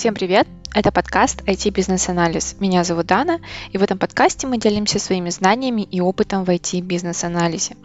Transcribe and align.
Всем 0.00 0.14
привет! 0.14 0.48
Это 0.74 0.92
подкаст 0.92 1.42
IT 1.42 1.72
бизнес-анализ. 1.72 2.56
Меня 2.58 2.84
зовут 2.84 3.04
Дана, 3.04 3.38
и 3.70 3.76
в 3.76 3.82
этом 3.82 3.98
подкасте 3.98 4.46
мы 4.46 4.56
делимся 4.56 4.98
своими 4.98 5.28
знаниями 5.28 5.82
и 5.82 6.00
опытом 6.00 6.44
в 6.44 6.48
IT 6.48 6.80
бизнес-анализе. 6.80 7.76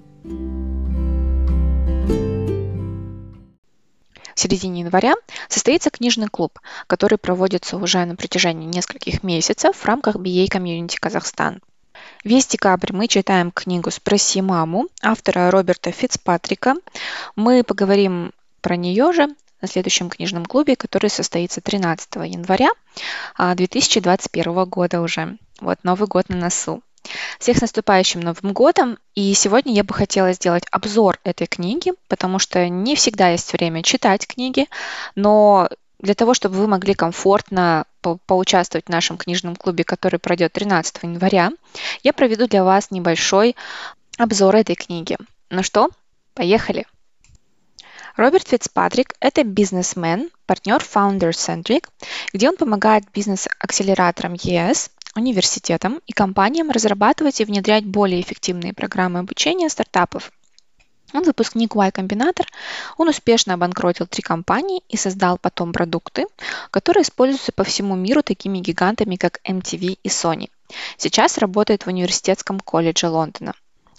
В 4.33 4.39
середине 4.39 4.83
января 4.83 5.15
состоится 5.49 5.89
книжный 5.89 6.29
клуб, 6.29 6.57
который 6.87 7.17
проводится 7.17 7.75
уже 7.75 8.05
на 8.05 8.15
протяжении 8.15 8.65
нескольких 8.65 9.21
месяцев 9.21 9.75
в 9.75 9.85
рамках 9.85 10.15
BA 10.15 10.47
Community 10.47 10.95
Казахстан. 10.97 11.59
Весь 12.23 12.47
декабрь 12.47 12.93
мы 12.93 13.09
читаем 13.09 13.51
книгу 13.51 13.91
«Спроси 13.91 14.41
маму» 14.41 14.87
автора 15.01 15.51
Роберта 15.51 15.91
Фицпатрика. 15.91 16.75
Мы 17.35 17.65
поговорим 17.65 18.31
про 18.61 18.77
нее 18.77 19.11
же 19.11 19.27
на 19.61 19.67
следующем 19.67 20.09
книжном 20.09 20.45
клубе, 20.45 20.75
который 20.75 21.09
состоится 21.09 21.61
13 21.61 22.15
января 22.15 22.69
2021 23.37 24.57
а, 24.57 24.65
года 24.65 25.01
уже. 25.01 25.37
Вот 25.59 25.79
Новый 25.83 26.07
год 26.07 26.29
на 26.29 26.35
носу. 26.35 26.81
Всех 27.39 27.57
с 27.57 27.61
наступающим 27.61 28.19
Новым 28.19 28.53
годом! 28.53 28.97
И 29.13 29.33
сегодня 29.33 29.73
я 29.73 29.83
бы 29.83 29.93
хотела 29.93 30.33
сделать 30.33 30.63
обзор 30.71 31.19
этой 31.23 31.47
книги, 31.47 31.93
потому 32.07 32.39
что 32.39 32.67
не 32.67 32.95
всегда 32.95 33.29
есть 33.29 33.53
время 33.53 33.83
читать 33.83 34.27
книги, 34.27 34.67
но 35.15 35.69
для 35.99 36.13
того, 36.13 36.33
чтобы 36.33 36.55
вы 36.55 36.67
могли 36.67 36.93
комфортно 36.93 37.85
по 38.01 38.17
поучаствовать 38.25 38.85
в 38.85 38.89
нашем 38.89 39.17
книжном 39.17 39.55
клубе, 39.55 39.83
который 39.83 40.19
пройдет 40.19 40.53
13 40.53 41.03
января, 41.03 41.51
я 42.03 42.13
проведу 42.13 42.47
для 42.47 42.63
вас 42.63 42.91
небольшой 42.91 43.55
обзор 44.17 44.55
этой 44.55 44.75
книги. 44.75 45.17
Ну 45.49 45.63
что, 45.63 45.89
поехали! 46.33 46.85
Роберт 48.15 48.47
Фицпатрик– 48.47 49.13
это 49.19 49.43
бизнесмен, 49.43 50.29
партнер 50.45 50.77
Founder 50.77 51.31
Centric, 51.31 51.89
где 52.31 52.47
он 52.47 52.55
помогает 52.55 53.03
бизнес-акселераторам 53.13 54.37
ЕС, 54.41 54.89
университетам 55.17 55.99
и 56.07 56.13
компаниям 56.13 56.71
разрабатывать 56.71 57.41
и 57.41 57.45
внедрять 57.45 57.85
более 57.85 58.21
эффективные 58.21 58.73
программы 58.73 59.19
обучения 59.19 59.67
стартапов. 59.67 60.31
Он 61.13 61.23
выпускник 61.23 61.75
Y 61.75 61.89
Combinator, 61.91 62.45
он 62.97 63.09
успешно 63.09 63.55
обанкротил 63.55 64.07
три 64.07 64.21
компании 64.21 64.81
и 64.87 64.95
создал 64.95 65.37
потом 65.37 65.73
продукты, 65.73 66.25
которые 66.71 67.01
используются 67.01 67.51
по 67.51 67.65
всему 67.65 67.95
миру 67.95 68.23
такими 68.23 68.59
гигантами, 68.59 69.17
как 69.17 69.41
MTV 69.43 69.99
и 70.01 70.07
Sony. 70.07 70.49
Сейчас 70.97 71.37
работает 71.37 71.83
в 71.83 71.87
университетском 71.87 72.61
колледже 72.61 73.09
Лондона 73.09 73.55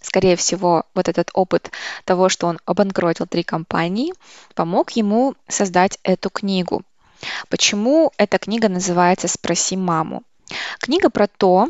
скорее 0.06 0.36
всего, 0.36 0.84
вот 0.94 1.08
этот 1.08 1.30
опыт 1.34 1.70
того, 2.04 2.28
что 2.28 2.46
он 2.46 2.60
обанкротил 2.64 3.26
три 3.26 3.42
компании, 3.42 4.14
помог 4.54 4.92
ему 4.92 5.34
создать 5.48 5.98
эту 6.04 6.30
книгу. 6.30 6.82
Почему 7.48 8.12
эта 8.16 8.38
книга 8.38 8.68
называется 8.68 9.26
«Спроси 9.26 9.76
маму»? 9.76 10.22
Книга 10.78 11.10
про 11.10 11.26
то, 11.26 11.68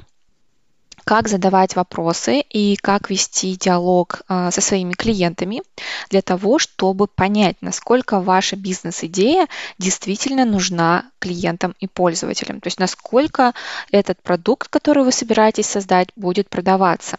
как 1.05 1.29
задавать 1.29 1.77
вопросы 1.77 2.41
и 2.41 2.77
как 2.77 3.11
вести 3.11 3.57
диалог 3.57 4.23
а, 4.29 4.51
со 4.51 4.61
своими 4.61 4.93
клиентами 4.93 5.63
для 6.11 6.21
того, 6.21 6.59
чтобы 6.59 7.07
понять, 7.07 7.57
насколько 7.61 8.21
ваша 8.21 8.57
бизнес-идея 8.57 9.47
действительно 9.79 10.45
нужна 10.45 11.05
клиентам 11.21 11.77
и 11.79 11.87
пользователям. 11.87 12.61
То 12.61 12.67
есть 12.67 12.81
насколько 12.81 13.55
этот 13.93 14.21
продукт, 14.21 14.69
который 14.69 15.05
вы 15.05 15.13
собираетесь 15.13 15.67
создать, 15.67 16.09
будет 16.17 16.51
продаваться. 16.51 17.19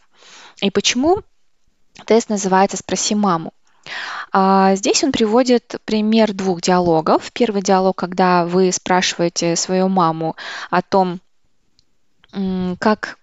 И 0.62 0.70
почему 0.72 1.22
тест 2.06 2.30
называется 2.30 2.78
«Спроси 2.78 3.16
маму»? 3.16 3.54
А, 4.32 4.76
здесь 4.76 5.04
он 5.04 5.12
приводит 5.12 5.76
пример 5.86 6.34
двух 6.34 6.62
диалогов. 6.62 7.32
Первый 7.32 7.62
диалог, 7.62 7.96
когда 7.96 8.46
вы 8.46 8.72
спрашиваете 8.72 9.56
свою 9.56 9.88
маму 9.88 10.36
о 10.70 10.82
том, 10.82 11.20
как, 12.80 13.18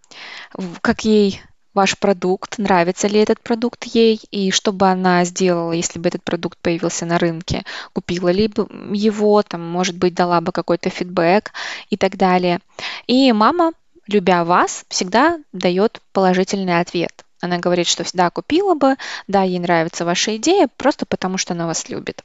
как 0.81 1.05
ей 1.05 1.43
ваш 1.75 1.99
продукт, 1.99 2.59
нравится 2.59 3.09
ли 3.09 3.19
этот 3.19 3.41
продукт 3.41 3.85
ей, 3.85 4.21
и 4.31 4.51
что 4.51 4.73
бы 4.73 4.89
она 4.89 5.25
сделала, 5.25 5.73
если 5.73 5.99
бы 5.99 6.09
этот 6.09 6.23
продукт 6.23 6.57
появился 6.59 7.05
на 7.05 7.19
рынке, 7.19 7.65
купила 7.93 8.29
ли 8.29 8.49
бы 8.49 8.67
его, 8.93 9.43
там, 9.43 9.61
может 9.61 9.97
быть, 9.97 10.15
дала 10.15 10.41
бы 10.41 10.53
какой-то 10.53 10.89
фидбэк 10.89 11.53
и 11.91 11.97
так 11.97 12.17
далее. 12.17 12.61
И 13.09 13.33
мама, 13.33 13.73
любя 14.07 14.45
вас, 14.45 14.85
всегда 14.89 15.39
дает 15.53 16.01
положительный 16.13 16.81
ответ. 16.81 17.25
Она 17.41 17.59
говорит, 17.59 17.87
что 17.87 18.05
всегда 18.05 18.31
купила 18.31 18.75
бы, 18.75 18.97
да, 19.29 19.43
ей 19.43 19.59
нравится 19.59 20.05
ваша 20.05 20.37
идея, 20.37 20.69
просто 20.77 21.05
потому 21.05 21.37
что 21.37 21.53
она 21.53 21.67
вас 21.67 21.89
любит. 21.89 22.23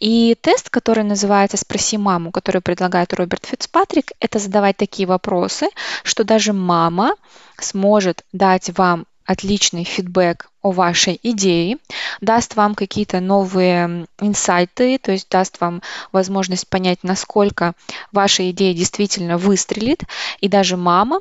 И 0.00 0.36
тест, 0.40 0.70
который 0.70 1.04
называется 1.04 1.56
«Спроси 1.56 1.96
маму», 1.96 2.32
который 2.32 2.60
предлагает 2.60 3.14
Роберт 3.14 3.46
Фицпатрик, 3.46 4.12
это 4.20 4.38
задавать 4.38 4.76
такие 4.76 5.06
вопросы, 5.06 5.68
что 6.02 6.24
даже 6.24 6.52
мама 6.52 7.14
сможет 7.58 8.24
дать 8.32 8.76
вам 8.76 9.06
отличный 9.24 9.84
фидбэк 9.84 10.50
о 10.62 10.70
вашей 10.70 11.18
идее, 11.22 11.78
даст 12.20 12.56
вам 12.56 12.74
какие-то 12.74 13.20
новые 13.20 14.06
инсайты, 14.20 14.98
то 14.98 15.12
есть 15.12 15.28
даст 15.28 15.60
вам 15.60 15.82
возможность 16.12 16.68
понять, 16.68 17.00
насколько 17.02 17.74
ваша 18.12 18.50
идея 18.50 18.74
действительно 18.74 19.38
выстрелит, 19.38 20.02
и 20.40 20.48
даже 20.48 20.76
мама 20.76 21.20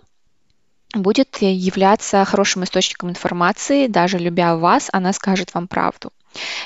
будет 0.94 1.38
являться 1.41 2.25
хорошим 2.25 2.63
источником 2.63 3.09
информации, 3.09 3.88
даже 3.88 4.17
любя 4.17 4.56
вас, 4.56 4.90
она 4.91 5.13
скажет 5.13 5.53
вам 5.53 5.67
правду. 5.67 6.11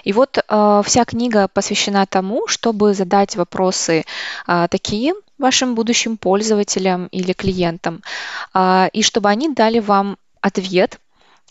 И 0.04 0.14
вот 0.14 0.38
э, 0.38 0.82
вся 0.86 1.06
книга 1.06 1.48
посвящена 1.48 2.06
тому, 2.06 2.48
чтобы 2.48 2.94
задать 2.94 3.36
вопросы 3.36 4.06
э, 4.48 4.68
такие 4.70 5.14
вашим 5.38 5.76
будущим 5.76 6.18
пользователям 6.18 7.08
или 7.08 7.34
клиентам, 7.34 8.02
э, 8.54 8.90
и 8.94 9.02
чтобы 9.02 9.30
они 9.30 9.54
дали 9.54 9.80
вам 9.80 10.18
ответ, 10.42 11.00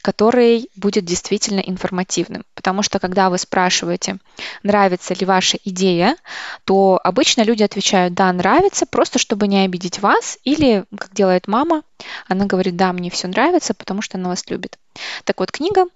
который 0.04 0.69
будет 0.76 1.06
действительно 1.06 1.60
информативным. 1.60 2.44
Потому 2.54 2.82
что 2.82 2.98
когда 2.98 3.31
вы 3.31 3.38
спрашиваете, 3.38 4.19
нравится 4.62 5.15
ли 5.15 5.25
ваша 5.25 5.56
идея, 5.65 6.19
то 6.66 7.00
обычно 7.03 7.41
люди 7.41 7.62
отвечают 7.62 8.12
«да, 8.12 8.31
нравится», 8.31 8.84
просто 8.84 9.19
чтобы 9.19 9.48
не 9.48 9.64
обидеть 9.64 10.00
вас, 10.00 10.38
или, 10.44 10.84
как 10.94 11.14
делает 11.14 11.48
мама, 11.48 11.84
она 12.28 12.44
говорит 12.44 12.76
«да, 12.76 12.93
мне 12.93 13.09
все 13.09 13.28
нравится, 13.28 13.72
потому 13.72 14.03
что 14.03 14.19
она 14.19 14.28
вас 14.28 14.44
любит». 14.50 14.78
Так 15.25 15.41
вот, 15.41 15.50
книга 15.50 15.87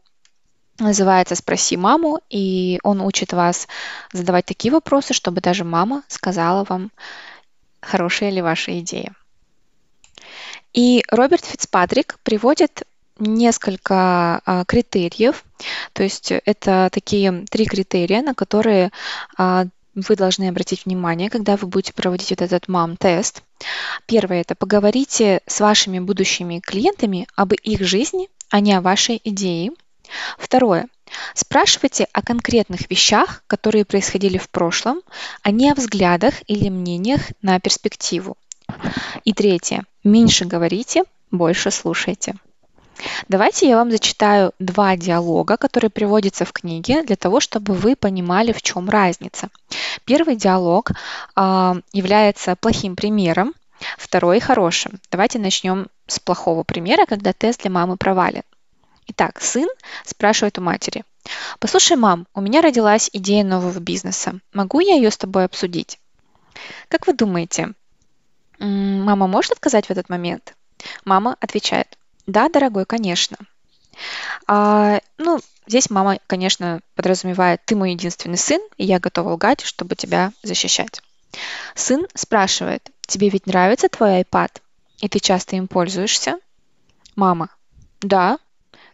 называется 0.78 1.34
«Спроси 1.34 1.76
маму», 1.76 2.22
и 2.30 2.80
он 2.84 3.02
учит 3.02 3.34
вас 3.34 3.68
задавать 4.14 4.47
такие 4.47 4.72
вопросы, 4.72 5.12
чтобы 5.12 5.42
даже 5.42 5.64
мама 5.64 6.02
сказала 6.08 6.64
вам, 6.66 6.92
хорошая 7.82 8.30
ли 8.30 8.41
ваша 8.41 8.80
идея. 8.80 9.14
И 10.72 11.04
Роберт 11.10 11.44
Фицпатрик 11.44 12.18
приводит 12.22 12.84
несколько 13.18 14.40
а, 14.44 14.64
критериев. 14.64 15.44
То 15.92 16.02
есть 16.02 16.32
это 16.32 16.88
такие 16.92 17.44
три 17.50 17.66
критерия, 17.66 18.22
на 18.22 18.34
которые 18.34 18.90
а, 19.36 19.66
вы 19.94 20.16
должны 20.16 20.48
обратить 20.48 20.84
внимание, 20.84 21.30
когда 21.30 21.56
вы 21.56 21.66
будете 21.66 21.92
проводить 21.92 22.30
вот 22.30 22.42
этот 22.42 22.68
мам-тест. 22.68 23.42
Первое– 24.06 24.40
это 24.42 24.54
поговорите 24.54 25.40
с 25.46 25.60
вашими 25.60 25.98
будущими 25.98 26.60
клиентами 26.60 27.26
об 27.34 27.52
их 27.52 27.82
жизни, 27.82 28.28
а 28.50 28.60
не 28.60 28.72
о 28.74 28.80
вашей 28.80 29.20
идее. 29.24 29.72
Второе. 30.38 30.86
Спрашивайте 31.34 32.06
о 32.12 32.22
конкретных 32.22 32.90
вещах, 32.90 33.42
которые 33.46 33.84
происходили 33.84 34.38
в 34.38 34.48
прошлом, 34.50 35.00
а 35.42 35.50
не 35.50 35.70
о 35.70 35.74
взглядах 35.74 36.34
или 36.46 36.68
мнениях 36.68 37.20
на 37.42 37.58
перспективу. 37.60 38.36
И 39.24 39.32
третье. 39.32 39.84
Меньше 40.04 40.44
говорите, 40.44 41.04
больше 41.30 41.70
слушайте. 41.70 42.34
Давайте 43.28 43.69
я 43.69 43.76
вам 43.76 43.91
зачитаю 43.91 44.53
два 44.59 44.97
диалога, 44.97 45.56
которые 45.56 45.91
приводятся 45.91 46.44
в 46.44 46.53
книге, 46.53 47.03
для 47.03 47.16
того, 47.16 47.41
чтобы 47.41 47.74
вы 47.74 47.97
понимали, 47.97 48.53
в 48.53 48.62
чем 48.62 48.89
разница. 48.89 49.48
Первый 50.04 50.36
диалог 50.36 50.91
э, 50.91 51.74
является 51.92 52.56
плохим 52.56 52.97
примером, 52.97 53.54
второй 53.97 54.41
хорошим. 54.41 55.00
Давайте 55.10 55.39
начнем 55.39 55.86
с 56.06 56.18
плохого 56.18 56.65
примера, 56.65 57.06
когда 57.06 57.33
тест 57.33 57.62
для 57.62 57.71
мамы 57.71 57.97
провален. 57.97 58.42
Итак, 59.06 59.41
сын 59.41 59.68
спрашивает 60.04 60.59
у 60.59 60.62
матери. 60.62 61.04
«Послушай, 61.60 61.97
мам, 61.97 62.27
у 62.34 62.41
меня 62.41 62.62
родилась 62.62 63.10
идея 63.12 63.45
нового 63.45 63.78
бизнеса. 63.78 64.41
Могу 64.53 64.80
я 64.80 64.95
ее 64.97 65.10
с 65.10 65.16
тобой 65.16 65.45
обсудить?» 65.45 65.98
Как 66.89 67.06
вы 67.06 67.12
думаете, 67.12 67.72
мама 68.59 69.27
может 69.27 69.53
отказать 69.53 69.86
в 69.86 69.91
этот 69.91 70.09
момент? 70.09 70.54
Мама 71.04 71.36
отвечает, 71.41 71.98
да, 72.28 72.51
дорогой, 72.51 72.84
конечно. 72.84 73.39
А, 74.47 75.01
ну, 75.16 75.41
здесь 75.66 75.89
мама, 75.89 76.19
конечно, 76.27 76.80
подразумевает, 76.95 77.63
ты 77.65 77.75
мой 77.75 77.92
единственный 77.92 78.36
сын, 78.36 78.60
и 78.77 78.84
я 78.84 79.01
готова 79.01 79.30
лгать, 79.30 79.63
чтобы 79.63 79.97
тебя 79.97 80.33
защищать. 80.42 81.01
Сын 81.75 82.07
спрашивает, 82.15 82.91
тебе 83.07 83.30
ведь 83.30 83.47
нравится 83.47 83.89
твой 83.89 84.21
iPad, 84.21 84.60
и 85.01 85.09
ты 85.09 85.21
часто 85.21 85.57
им 85.57 85.69
пользуешься? 85.69 86.39
Мама, 87.16 87.48
да, 88.03 88.39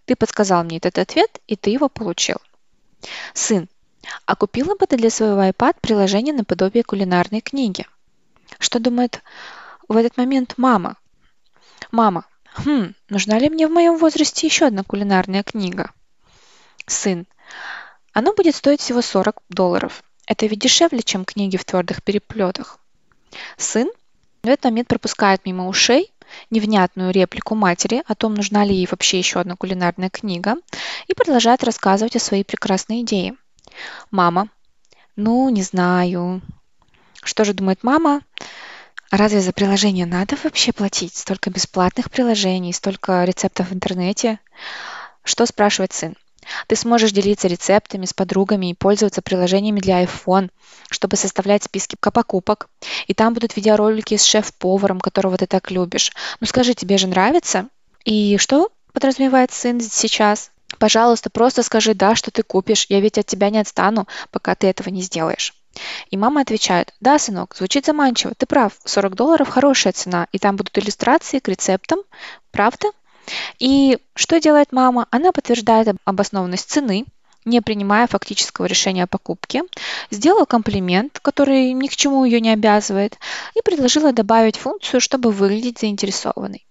ты 0.04 0.14
подсказал 0.14 0.62
мне 0.62 0.76
этот 0.76 0.98
ответ, 0.98 1.40
и 1.48 1.56
ты 1.56 1.70
его 1.70 1.88
получил. 1.88 2.36
Сын, 3.34 3.68
а 4.26 4.36
купила 4.36 4.76
бы 4.76 4.86
ты 4.86 4.96
для 4.96 5.10
своего 5.10 5.42
iPad 5.42 5.78
приложение 5.80 6.32
наподобие 6.32 6.84
кулинарной 6.84 7.40
книги? 7.40 7.84
Что 8.60 8.78
думает 8.78 9.24
в 9.88 9.96
этот 9.96 10.16
момент 10.16 10.54
мама? 10.56 10.96
Мама. 11.90 12.26
Хм, 12.54 12.94
нужна 13.08 13.38
ли 13.38 13.50
мне 13.50 13.66
в 13.66 13.72
моем 13.72 13.98
возрасте 13.98 14.46
еще 14.46 14.66
одна 14.66 14.84
кулинарная 14.84 15.42
книга? 15.42 15.90
Сын. 16.86 17.26
Оно 18.12 18.32
будет 18.32 18.54
стоить 18.54 18.80
всего 18.80 19.02
40 19.02 19.42
долларов. 19.48 20.04
Это 20.26 20.46
ведь 20.46 20.60
дешевле, 20.60 21.02
чем 21.02 21.24
книги 21.24 21.56
в 21.56 21.64
твердых 21.64 22.02
переплетах. 22.02 22.78
Сын 23.56 23.90
в 24.42 24.46
этот 24.46 24.64
момент 24.64 24.88
пропускает 24.88 25.44
мимо 25.44 25.68
ушей 25.68 26.12
невнятную 26.50 27.12
реплику 27.12 27.54
матери 27.54 28.02
о 28.06 28.14
том, 28.14 28.34
нужна 28.34 28.64
ли 28.64 28.74
ей 28.74 28.88
вообще 28.90 29.18
еще 29.18 29.40
одна 29.40 29.56
кулинарная 29.56 30.10
книга, 30.10 30.56
и 31.06 31.14
продолжает 31.14 31.64
рассказывать 31.64 32.16
о 32.16 32.20
своей 32.20 32.44
прекрасной 32.44 33.02
идее. 33.02 33.34
Мама. 34.10 34.48
Ну, 35.16 35.48
не 35.48 35.62
знаю. 35.62 36.40
Что 37.22 37.44
же 37.44 37.52
думает 37.52 37.82
мама? 37.82 38.22
Разве 39.16 39.40
за 39.40 39.52
приложение 39.52 40.06
надо 40.06 40.36
вообще 40.42 40.72
платить? 40.72 41.14
Столько 41.14 41.48
бесплатных 41.48 42.10
приложений, 42.10 42.72
столько 42.72 43.22
рецептов 43.22 43.70
в 43.70 43.72
интернете. 43.72 44.40
Что 45.22 45.46
спрашивает 45.46 45.92
сын? 45.92 46.16
Ты 46.66 46.74
сможешь 46.74 47.12
делиться 47.12 47.46
рецептами 47.46 48.06
с 48.06 48.12
подругами 48.12 48.70
и 48.70 48.74
пользоваться 48.74 49.22
приложениями 49.22 49.78
для 49.78 50.02
iPhone, 50.02 50.50
чтобы 50.90 51.16
составлять 51.16 51.62
списки 51.62 51.94
покупок. 51.94 52.68
И 53.06 53.14
там 53.14 53.34
будут 53.34 53.54
видеоролики 53.54 54.16
с 54.16 54.24
шеф-поваром, 54.24 54.98
которого 54.98 55.36
ты 55.36 55.46
так 55.46 55.70
любишь. 55.70 56.10
Ну 56.40 56.48
скажи, 56.48 56.74
тебе 56.74 56.98
же 56.98 57.06
нравится? 57.06 57.68
И 58.04 58.36
что 58.38 58.72
подразумевает 58.92 59.52
сын 59.52 59.80
сейчас? 59.80 60.50
Пожалуйста, 60.80 61.30
просто 61.30 61.62
скажи 61.62 61.94
«да», 61.94 62.16
что 62.16 62.32
ты 62.32 62.42
купишь. 62.42 62.86
Я 62.88 62.98
ведь 62.98 63.16
от 63.16 63.26
тебя 63.26 63.50
не 63.50 63.58
отстану, 63.58 64.08
пока 64.32 64.56
ты 64.56 64.66
этого 64.66 64.88
не 64.88 65.02
сделаешь. 65.02 65.54
И 66.10 66.16
мама 66.16 66.42
отвечает, 66.42 66.94
да, 67.00 67.18
сынок, 67.18 67.54
звучит 67.56 67.86
заманчиво, 67.86 68.34
ты 68.36 68.46
прав, 68.46 68.72
40 68.84 69.14
долларов 69.14 69.48
хорошая 69.48 69.92
цена, 69.92 70.28
и 70.32 70.38
там 70.38 70.56
будут 70.56 70.78
иллюстрации 70.78 71.38
к 71.38 71.48
рецептам, 71.48 72.00
правда? 72.50 72.88
И 73.58 73.98
что 74.14 74.40
делает 74.40 74.72
мама? 74.72 75.06
Она 75.10 75.32
подтверждает 75.32 75.96
обоснованность 76.04 76.70
цены, 76.70 77.06
не 77.44 77.60
принимая 77.60 78.06
фактического 78.06 78.66
решения 78.66 79.04
о 79.04 79.06
покупке, 79.06 79.64
сделала 80.10 80.44
комплимент, 80.44 81.18
который 81.20 81.72
ни 81.72 81.88
к 81.88 81.96
чему 81.96 82.24
ее 82.24 82.40
не 82.40 82.50
обязывает, 82.50 83.18
и 83.54 83.60
предложила 83.62 84.12
добавить 84.12 84.56
функцию, 84.56 85.00
чтобы 85.00 85.30
выглядеть 85.30 85.78
заинтересованной. 85.78 86.66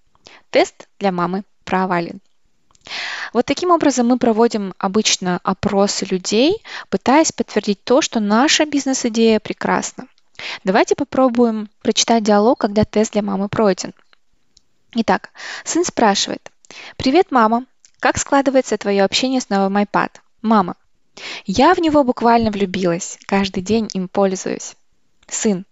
Тест 0.50 0.88
для 1.00 1.12
мамы 1.12 1.44
провален. 1.64 2.22
Вот 3.32 3.46
таким 3.46 3.72
образом 3.72 4.08
мы 4.08 4.18
проводим 4.18 4.74
обычно 4.78 5.40
опросы 5.44 6.06
людей, 6.06 6.62
пытаясь 6.90 7.32
подтвердить 7.32 7.84
то, 7.84 8.02
что 8.02 8.20
наша 8.20 8.66
бизнес-идея 8.66 9.40
прекрасна. 9.40 10.08
Давайте 10.64 10.96
попробуем 10.96 11.70
прочитать 11.82 12.24
диалог, 12.24 12.60
когда 12.60 12.84
тест 12.84 13.14
для 13.14 13.22
мамы 13.22 13.50
пройден. 13.50 13.94
Итак, 14.96 15.30
сын 15.64 15.84
спрашивает. 15.86 16.52
«Привет, 16.98 17.32
мама. 17.32 17.66
Как 18.00 18.18
складывается 18.18 18.78
твое 18.78 19.04
общение 19.04 19.42
с 19.42 19.50
новым 19.50 19.78
iPad?» 19.78 20.12
Мама. 20.42 20.76
«Я 21.46 21.74
в 21.74 21.80
него 21.80 22.04
буквально 22.04 22.52
влюбилась. 22.52 23.18
Каждый 23.26 23.62
день 23.64 23.90
им 23.94 24.08
пользуюсь». 24.08 24.76
Сын. 25.28 25.66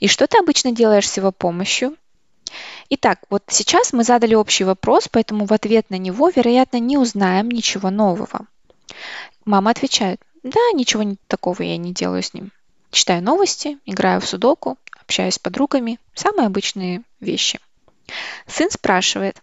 «И 0.00 0.08
что 0.08 0.26
ты 0.26 0.38
обычно 0.38 0.72
делаешь 0.72 1.08
с 1.08 1.16
его 1.16 1.32
помощью?» 1.32 1.96
Итак, 2.88 3.20
вот 3.30 3.42
сейчас 3.48 3.92
мы 3.92 4.04
задали 4.04 4.34
общий 4.34 4.64
вопрос, 4.64 5.08
поэтому 5.10 5.46
в 5.46 5.52
ответ 5.52 5.90
на 5.90 5.98
него, 5.98 6.30
вероятно, 6.30 6.78
не 6.78 6.96
узнаем 6.96 7.50
ничего 7.50 7.90
нового. 7.90 8.46
Мама 9.44 9.72
отвечает, 9.72 10.20
да, 10.42 10.60
ничего 10.74 11.16
такого 11.26 11.62
я 11.62 11.76
не 11.76 11.92
делаю 11.92 12.22
с 12.22 12.32
ним. 12.32 12.52
Читаю 12.92 13.22
новости, 13.22 13.78
играю 13.84 14.20
в 14.20 14.26
судоку, 14.26 14.78
общаюсь 15.00 15.34
с 15.34 15.38
подругами, 15.38 15.98
самые 16.14 16.46
обычные 16.46 17.02
вещи. 17.20 17.58
Сын 18.46 18.70
спрашивает, 18.70 19.42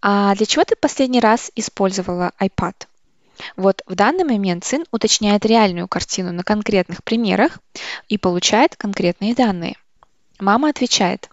а 0.00 0.34
для 0.36 0.46
чего 0.46 0.64
ты 0.64 0.76
последний 0.76 1.20
раз 1.20 1.50
использовала 1.56 2.32
iPad? 2.40 2.86
Вот 3.56 3.82
в 3.86 3.94
данный 3.96 4.24
момент 4.24 4.64
сын 4.64 4.84
уточняет 4.92 5.44
реальную 5.44 5.88
картину 5.88 6.32
на 6.32 6.44
конкретных 6.44 7.02
примерах 7.02 7.58
и 8.08 8.18
получает 8.18 8.76
конкретные 8.76 9.34
данные. 9.34 9.76
Мама 10.38 10.68
отвечает, 10.68 11.28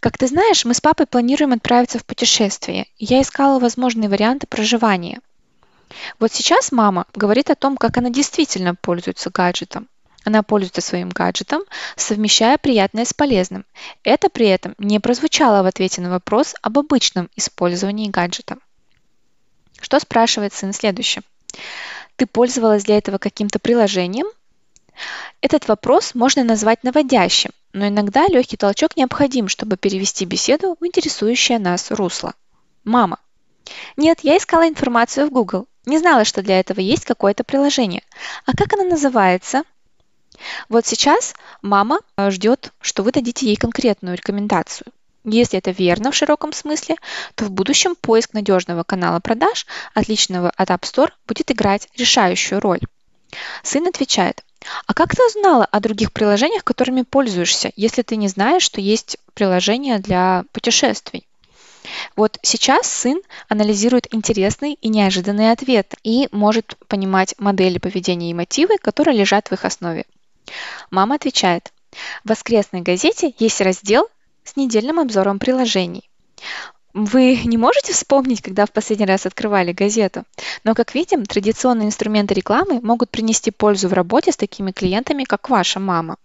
как 0.00 0.16
ты 0.16 0.26
знаешь, 0.26 0.64
мы 0.64 0.72
с 0.72 0.80
папой 0.80 1.06
планируем 1.06 1.52
отправиться 1.52 1.98
в 1.98 2.06
путешествие, 2.06 2.86
я 2.98 3.20
искала 3.20 3.58
возможные 3.58 4.08
варианты 4.08 4.46
проживания. 4.46 5.20
Вот 6.18 6.32
сейчас 6.32 6.72
мама 6.72 7.06
говорит 7.14 7.50
о 7.50 7.54
том, 7.54 7.76
как 7.76 7.98
она 7.98 8.08
действительно 8.08 8.74
пользуется 8.74 9.30
гаджетом. 9.30 9.88
Она 10.24 10.42
пользуется 10.42 10.80
своим 10.80 11.10
гаджетом, 11.10 11.62
совмещая 11.96 12.58
приятное 12.58 13.04
с 13.04 13.12
полезным. 13.12 13.64
Это 14.02 14.28
при 14.30 14.46
этом 14.46 14.74
не 14.78 15.00
прозвучало 15.00 15.62
в 15.62 15.66
ответе 15.66 16.00
на 16.00 16.10
вопрос 16.10 16.54
об 16.62 16.78
обычном 16.78 17.28
использовании 17.36 18.08
гаджета. 18.08 18.58
Что 19.80 19.98
спрашивает 19.98 20.52
сын 20.52 20.72
следующее? 20.72 21.22
Ты 22.16 22.26
пользовалась 22.26 22.84
для 22.84 22.98
этого 22.98 23.18
каким-то 23.18 23.58
приложением? 23.58 24.26
Этот 25.40 25.68
вопрос 25.68 26.14
можно 26.14 26.44
назвать 26.44 26.84
наводящим, 26.84 27.50
но 27.72 27.88
иногда 27.88 28.26
легкий 28.26 28.56
толчок 28.56 28.96
необходим, 28.96 29.48
чтобы 29.48 29.76
перевести 29.76 30.24
беседу 30.24 30.76
в 30.80 30.86
интересующее 30.86 31.58
нас 31.58 31.90
русло. 31.90 32.34
Мама. 32.84 33.18
Нет, 33.96 34.20
я 34.22 34.36
искала 34.36 34.68
информацию 34.68 35.26
в 35.26 35.30
Google. 35.30 35.66
Не 35.86 35.98
знала, 35.98 36.24
что 36.24 36.42
для 36.42 36.60
этого 36.60 36.80
есть 36.80 37.04
какое-то 37.04 37.44
приложение. 37.44 38.02
А 38.46 38.52
как 38.52 38.72
оно 38.72 38.84
называется? 38.84 39.62
Вот 40.68 40.86
сейчас 40.86 41.34
мама 41.62 42.00
э, 42.16 42.30
ждет, 42.30 42.72
что 42.80 43.02
вы 43.02 43.12
дадите 43.12 43.46
ей 43.46 43.56
конкретную 43.56 44.16
рекомендацию. 44.16 44.86
Если 45.24 45.58
это 45.58 45.70
верно 45.70 46.10
в 46.10 46.14
широком 46.14 46.52
смысле, 46.52 46.96
то 47.34 47.44
в 47.44 47.50
будущем 47.50 47.94
поиск 47.94 48.32
надежного 48.32 48.84
канала 48.84 49.20
продаж, 49.20 49.66
отличного 49.94 50.50
от 50.50 50.70
App 50.70 50.80
Store, 50.80 51.10
будет 51.26 51.50
играть 51.50 51.88
решающую 51.96 52.60
роль. 52.60 52.80
Сын 53.62 53.86
отвечает, 53.86 54.42
а 54.86 54.94
как 54.94 55.14
ты 55.14 55.24
узнала 55.24 55.64
о 55.64 55.80
других 55.80 56.12
приложениях, 56.12 56.64
которыми 56.64 57.02
пользуешься, 57.02 57.72
если 57.76 58.02
ты 58.02 58.16
не 58.16 58.28
знаешь, 58.28 58.62
что 58.62 58.80
есть 58.80 59.16
приложение 59.34 59.98
для 59.98 60.44
путешествий? 60.52 61.26
Вот 62.14 62.38
сейчас 62.42 62.86
сын 62.86 63.20
анализирует 63.48 64.12
интересный 64.14 64.74
и 64.74 64.88
неожиданный 64.88 65.50
ответ 65.50 65.94
и 66.02 66.28
может 66.30 66.76
понимать 66.88 67.34
модели 67.38 67.78
поведения 67.78 68.30
и 68.30 68.34
мотивы, 68.34 68.76
которые 68.78 69.16
лежат 69.16 69.48
в 69.48 69.52
их 69.52 69.64
основе. 69.64 70.04
Мама 70.90 71.14
отвечает, 71.16 71.72
в 72.24 72.28
воскресной 72.28 72.82
газете 72.82 73.34
есть 73.38 73.60
раздел 73.60 74.08
с 74.44 74.56
недельным 74.56 75.00
обзором 75.00 75.38
приложений. 75.38 76.08
Вы 76.92 77.40
не 77.44 77.56
можете 77.56 77.92
вспомнить, 77.92 78.42
когда 78.42 78.66
в 78.66 78.72
последний 78.72 79.06
раз 79.06 79.24
открывали 79.24 79.72
газету, 79.72 80.24
но, 80.64 80.74
как 80.74 80.94
видим, 80.94 81.24
традиционные 81.24 81.86
инструменты 81.86 82.34
рекламы 82.34 82.80
могут 82.80 83.10
принести 83.10 83.50
пользу 83.50 83.88
в 83.88 83.92
работе 83.92 84.32
с 84.32 84.36
такими 84.36 84.72
клиентами, 84.72 85.24
как 85.24 85.48
ваша 85.48 85.78
мама. 85.78 86.16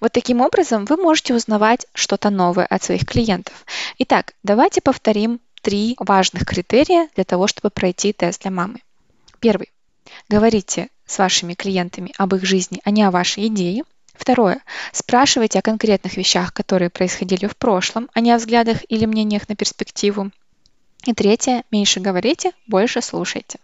Вот 0.00 0.12
таким 0.12 0.40
образом 0.40 0.84
вы 0.86 0.96
можете 0.96 1.34
узнавать 1.34 1.86
что-то 1.94 2.30
новое 2.30 2.66
от 2.66 2.82
своих 2.82 3.06
клиентов. 3.06 3.66
Итак, 3.98 4.34
давайте 4.42 4.80
повторим 4.80 5.40
три 5.60 5.96
важных 5.98 6.46
критерия 6.46 7.08
для 7.14 7.24
того, 7.24 7.46
чтобы 7.46 7.70
пройти 7.70 8.12
тест 8.12 8.42
для 8.42 8.50
мамы. 8.50 8.80
Первый. 9.40 9.70
Говорите 10.28 10.88
с 11.06 11.18
вашими 11.18 11.54
клиентами 11.54 12.12
об 12.16 12.34
их 12.34 12.44
жизни, 12.44 12.80
а 12.84 12.90
не 12.90 13.02
о 13.02 13.10
вашей 13.10 13.46
идее. 13.48 13.84
Второе. 14.14 14.62
Спрашивайте 14.92 15.58
о 15.58 15.62
конкретных 15.62 16.16
вещах, 16.16 16.52
которые 16.52 16.88
происходили 16.88 17.46
в 17.46 17.56
прошлом, 17.56 18.08
а 18.14 18.20
не 18.20 18.32
о 18.32 18.38
взглядах 18.38 18.78
или 18.88 19.06
мнениях 19.06 19.48
на 19.48 19.56
перспективу. 19.56 20.30
И 21.04 21.12
третье. 21.12 21.64
Меньше 21.70 22.00
говорите, 22.00 22.52
больше 22.66 23.02
слушайте. 23.02 23.58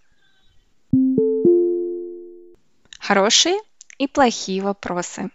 Хорошие 2.99 3.57
и 3.99 4.07
плохие 4.07 4.62
вопросы. 4.62 5.30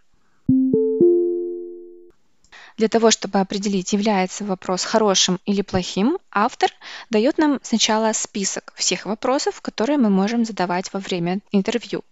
Для 2.78 2.90
того, 2.90 3.10
чтобы 3.10 3.40
определить, 3.40 3.94
является 3.94 4.44
вопрос 4.44 4.84
хорошим 4.84 5.40
или 5.46 5.62
плохим, 5.62 6.18
автор 6.30 6.70
дает 7.10 7.38
нам 7.38 7.60
сначала 7.64 8.12
список 8.12 8.74
всех 8.76 9.06
вопросов, 9.06 9.62
которые 9.62 9.98
мы 9.98 10.10
можем 10.10 10.44
задавать 10.44 10.92
во 10.92 11.00
время 11.00 11.40
интервью. 11.52 12.04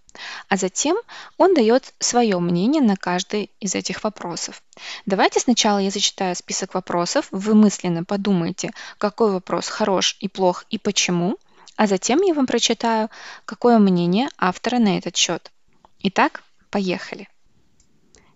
А 0.50 0.58
затем 0.58 0.98
он 1.38 1.54
дает 1.54 1.94
свое 2.00 2.40
мнение 2.40 2.82
на 2.82 2.96
каждый 2.96 3.52
из 3.60 3.76
этих 3.76 4.04
вопросов. 4.04 4.64
Давайте 5.06 5.40
сначала 5.40 5.80
я 5.80 5.90
зачитаю 5.90 6.36
список 6.36 6.74
вопросов, 6.74 7.28
вы 7.32 7.56
мысленно 7.56 8.04
подумайте, 8.04 8.72
какой 8.98 9.32
вопрос 9.32 9.68
хорош 9.68 10.18
и 10.20 10.28
плох 10.28 10.66
и 10.70 10.78
почему, 10.78 11.38
а 11.76 11.88
затем 11.88 12.22
я 12.22 12.34
вам 12.34 12.46
прочитаю, 12.46 13.10
какое 13.46 13.80
мнение 13.80 14.30
автора 14.38 14.80
на 14.80 14.98
этот 14.98 15.16
счет. 15.16 15.52
Итак, 16.00 16.44
поехали. 16.70 17.28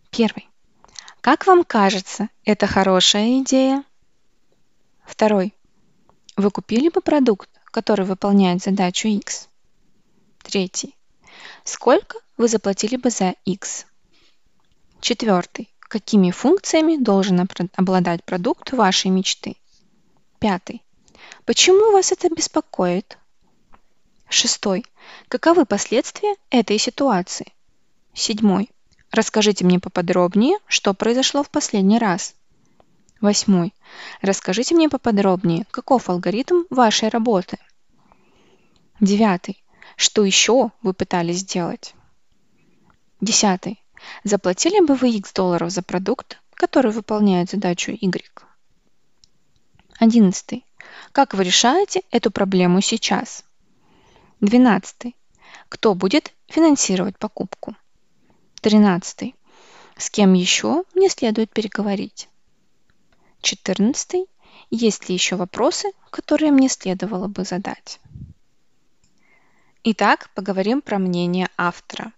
Первый. 0.09 0.47
Как 1.21 1.45
вам 1.45 1.63
кажется, 1.63 2.29
это 2.45 2.67
хорошая 2.67 3.41
идея? 3.41 3.83
Второй. 5.05 5.53
Вы 6.35 6.51
купили 6.51 6.89
бы 6.89 7.01
продукт, 7.01 7.49
который 7.65 8.05
выполняет 8.05 8.63
задачу 8.63 9.07
X? 9.07 9.49
Третий. 10.43 10.96
Сколько 11.63 12.19
вы 12.37 12.47
заплатили 12.47 12.95
бы 12.95 13.09
за 13.09 13.35
X? 13.45 13.85
Четвертый. 15.01 15.69
Какими 15.79 16.31
функциями 16.31 16.97
должен 16.97 17.47
обладать 17.75 18.23
продукт 18.23 18.73
вашей 18.73 19.09
мечты? 19.09 19.55
Пятый. 20.39 20.83
Почему 21.45 21.91
вас 21.91 22.11
это 22.11 22.29
беспокоит? 22.29 23.17
Шестой. 24.29 24.85
Каковы 25.29 25.65
последствия 25.65 26.35
этой 26.49 26.77
ситуации? 26.77 27.53
Седьмой. 28.13 28.69
Расскажите 29.11 29.63
мне 29.63 29.79
поподробнее, 29.79 30.57
что 30.67 30.93
произошло 30.93 31.43
в 31.43 31.49
последний 31.49 31.97
раз. 31.97 32.35
Восьмой. 33.21 33.73
Расскажите 34.21 34.75
мне 34.75 34.89
поподробнее, 34.89 35.65
каков 35.71 36.09
алгоритм 36.09 36.63
вашей 36.69 37.09
работы. 37.09 37.57
Девятый. 38.99 39.63
Что 39.97 40.23
еще 40.23 40.71
вы 40.83 40.93
пытались 40.93 41.39
сделать? 41.39 41.95
Десятый. 43.19 43.83
Заплатили 44.23 44.79
бы 44.79 44.93
вы 44.93 45.09
X 45.09 45.33
долларов 45.33 45.71
за 45.71 45.81
продукт, 45.81 46.39
который 46.53 46.91
выполняет 46.91 47.49
задачу 47.49 47.91
Y? 47.91 48.23
Одиннадцатый. 49.97 50.65
Как 51.11 51.33
вы 51.33 51.43
решаете 51.43 52.03
эту 52.11 52.29
проблему 52.29 52.79
сейчас? 52.79 53.43
Двенадцатый. 54.39 55.15
Кто 55.67 55.95
будет 55.95 56.31
финансировать 56.47 57.17
покупку? 57.17 57.75
Тринадцатый. 58.61 59.33
С 59.97 60.11
кем 60.11 60.33
еще 60.33 60.83
мне 60.93 61.09
следует 61.09 61.49
переговорить? 61.49 62.29
Четырнадцатый. 63.41 64.27
Есть 64.69 65.09
ли 65.09 65.15
еще 65.15 65.37
вопросы, 65.37 65.89
которые 66.11 66.51
мне 66.51 66.69
следовало 66.69 67.27
бы 67.27 67.43
задать? 67.43 67.99
Итак, 69.89 70.29
поговорим 70.35 70.81
про 70.81 70.99
мнение 70.99 71.47
автора. 71.55 72.11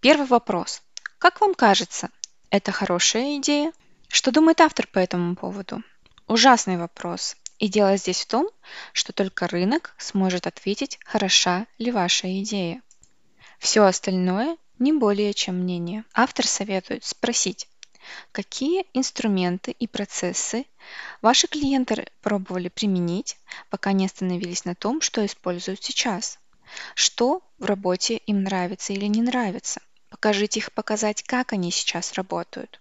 Первый 0.00 0.26
вопрос. 0.26 0.82
Как 1.16 1.40
вам 1.40 1.54
кажется, 1.54 2.10
это 2.50 2.70
хорошая 2.70 3.38
идея? 3.38 3.72
Что 4.08 4.30
думает 4.30 4.60
автор 4.60 4.86
по 4.86 4.98
этому 4.98 5.34
поводу? 5.34 5.82
Ужасный 6.26 6.76
вопрос. 6.76 7.34
И 7.58 7.68
дело 7.68 7.96
здесь 7.96 8.20
в 8.20 8.26
том, 8.26 8.50
что 8.92 9.14
только 9.14 9.48
рынок 9.48 9.94
сможет 9.96 10.46
ответить, 10.46 10.98
хороша 11.02 11.66
ли 11.78 11.90
ваша 11.90 12.42
идея. 12.42 12.82
Все 13.58 13.84
остальное 13.84 14.58
не 14.78 14.92
более 14.92 15.32
чем 15.32 15.60
мнение. 15.60 16.04
Автор 16.12 16.46
советует 16.46 17.06
спросить, 17.06 17.70
какие 18.32 18.84
инструменты 18.92 19.70
и 19.70 19.86
процессы 19.86 20.66
ваши 21.22 21.46
клиенты 21.46 22.06
пробовали 22.20 22.68
применить, 22.68 23.38
пока 23.70 23.92
не 23.92 24.04
остановились 24.04 24.66
на 24.66 24.74
том, 24.74 25.00
что 25.00 25.24
используют 25.24 25.82
сейчас. 25.82 26.38
Что 26.94 27.42
в 27.58 27.64
работе 27.64 28.16
им 28.16 28.42
нравится 28.42 28.92
или 28.92 29.06
не 29.06 29.22
нравится. 29.22 29.80
Покажите 30.10 30.60
их 30.60 30.72
показать, 30.72 31.22
как 31.22 31.52
они 31.52 31.70
сейчас 31.70 32.14
работают. 32.14 32.80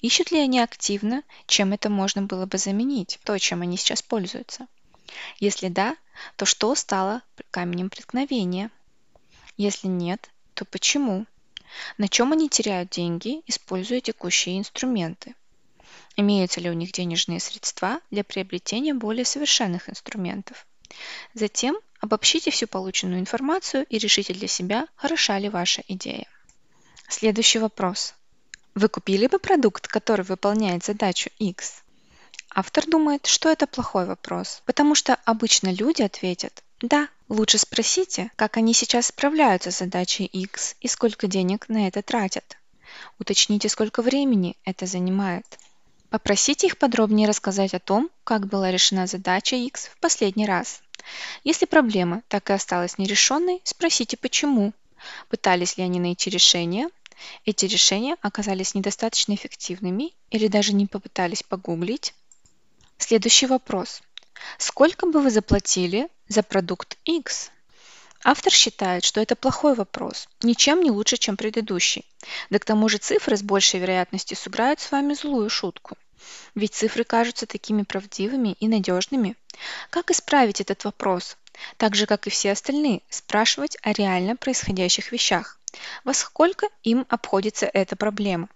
Ищут 0.00 0.30
ли 0.30 0.38
они 0.38 0.60
активно, 0.60 1.22
чем 1.46 1.72
это 1.72 1.90
можно 1.90 2.22
было 2.22 2.46
бы 2.46 2.58
заменить, 2.58 3.18
то, 3.24 3.38
чем 3.38 3.62
они 3.62 3.76
сейчас 3.76 4.02
пользуются? 4.02 4.66
Если 5.38 5.68
да, 5.68 5.96
то 6.36 6.44
что 6.44 6.74
стало 6.74 7.22
камнем 7.50 7.90
преткновения? 7.90 8.70
Если 9.56 9.86
нет, 9.86 10.30
то 10.54 10.64
почему? 10.64 11.26
На 11.98 12.08
чем 12.08 12.32
они 12.32 12.48
теряют 12.48 12.90
деньги, 12.90 13.42
используя 13.46 14.00
текущие 14.00 14.58
инструменты? 14.58 15.34
Имеются 16.16 16.60
ли 16.60 16.70
у 16.70 16.72
них 16.72 16.92
денежные 16.92 17.40
средства 17.40 18.00
для 18.10 18.24
приобретения 18.24 18.94
более 18.94 19.24
совершенных 19.24 19.90
инструментов? 19.90 20.66
Затем 21.34 21.76
обобщите 22.00 22.50
всю 22.50 22.66
полученную 22.66 23.20
информацию 23.20 23.86
и 23.88 23.98
решите 23.98 24.32
для 24.34 24.48
себя, 24.48 24.86
хороша 24.96 25.38
ли 25.38 25.48
ваша 25.48 25.82
идея. 25.88 26.26
Следующий 27.08 27.58
вопрос. 27.58 28.14
Вы 28.74 28.88
купили 28.88 29.26
бы 29.26 29.38
продукт, 29.38 29.88
который 29.88 30.24
выполняет 30.24 30.84
задачу 30.84 31.30
X? 31.38 31.82
Автор 32.50 32.86
думает, 32.86 33.26
что 33.26 33.50
это 33.50 33.66
плохой 33.66 34.06
вопрос, 34.06 34.62
потому 34.64 34.94
что 34.94 35.14
обычно 35.24 35.72
люди 35.72 36.02
ответят 36.02 36.62
«Да». 36.80 37.08
Лучше 37.28 37.58
спросите, 37.58 38.30
как 38.36 38.56
они 38.56 38.72
сейчас 38.72 39.08
справляются 39.08 39.72
с 39.72 39.78
задачей 39.78 40.26
X 40.26 40.76
и 40.80 40.86
сколько 40.86 41.26
денег 41.26 41.68
на 41.68 41.88
это 41.88 42.00
тратят. 42.00 42.56
Уточните, 43.18 43.68
сколько 43.68 44.00
времени 44.00 44.56
это 44.64 44.86
занимает. 44.86 45.44
Попросите 46.10 46.66
их 46.66 46.78
подробнее 46.78 47.28
рассказать 47.28 47.74
о 47.74 47.80
том, 47.80 48.10
как 48.24 48.46
была 48.46 48.70
решена 48.70 49.06
задача 49.06 49.56
X 49.56 49.86
в 49.86 49.98
последний 49.98 50.46
раз. 50.46 50.82
Если 51.44 51.66
проблема 51.66 52.22
так 52.28 52.50
и 52.50 52.52
осталась 52.52 52.98
нерешенной, 52.98 53.60
спросите 53.64 54.16
почему. 54.16 54.72
Пытались 55.28 55.76
ли 55.76 55.84
они 55.84 56.00
найти 56.00 56.30
решение, 56.30 56.88
эти 57.44 57.66
решения 57.66 58.16
оказались 58.22 58.74
недостаточно 58.74 59.34
эффективными 59.34 60.12
или 60.30 60.48
даже 60.48 60.72
не 60.72 60.86
попытались 60.86 61.42
погуглить? 61.42 62.14
Следующий 62.98 63.46
вопрос. 63.46 64.02
Сколько 64.58 65.06
бы 65.06 65.20
вы 65.20 65.30
заплатили 65.30 66.08
за 66.28 66.42
продукт 66.42 66.98
X? 67.04 67.50
Автор 68.28 68.52
считает, 68.52 69.04
что 69.04 69.20
это 69.20 69.36
плохой 69.36 69.76
вопрос, 69.76 70.28
ничем 70.42 70.80
не 70.80 70.90
лучше, 70.90 71.16
чем 71.16 71.36
предыдущий. 71.36 72.04
Да 72.50 72.58
к 72.58 72.64
тому 72.64 72.88
же 72.88 72.98
цифры 72.98 73.36
с 73.36 73.42
большей 73.42 73.78
вероятностью 73.78 74.36
сыграют 74.36 74.80
с 74.80 74.90
вами 74.90 75.14
злую 75.14 75.48
шутку. 75.48 75.96
Ведь 76.56 76.74
цифры 76.74 77.04
кажутся 77.04 77.46
такими 77.46 77.84
правдивыми 77.84 78.56
и 78.58 78.66
надежными. 78.66 79.36
Как 79.90 80.10
исправить 80.10 80.60
этот 80.60 80.82
вопрос? 80.82 81.36
Так 81.76 81.94
же, 81.94 82.06
как 82.06 82.26
и 82.26 82.30
все 82.30 82.50
остальные, 82.50 83.02
спрашивать 83.10 83.76
о 83.82 83.92
реально 83.92 84.34
происходящих 84.34 85.12
вещах. 85.12 85.60
Во 86.02 86.12
сколько 86.12 86.66
им 86.82 87.06
обходится 87.08 87.66
эта 87.66 87.94
проблема? 87.94 88.48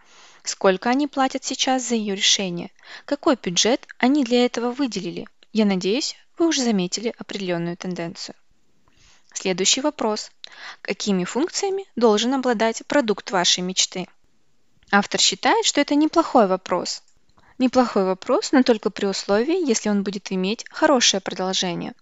Сколько 0.43 0.91
они 0.91 1.07
платят 1.07 1.45
сейчас 1.45 1.87
за 1.87 1.95
ее 1.95 2.17
решение? 2.17 2.73
Какой 3.05 3.39
бюджет 3.41 3.87
они 3.99 4.25
для 4.25 4.45
этого 4.45 4.73
выделили? 4.73 5.29
Я 5.53 5.65
надеюсь, 5.65 6.17
вы 6.39 6.49
уже 6.49 6.65
заметили 6.65 7.15
определенную 7.17 7.77
тенденцию. 7.77 8.35
Следующий 9.33 9.81
вопрос. 9.81 10.31
Какими 10.83 11.25
функциями 11.25 11.85
должен 11.97 12.35
обладать 12.35 12.83
продукт 12.87 13.31
вашей 13.31 13.61
мечты? 13.61 14.07
Автор 14.91 15.21
считает, 15.21 15.65
что 15.65 15.81
это 15.81 15.95
неплохой 15.95 16.47
вопрос. 16.47 17.03
Неплохой 17.59 18.05
вопрос, 18.05 18.53
но 18.53 18.63
только 18.63 18.91
при 18.91 19.07
условии, 19.07 19.69
если 19.69 19.89
он 19.89 20.03
будет 20.03 20.33
иметь 20.33 20.65
хорошее 20.71 21.21
продолжение. 21.21 21.93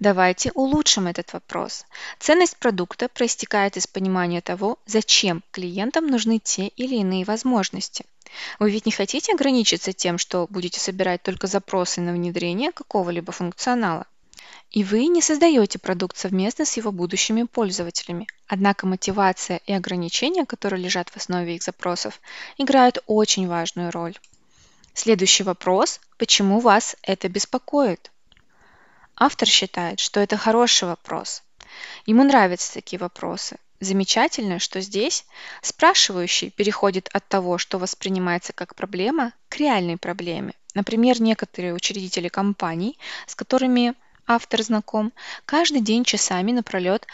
Давайте 0.00 0.50
улучшим 0.54 1.06
этот 1.06 1.32
вопрос. 1.32 1.84
Ценность 2.18 2.56
продукта 2.56 3.08
проистекает 3.08 3.76
из 3.76 3.86
понимания 3.86 4.40
того, 4.40 4.78
зачем 4.86 5.42
клиентам 5.50 6.06
нужны 6.06 6.38
те 6.38 6.68
или 6.68 6.96
иные 6.96 7.24
возможности. 7.24 8.04
Вы 8.58 8.70
ведь 8.70 8.86
не 8.86 8.92
хотите 8.92 9.32
ограничиться 9.32 9.92
тем, 9.92 10.18
что 10.18 10.46
будете 10.48 10.80
собирать 10.80 11.22
только 11.22 11.46
запросы 11.46 12.00
на 12.00 12.12
внедрение 12.12 12.72
какого-либо 12.72 13.32
функционала. 13.32 14.06
И 14.72 14.84
вы 14.84 15.06
не 15.06 15.20
создаете 15.20 15.78
продукт 15.78 16.16
совместно 16.16 16.64
с 16.64 16.76
его 16.78 16.92
будущими 16.92 17.42
пользователями. 17.42 18.26
Однако 18.46 18.86
мотивация 18.86 19.60
и 19.66 19.72
ограничения, 19.72 20.46
которые 20.46 20.82
лежат 20.82 21.10
в 21.10 21.16
основе 21.18 21.56
их 21.56 21.62
запросов, 21.62 22.20
играют 22.56 22.98
очень 23.06 23.46
важную 23.46 23.90
роль. 23.90 24.16
Следующий 24.94 25.42
вопрос. 25.42 26.00
Почему 26.16 26.58
вас 26.58 26.96
это 27.02 27.28
беспокоит? 27.28 28.10
Автор 29.14 29.46
считает, 29.46 30.00
что 30.00 30.20
это 30.20 30.38
хороший 30.38 30.88
вопрос. 30.88 31.42
Ему 32.06 32.24
нравятся 32.24 32.72
такие 32.72 32.98
вопросы. 32.98 33.58
Замечательно, 33.80 34.58
что 34.58 34.80
здесь 34.80 35.26
спрашивающий 35.60 36.50
переходит 36.50 37.10
от 37.12 37.28
того, 37.28 37.58
что 37.58 37.78
воспринимается 37.78 38.52
как 38.54 38.74
проблема, 38.74 39.32
к 39.48 39.56
реальной 39.56 39.98
проблеме. 39.98 40.54
Например, 40.74 41.20
некоторые 41.20 41.74
учредители 41.74 42.28
компаний, 42.28 42.98
с 43.26 43.34
которыми 43.34 43.94
автор 44.34 44.62
знаком, 44.62 45.12
каждый 45.46 45.80
день 45.80 46.04
часами 46.04 46.52
напролет 46.52 47.06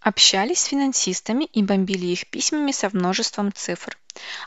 общались 0.00 0.60
с 0.60 0.64
финансистами 0.64 1.44
и 1.44 1.62
бомбили 1.62 2.06
их 2.06 2.26
письмами 2.28 2.72
со 2.72 2.88
множеством 2.92 3.52
цифр 3.52 3.98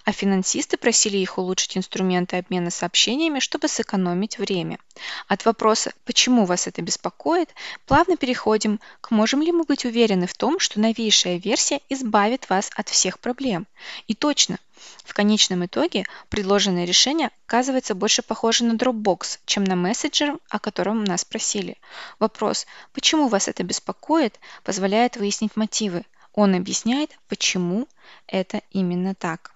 а 0.05 0.11
финансисты 0.11 0.77
просили 0.77 1.17
их 1.17 1.37
улучшить 1.37 1.77
инструменты 1.77 2.37
обмена 2.37 2.69
сообщениями, 2.69 3.39
чтобы 3.39 3.67
сэкономить 3.67 4.37
время. 4.37 4.79
От 5.27 5.45
вопроса 5.45 5.93
«почему 6.05 6.45
вас 6.45 6.67
это 6.67 6.81
беспокоит?» 6.81 7.53
плавно 7.85 8.17
переходим 8.17 8.79
к 9.01 9.11
«можем 9.11 9.41
ли 9.41 9.51
мы 9.51 9.63
быть 9.63 9.85
уверены 9.85 10.27
в 10.27 10.33
том, 10.33 10.59
что 10.59 10.79
новейшая 10.79 11.37
версия 11.37 11.79
избавит 11.89 12.49
вас 12.49 12.69
от 12.75 12.89
всех 12.89 13.19
проблем?» 13.19 13.67
И 14.07 14.13
точно, 14.13 14.57
в 15.03 15.13
конечном 15.13 15.65
итоге 15.65 16.05
предложенное 16.29 16.85
решение 16.85 17.31
оказывается 17.45 17.95
больше 17.95 18.21
похоже 18.21 18.65
на 18.65 18.73
Dropbox, 18.73 19.39
чем 19.45 19.63
на 19.63 19.75
мессенджер, 19.75 20.37
о 20.49 20.59
котором 20.59 21.03
нас 21.03 21.21
спросили. 21.21 21.77
Вопрос 22.19 22.65
«почему 22.93 23.27
вас 23.27 23.47
это 23.47 23.63
беспокоит?» 23.63 24.39
позволяет 24.63 25.17
выяснить 25.17 25.55
мотивы. 25.55 26.05
Он 26.33 26.55
объясняет, 26.55 27.11
почему 27.27 27.87
это 28.27 28.61
именно 28.71 29.15
так. 29.15 29.53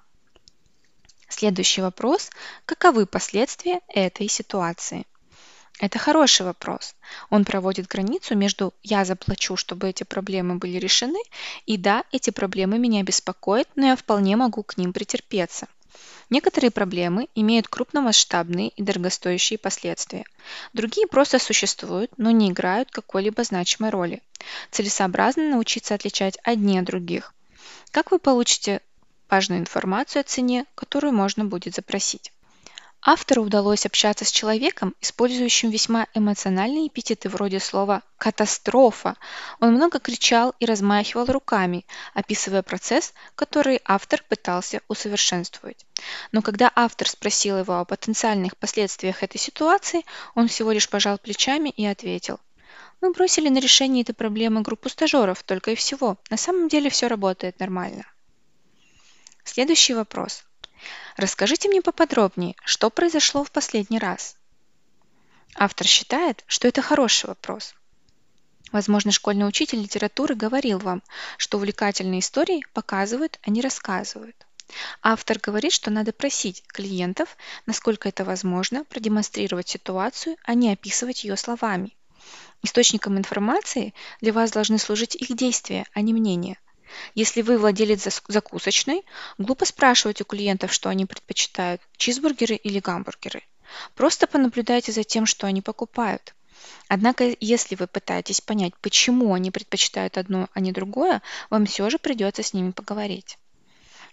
Следующий 1.29 1.81
вопрос. 1.81 2.29
Каковы 2.65 3.05
последствия 3.05 3.81
этой 3.87 4.27
ситуации? 4.27 5.05
Это 5.79 5.99
хороший 5.99 6.45
вопрос. 6.45 6.95
Он 7.29 7.43
проводит 7.43 7.87
границу 7.87 8.35
между 8.35 8.73
«я 8.81 9.03
заплачу, 9.03 9.57
чтобы 9.57 9.89
эти 9.89 10.03
проблемы 10.03 10.55
были 10.55 10.77
решены» 10.77 11.19
и 11.65 11.75
«да, 11.77 12.05
эти 12.11 12.29
проблемы 12.29 12.79
меня 12.79 13.03
беспокоят, 13.03 13.67
но 13.75 13.87
я 13.87 13.95
вполне 13.95 14.37
могу 14.37 14.63
к 14.63 14.77
ним 14.77 14.93
претерпеться». 14.93 15.67
Некоторые 16.29 16.71
проблемы 16.71 17.27
имеют 17.35 17.67
крупномасштабные 17.67 18.69
и 18.69 18.81
дорогостоящие 18.81 19.59
последствия. 19.59 20.25
Другие 20.73 21.07
просто 21.07 21.39
существуют, 21.39 22.11
но 22.17 22.31
не 22.31 22.49
играют 22.49 22.89
какой-либо 22.89 23.43
значимой 23.43 23.91
роли. 23.91 24.23
Целесообразно 24.71 25.49
научиться 25.49 25.93
отличать 25.93 26.37
одни 26.43 26.79
от 26.79 26.85
других. 26.85 27.33
Как 27.91 28.11
вы 28.11 28.19
получите 28.19 28.81
важную 29.29 29.59
информацию 29.61 30.21
о 30.21 30.23
цене, 30.23 30.65
которую 30.73 31.13
можно 31.13 31.45
будет 31.45 31.75
запросить? 31.75 32.31
Автору 33.07 33.43
удалось 33.43 33.85
общаться 33.85 34.25
с 34.25 34.31
человеком, 34.31 34.95
использующим 34.99 35.69
весьма 35.69 36.07
эмоциональные 36.15 36.87
эпитеты 36.87 37.29
вроде 37.29 37.59
слова 37.59 38.01
«катастрофа». 38.17 39.15
Он 39.59 39.75
много 39.75 39.99
кричал 39.99 40.55
и 40.59 40.65
размахивал 40.65 41.25
руками, 41.27 41.85
описывая 42.15 42.63
процесс, 42.63 43.13
который 43.35 43.79
автор 43.85 44.23
пытался 44.27 44.81
усовершенствовать. 44.87 45.85
Но 46.31 46.41
когда 46.41 46.71
автор 46.75 47.07
спросил 47.07 47.59
его 47.59 47.77
о 47.77 47.85
потенциальных 47.85 48.57
последствиях 48.57 49.21
этой 49.21 49.37
ситуации, 49.37 50.03
он 50.33 50.47
всего 50.47 50.71
лишь 50.71 50.89
пожал 50.89 51.19
плечами 51.19 51.69
и 51.69 51.85
ответил 51.85 52.39
мы 53.01 53.11
бросили 53.11 53.49
на 53.49 53.59
решение 53.59 54.01
этой 54.01 54.15
проблемы 54.15 54.61
группу 54.61 54.89
стажеров, 54.89 55.43
только 55.43 55.71
и 55.71 55.75
всего. 55.75 56.17
На 56.31 56.37
самом 56.37 56.69
деле 56.69 56.89
все 56.89 57.07
работает 57.07 57.59
нормально. 57.59 58.05
Следующий 59.43 59.93
вопрос. 59.93 60.43
Расскажите 61.17 61.69
мне 61.69 61.81
поподробнее, 61.81 62.55
что 62.65 62.89
произошло 62.89 63.43
в 63.43 63.51
последний 63.51 63.99
раз? 63.99 64.35
Автор 65.55 65.87
считает, 65.87 66.43
что 66.47 66.67
это 66.67 66.81
хороший 66.81 67.27
вопрос. 67.27 67.75
Возможно, 68.71 69.11
школьный 69.11 69.47
учитель 69.47 69.81
литературы 69.81 70.35
говорил 70.35 70.79
вам, 70.79 71.01
что 71.37 71.57
увлекательные 71.57 72.19
истории 72.19 72.65
показывают, 72.73 73.39
а 73.43 73.49
не 73.49 73.61
рассказывают. 73.61 74.35
Автор 75.01 75.39
говорит, 75.39 75.71
что 75.71 75.91
надо 75.91 76.11
просить 76.11 76.63
клиентов, 76.67 77.37
насколько 77.65 78.09
это 78.09 78.25
возможно, 78.25 78.83
продемонстрировать 78.83 79.69
ситуацию, 79.69 80.35
а 80.43 80.55
не 80.55 80.73
описывать 80.73 81.23
ее 81.23 81.37
словами. 81.37 81.95
Источником 82.63 83.17
информации 83.17 83.93
для 84.21 84.33
вас 84.33 84.51
должны 84.51 84.79
служить 84.79 85.15
их 85.15 85.35
действия, 85.37 85.85
а 85.93 86.01
не 86.01 86.13
мнение. 86.13 86.57
Если 87.13 87.41
вы 87.41 87.57
владелец 87.57 88.21
закусочной, 88.27 89.03
глупо 89.37 89.65
спрашивать 89.65 90.21
у 90.21 90.25
клиентов, 90.25 90.73
что 90.73 90.89
они 90.89 91.05
предпочитают– 91.05 91.81
чизбургеры 91.97 92.55
или 92.55 92.79
гамбургеры. 92.79 93.43
Просто 93.95 94.27
понаблюдайте 94.27 94.91
за 94.91 95.03
тем, 95.03 95.25
что 95.25 95.47
они 95.47 95.61
покупают. 95.61 96.33
Однако, 96.87 97.35
если 97.39 97.75
вы 97.75 97.87
пытаетесь 97.87 98.41
понять, 98.41 98.73
почему 98.81 99.33
они 99.33 99.51
предпочитают 99.51 100.17
одно, 100.17 100.47
а 100.53 100.59
не 100.59 100.71
другое, 100.71 101.21
вам 101.49 101.65
все 101.65 101.89
же 101.89 101.97
придется 101.97 102.43
с 102.43 102.53
ними 102.53 102.71
поговорить. 102.71 103.37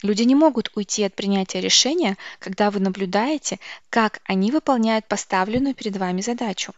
Люди 0.02 0.23
не 0.25 0.35
могут 0.35 0.71
уйти 0.75 1.05
от 1.05 1.14
принятия 1.14 1.61
решения, 1.61 2.17
когда 2.41 2.71
вы 2.71 2.81
наблюдаете, 2.81 3.61
как 3.88 4.21
они 4.25 4.50
выполняют 4.50 5.07
поставленную 5.07 5.75
перед 5.75 5.97
вами 5.97 6.21
задачу. 6.21 6.75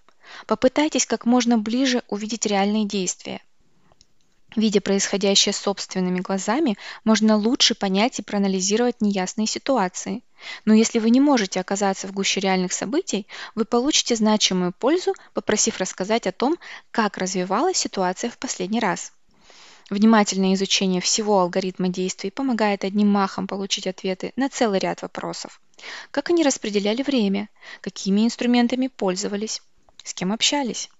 Попытайтесь 0.46 1.06
как 1.06 1.24
можно 1.24 1.56
ближе 1.58 2.02
увидеть 2.08 2.46
реальные 2.46 2.86
действия– 2.86 3.40
Видя 4.56 4.80
происходящее 4.80 5.52
собственными 5.52 6.20
глазами, 6.20 6.76
можно 7.02 7.36
лучше 7.36 7.74
понять 7.74 8.18
и 8.18 8.22
проанализировать 8.22 9.00
неясные 9.00 9.46
ситуации. 9.46 10.22
Но 10.64 10.74
если 10.74 11.00
вы 11.00 11.10
не 11.10 11.20
можете 11.20 11.58
оказаться 11.58 12.06
в 12.06 12.12
гуще 12.12 12.40
реальных 12.40 12.72
событий, 12.72 13.26
вы 13.54 13.64
получите 13.64 14.14
значимую 14.14 14.72
пользу, 14.72 15.12
попросив 15.32 15.78
рассказать 15.78 16.26
о 16.26 16.32
том, 16.32 16.56
как 16.92 17.18
развивалась 17.18 17.78
ситуация 17.78 18.30
в 18.30 18.38
последний 18.38 18.80
раз. 18.80 19.12
Внимательное 19.90 20.54
изучение 20.54 21.00
всего 21.00 21.40
алгоритма 21.40 21.88
действий 21.88 22.30
помогает 22.30 22.84
одним 22.84 23.08
махом 23.08 23.46
получить 23.46 23.86
ответы 23.86 24.32
на 24.36 24.48
целый 24.48 24.78
ряд 24.78 25.02
вопросов. 25.02 25.60
Как 26.10 26.30
они 26.30 26.44
распределяли 26.44 27.02
время, 27.02 27.48
какими 27.80 28.24
инструментами 28.24 28.86
пользовались, 28.86 29.62
с 30.04 30.14
кем 30.14 30.32
общались 30.32 30.90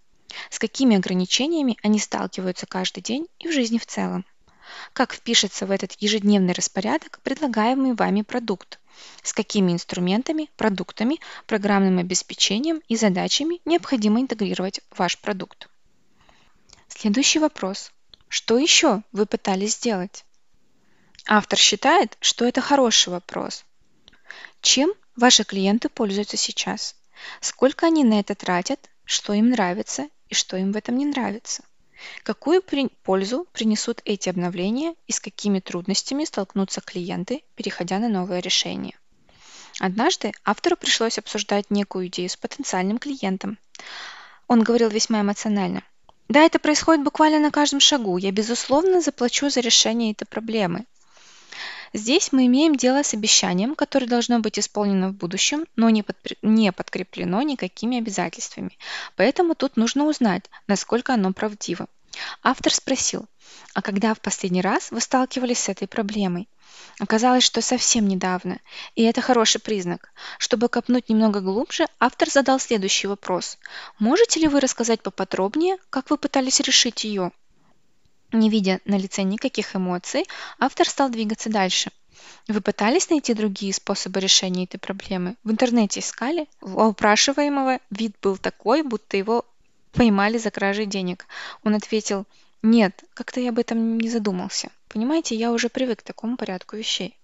с 0.50 0.58
какими 0.58 0.96
ограничениями 0.96 1.76
они 1.82 1.98
сталкиваются 1.98 2.66
каждый 2.66 3.02
день 3.02 3.26
и 3.38 3.48
в 3.48 3.52
жизни 3.52 3.78
в 3.78 3.86
целом. 3.86 4.24
Как 4.92 5.12
впишется 5.12 5.66
в 5.66 5.70
этот 5.70 5.92
ежедневный 6.00 6.52
распорядок 6.52 7.20
предлагаемый 7.22 7.94
вами 7.94 8.22
продукт, 8.22 8.78
с 9.22 9.32
какими 9.32 9.72
инструментами, 9.72 10.50
продуктами, 10.56 11.20
программным 11.46 11.98
обеспечением 11.98 12.80
и 12.88 12.96
задачами 12.96 13.60
необходимо 13.64 14.20
интегрировать 14.20 14.80
ваш 14.96 15.18
продукт. 15.18 15.68
Следующий 16.88 17.38
вопрос. 17.38 17.92
Что 18.28 18.58
еще 18.58 19.02
вы 19.12 19.26
пытались 19.26 19.74
сделать? 19.74 20.24
Автор 21.26 21.58
считает, 21.58 22.16
что 22.20 22.44
это 22.44 22.60
хороший 22.60 23.10
вопрос. 23.10 23.64
Чем 24.60 24.92
ваши 25.16 25.44
клиенты 25.44 25.88
пользуются 25.88 26.36
сейчас? 26.36 26.96
Сколько 27.40 27.86
они 27.86 28.04
на 28.04 28.20
это 28.20 28.34
тратят? 28.34 28.90
Что 29.04 29.32
им 29.32 29.50
нравится 29.50 30.08
и 30.34 30.36
что 30.36 30.56
им 30.56 30.72
в 30.72 30.76
этом 30.76 30.98
не 30.98 31.06
нравится. 31.06 31.62
Какую 32.24 32.60
при... 32.60 32.88
пользу 33.04 33.46
принесут 33.52 34.02
эти 34.04 34.28
обновления 34.28 34.94
и 35.06 35.12
с 35.12 35.20
какими 35.20 35.60
трудностями 35.60 36.24
столкнутся 36.24 36.80
клиенты, 36.80 37.42
переходя 37.54 38.00
на 38.00 38.08
новое 38.08 38.40
решение. 38.40 38.98
Однажды 39.78 40.32
автору 40.44 40.76
пришлось 40.76 41.18
обсуждать 41.18 41.70
некую 41.70 42.08
идею 42.08 42.28
с 42.28 42.36
потенциальным 42.36 42.98
клиентом. 42.98 43.58
Он 44.48 44.62
говорил 44.62 44.88
весьма 44.88 45.20
эмоционально. 45.20 45.82
«Да, 46.28 46.40
это 46.40 46.58
происходит 46.58 47.04
буквально 47.04 47.38
на 47.38 47.50
каждом 47.50 47.80
шагу. 47.80 48.16
Я, 48.16 48.32
безусловно, 48.32 49.00
заплачу 49.00 49.50
за 49.50 49.60
решение 49.60 50.12
этой 50.12 50.26
проблемы. 50.26 50.84
Здесь 51.96 52.33
мы 52.33 52.46
имеем 52.46 52.74
дело 52.74 53.04
с 53.04 53.14
обещанием, 53.14 53.76
которое 53.76 54.07
должно 54.07 54.40
быть 54.40 54.59
исполнено 54.59 55.11
в 55.11 55.14
будущем, 55.14 55.64
но 55.76 55.90
не, 55.90 56.02
под, 56.02 56.16
не 56.42 56.72
подкреплено 56.72 57.40
никакими 57.42 57.98
обязательствами. 57.98 58.76
Поэтому 59.14 59.54
тут 59.54 59.76
нужно 59.76 60.07
узнать, 60.07 60.50
насколько 60.66 61.14
оно 61.14 61.33
правдиво. 61.33 61.87
Автор 62.42 62.74
спросил, 62.74 63.26
а 63.74 63.80
когда 63.80 64.12
в 64.12 64.20
последний 64.20 64.61
раз 64.61 64.90
вы 64.90 65.00
сталкивались 65.00 65.61
с 65.61 65.68
этой 65.68 65.87
проблемой? 65.87 66.48
Оказалось, 66.98 67.44
что 67.44 67.62
совсем 67.62 68.09
недавно, 68.09 68.59
и 68.96 69.04
это 69.04 69.20
хороший 69.20 69.61
признак. 69.61 70.12
Чтобы 70.38 70.68
копнуть 70.68 71.09
немного 71.09 71.40
глубже, 71.40 71.87
автор 72.00 72.28
задал 72.28 72.59
следующий 72.59 73.07
вопрос. 73.07 73.57
Можете 74.00 74.40
ли 74.40 74.48
вы 74.48 74.59
рассказать 74.59 75.00
поподробнее, 75.00 75.76
как 75.90 76.11
вы 76.11 76.18
пытались 76.18 76.59
решить 76.59 77.04
ее? 77.04 77.30
Не 78.34 78.50
видя 78.50 78.80
на 78.84 78.98
лице 78.98 79.22
никаких 79.22 79.76
эмоций, 79.76 80.26
автор 80.58 80.88
стал 80.88 81.08
двигаться 81.08 81.50
дальше. 81.50 81.92
Вы 82.48 82.60
пытались 82.60 83.08
найти 83.08 83.32
другие 83.32 83.72
способы 83.72 84.18
решения 84.18 84.64
этой 84.64 84.78
проблемы? 84.78 85.36
В 85.44 85.52
интернете 85.52 86.00
искали? 86.00 86.48
У 86.60 86.82
упрашиваемого 86.82 87.78
вид 87.90 88.16
был 88.20 88.36
такой, 88.36 88.82
будто 88.82 89.16
его 89.16 89.44
поймали 89.92 90.38
за 90.38 90.50
кражей 90.50 90.86
денег. 90.86 91.26
Он 91.62 91.76
ответил, 91.76 92.26
нет, 92.60 93.04
как-то 93.14 93.38
я 93.38 93.50
об 93.50 93.60
этом 93.60 93.98
не 93.98 94.08
задумался. 94.08 94.68
Понимаете, 94.88 95.36
я 95.36 95.52
уже 95.52 95.68
привык 95.68 96.00
к 96.00 96.02
такому 96.02 96.36
порядку 96.36 96.76
вещей. 96.76 97.16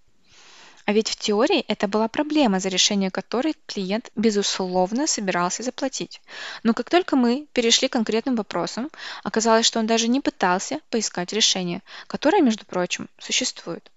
А 0.91 0.93
ведь 0.93 1.09
в 1.09 1.15
теории 1.15 1.65
это 1.69 1.87
была 1.87 2.09
проблема, 2.09 2.59
за 2.59 2.69
решение 2.69 3.13
которой 3.13 3.55
клиент, 3.67 4.11
безусловно, 4.17 5.07
собирался 5.07 5.63
заплатить. 5.63 6.21
Но 6.65 6.75
как 6.75 6.91
только 6.91 7.15
мы 7.15 7.47
перешли 7.53 7.87
к 7.87 7.93
конкретным 7.93 8.35
вопросам, 8.35 8.91
оказалось, 9.23 9.67
что 9.67 9.79
он 9.79 9.87
даже 9.87 10.09
не 10.09 10.21
пытался 10.21 10.81
поискать 10.91 11.33
решение, 11.33 11.83
которое, 12.09 12.43
между 12.43 12.67
прочим, 12.67 13.09
существует. 13.21 13.89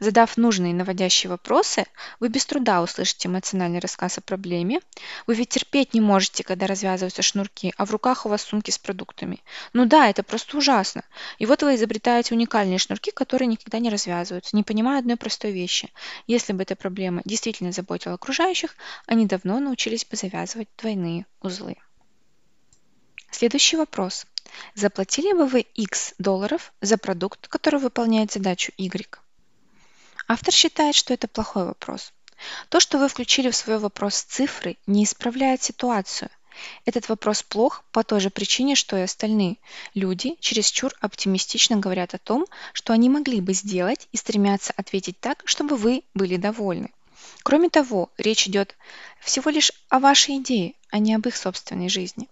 Задав 0.00 0.38
нужные 0.38 0.72
наводящие 0.72 1.28
вопросы, 1.28 1.84
вы 2.20 2.28
без 2.28 2.46
труда 2.46 2.80
услышите 2.80 3.28
эмоциональный 3.28 3.80
рассказ 3.80 4.16
о 4.16 4.22
проблеме. 4.22 4.80
Вы 5.26 5.34
ведь 5.34 5.50
терпеть 5.50 5.92
не 5.92 6.00
можете, 6.00 6.42
когда 6.42 6.66
развязываются 6.66 7.20
шнурки, 7.20 7.74
а 7.76 7.84
в 7.84 7.90
руках 7.90 8.24
у 8.24 8.30
вас 8.30 8.40
сумки 8.40 8.70
с 8.70 8.78
продуктами. 8.78 9.42
Ну 9.74 9.84
да, 9.84 10.08
это 10.08 10.22
просто 10.22 10.56
ужасно. 10.56 11.04
И 11.38 11.44
вот 11.44 11.62
вы 11.62 11.74
изобретаете 11.74 12.34
уникальные 12.34 12.78
шнурки, 12.78 13.10
которые 13.10 13.46
никогда 13.46 13.78
не 13.78 13.90
развязываются, 13.90 14.56
не 14.56 14.62
понимая 14.62 15.00
одной 15.00 15.18
простой 15.18 15.52
вещи. 15.52 15.92
Если 16.26 16.54
бы 16.54 16.62
эта 16.62 16.76
проблема 16.76 17.20
действительно 17.26 17.70
заботила 17.70 18.14
окружающих, 18.14 18.76
они 19.06 19.26
давно 19.26 19.60
научились 19.60 20.06
бы 20.06 20.16
завязывать 20.16 20.68
двойные 20.78 21.26
узлы. 21.42 21.76
Следующий 23.30 23.76
вопрос. 23.76 24.26
Заплатили 24.74 25.34
бы 25.34 25.46
вы 25.46 25.60
X 25.60 26.14
долларов 26.16 26.72
за 26.80 26.96
продукт, 26.96 27.48
который 27.48 27.80
выполняет 27.80 28.32
задачу 28.32 28.72
Y? 28.78 29.20
Автор 30.32 30.54
считает, 30.54 30.94
что 30.94 31.12
это 31.12 31.26
плохой 31.26 31.64
вопрос. 31.64 32.12
То, 32.68 32.78
что 32.78 32.98
вы 32.98 33.08
включили 33.08 33.50
в 33.50 33.56
свой 33.56 33.80
вопрос 33.80 34.14
цифры, 34.22 34.76
не 34.86 35.02
исправляет 35.02 35.60
ситуацию. 35.60 36.30
Этот 36.84 37.08
вопрос 37.08 37.42
плох 37.42 37.82
по 37.90 38.04
той 38.04 38.20
же 38.20 38.30
причине, 38.30 38.76
что 38.76 38.96
и 38.96 39.00
остальные. 39.00 39.56
Люди 39.92 40.36
чересчур 40.38 40.92
оптимистично 41.00 41.78
говорят 41.78 42.14
о 42.14 42.18
том, 42.18 42.46
что 42.72 42.92
они 42.92 43.08
могли 43.08 43.40
бы 43.40 43.54
сделать 43.54 44.06
и 44.12 44.16
стремятся 44.16 44.72
ответить 44.76 45.18
так, 45.18 45.42
чтобы 45.46 45.74
вы 45.74 46.04
были 46.14 46.36
довольны. 46.36 46.92
Кроме 47.42 47.68
того, 47.68 48.12
речь 48.16 48.46
идет 48.46 48.76
всего 49.20 49.50
лишь 49.50 49.72
о 49.88 49.98
вашей 49.98 50.38
идее, 50.38 50.74
а 50.90 51.00
не 51.00 51.12
об 51.12 51.26
их 51.26 51.36
собственной 51.36 51.88
жизни. 51.88 52.28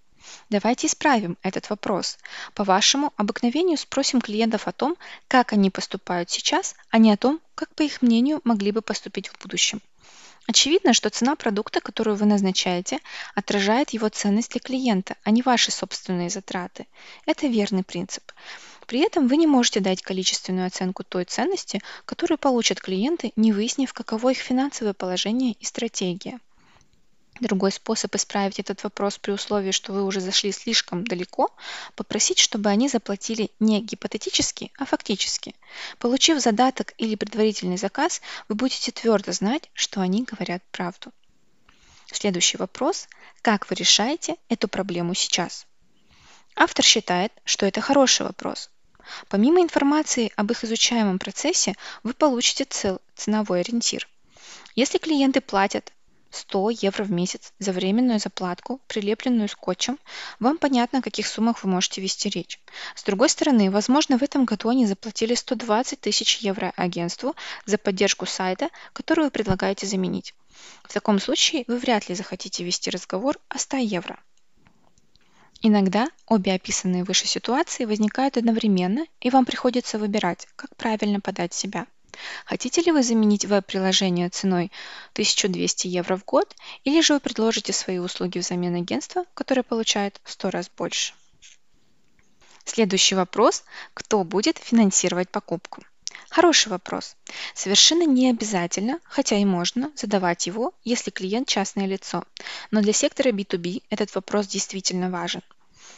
Давайте 0.51 0.87
исправим 0.87 1.37
этот 1.43 1.71
вопрос. 1.71 2.19
По 2.55 2.65
вашему 2.65 3.13
обыкновению 3.17 3.77
спросим 3.79 4.21
клиентов 4.21 4.67
о 4.69 4.73
том, 4.73 4.97
как 5.29 5.53
они 5.53 5.71
поступают 5.71 6.31
сейчас, 6.31 6.75
а 6.91 6.99
не 6.99 7.13
о 7.13 7.17
том, 7.17 7.41
как, 7.55 7.75
по 7.75 7.83
их 7.83 8.03
мнению, 8.03 8.41
могли 8.45 8.73
бы 8.73 8.83
поступить 8.83 9.29
в 9.29 9.39
будущем. 9.43 9.81
Очевидно, 10.49 10.95
что 10.95 11.11
цена 11.11 11.37
продукта, 11.37 11.83
которую 11.83 12.17
вы 12.17 12.25
назначаете, 12.25 13.01
отражает 13.35 13.91
его 13.91 14.09
ценность 14.09 14.53
для 14.53 14.61
клиента, 14.61 15.17
а 15.23 15.31
не 15.31 15.43
ваши 15.43 15.71
собственные 15.71 16.31
затраты. 16.31 16.87
Это 17.27 17.47
верный 17.49 17.85
принцип. 17.85 18.33
При 18.87 19.01
этом 19.01 19.29
вы 19.29 19.37
не 19.37 19.47
можете 19.47 19.81
дать 19.81 20.01
количественную 20.01 20.67
оценку 20.67 21.05
той 21.05 21.27
ценности, 21.27 21.83
которую 22.07 22.39
получат 22.39 22.81
клиенты, 22.81 23.33
не 23.37 23.53
выяснив, 23.53 23.93
каково 23.93 24.31
их 24.31 24.39
финансовое 24.39 24.95
положение 24.95 25.53
и 25.53 25.65
стратегия. 25.67 26.41
Другой 27.41 27.71
способ 27.71 28.15
исправить 28.15 28.59
этот 28.59 28.83
вопрос 28.83 29.19
при 29.19 29.31
условии, 29.33 29.71
что 29.71 29.93
вы 29.93 30.05
уже 30.05 30.21
зашли 30.21 30.51
слишком 30.51 31.05
далеко, 31.05 31.55
попросить, 31.95 32.39
чтобы 32.39 32.71
они 32.71 32.89
заплатили 32.89 33.51
не 33.61 33.81
гипотетически, 33.81 34.73
а 34.77 34.85
фактически. 34.85 35.55
Получив 35.99 36.41
задаток 36.41 36.95
или 36.99 37.15
предварительный 37.15 37.77
заказ, 37.77 38.21
вы 38.49 38.57
будете 38.57 38.91
твердо 38.91 39.33
знать, 39.33 39.71
что 39.73 40.01
они 40.01 40.25
говорят 40.25 40.63
правду. 40.73 41.13
Следующий 42.11 42.57
вопрос. 42.57 43.09
Как 43.43 43.69
вы 43.71 43.77
решаете 43.77 44.37
эту 44.49 44.67
проблему 44.67 45.15
сейчас? 45.15 45.67
Автор 46.57 46.85
считает, 46.85 47.33
что 47.45 47.67
это 47.67 47.81
хороший 47.81 48.27
вопрос. 48.27 48.71
Помимо 49.29 49.61
информации 49.61 50.33
об 50.37 50.51
их 50.51 50.65
изучаемом 50.65 51.19
процессе, 51.19 51.75
вы 52.03 52.15
получите 52.15 52.65
цел, 52.65 53.01
ценовой 53.15 53.61
ориентир. 53.61 54.09
Если 54.75 54.99
клиенты 54.99 55.41
платят 55.41 55.93
100 56.31 56.71
евро 56.71 57.05
в 57.05 57.11
месяц 57.11 57.53
за 57.59 57.73
временную 57.73 58.19
заплатку, 58.19 58.81
прилепленную 58.87 59.49
скотчем, 59.49 59.99
вам 60.41 60.59
понятно, 60.59 60.99
о 60.99 61.03
каких 61.03 61.27
суммах 61.27 61.63
вы 61.65 61.71
можете 61.71 62.01
вести 62.01 62.29
речь. 62.29 62.61
С 62.95 63.03
другой 63.03 63.29
стороны, 63.29 63.71
возможно, 63.71 64.19
в 64.19 64.23
этом 64.23 64.45
году 64.45 64.69
они 64.69 64.87
заплатили 64.87 65.35
120 65.35 66.01
тысяч 66.01 66.39
евро 66.39 66.73
агентству 66.77 67.35
за 67.65 67.79
поддержку 67.79 68.27
сайта, 68.27 68.69
который 68.93 69.25
вы 69.25 69.31
предлагаете 69.31 69.87
заменить. 69.87 70.35
В 70.85 70.93
таком 70.93 71.19
случае 71.19 71.65
вы 71.67 71.79
вряд 71.79 72.09
ли 72.09 72.15
захотите 72.15 72.65
вести 72.65 72.91
разговор 72.91 73.39
о 73.49 73.59
100 73.59 73.79
евро. 73.79 74.21
Иногда 75.61 76.09
обе 76.27 76.53
описанные 76.53 77.05
выше 77.05 77.27
ситуации 77.27 77.85
возникают 77.85 78.37
одновременно, 78.37 79.07
и 79.21 79.31
вам 79.31 79.45
приходится 79.45 79.99
выбирать, 79.99 80.47
как 80.57 80.77
правильно 80.77 81.21
подать 81.21 81.53
себя– 81.53 81.87
Хотите 82.45 82.83
ли 82.83 82.93
вы 82.93 83.03
заменить 83.03 83.45
веб-приложение 83.45 84.29
ценой 84.29 84.73
1200 85.13 85.87
евро 85.87 86.17
в 86.17 86.25
год, 86.25 86.55
или 86.85 87.01
же 87.01 87.15
вы 87.15 87.21
предложите 87.21 87.73
свои 87.73 87.99
услуги 87.99 88.39
взамен 88.39 88.75
агентства, 88.75 89.25
которое 89.35 89.63
получает 89.63 90.21
в 90.25 90.31
100 90.31 90.51
раз 90.51 90.71
больше? 90.77 91.15
Следующий 92.65 93.15
вопрос. 93.15 93.65
Кто 93.95 94.25
будет 94.25 94.59
финансировать 94.59 95.31
покупку? 95.31 95.83
Хороший 96.29 96.69
вопрос. 96.69 97.17
Совершенно 97.55 98.03
не 98.03 98.29
обязательно, 98.29 99.01
хотя 99.05 99.37
и 99.37 99.45
можно, 99.45 99.91
задавать 99.97 100.47
его, 100.47 100.75
если 100.85 101.11
клиент 101.11 101.49
частное 101.49 101.87
лицо. 101.87 102.25
Но 102.71 102.83
для 102.83 102.93
сектора 102.93 103.31
B2B 103.31 103.85
этот 103.89 104.15
вопрос 104.15 104.47
действительно 104.47 105.11
важен. 105.11 105.43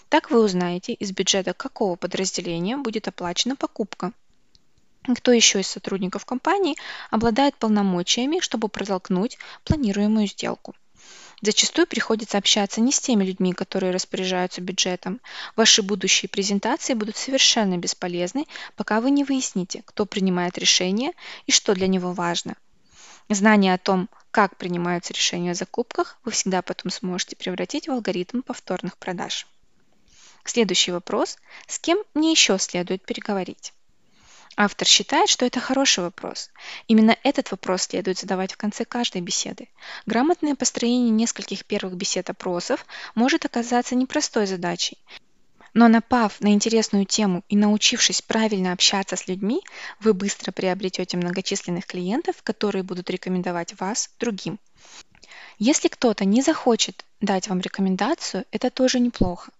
Так 0.08 0.30
вы 0.30 0.42
узнаете, 0.42 0.92
из 0.92 1.10
бюджета 1.12 1.52
какого 1.52 1.96
подразделения 1.96 2.76
будет 2.76 3.08
оплачена 3.08 3.56
покупка. 3.56 4.12
Кто 5.14 5.32
еще 5.32 5.60
из 5.60 5.66
сотрудников 5.66 6.24
компании 6.24 6.76
обладает 7.10 7.56
полномочиями, 7.56 8.40
чтобы 8.40 8.68
протолкнуть 8.68 9.38
планируемую 9.64 10.26
сделку? 10.26 10.74
Зачастую 11.42 11.86
приходится 11.86 12.36
общаться 12.36 12.80
не 12.80 12.92
с 12.92 13.00
теми 13.00 13.24
людьми, 13.24 13.54
которые 13.54 13.92
распоряжаются 13.92 14.60
бюджетом. 14.60 15.20
Ваши 15.56 15.82
будущие 15.82 16.28
презентации 16.28 16.92
будут 16.92 17.16
совершенно 17.16 17.78
бесполезны, 17.78 18.46
пока 18.76 19.00
вы 19.00 19.10
не 19.10 19.24
выясните, 19.24 19.82
кто 19.86 20.04
принимает 20.04 20.58
решение 20.58 21.12
и 21.46 21.52
что 21.52 21.74
для 21.74 21.86
него 21.86 22.12
важно. 22.12 22.56
Знание 23.30 23.74
о 23.74 23.78
том, 23.78 24.10
как 24.30 24.56
принимаются 24.56 25.14
решения 25.14 25.52
о 25.52 25.54
закупках, 25.54 26.18
вы 26.24 26.32
всегда 26.32 26.60
потом 26.60 26.90
сможете 26.90 27.36
превратить 27.36 27.88
в 27.88 27.92
алгоритм 27.92 28.42
повторных 28.42 28.98
продаж. 28.98 29.46
Следующий 30.44 30.92
вопрос. 30.92 31.38
С 31.66 31.78
кем 31.78 31.98
мне 32.12 32.32
еще 32.32 32.58
следует 32.58 33.04
переговорить? 33.04 33.72
Автор 34.62 34.86
считает, 34.86 35.30
что 35.30 35.46
это 35.46 35.58
хороший 35.58 36.04
вопрос. 36.04 36.50
Именно 36.86 37.16
этот 37.22 37.50
вопрос 37.50 37.84
следует 37.84 38.18
задавать 38.18 38.52
в 38.52 38.58
конце 38.58 38.84
каждой 38.84 39.22
беседы. 39.22 39.70
Грамотное 40.04 40.54
построение 40.54 41.08
нескольких 41.08 41.64
первых 41.64 41.94
бесед-опросов 41.94 42.84
может 43.14 43.46
оказаться 43.46 43.94
непростой 43.94 44.46
задачей. 44.46 44.98
Но 45.72 45.88
напав 45.88 46.42
на 46.42 46.48
интересную 46.52 47.06
тему 47.06 47.42
и 47.48 47.56
научившись 47.56 48.20
правильно 48.20 48.72
общаться 48.74 49.16
с 49.16 49.28
людьми, 49.28 49.62
вы 49.98 50.12
быстро 50.12 50.52
приобретете 50.52 51.16
многочисленных 51.16 51.86
клиентов, 51.86 52.42
которые 52.42 52.82
будут 52.82 53.08
рекомендовать 53.08 53.80
вас 53.80 54.10
другим. 54.20 54.58
Если 55.58 55.88
кто-то 55.88 56.26
не 56.26 56.42
захочет 56.42 57.06
дать 57.22 57.48
вам 57.48 57.60
рекомендацию, 57.60 58.44
это 58.50 58.68
тоже 58.68 59.00
неплохо. 59.00 59.52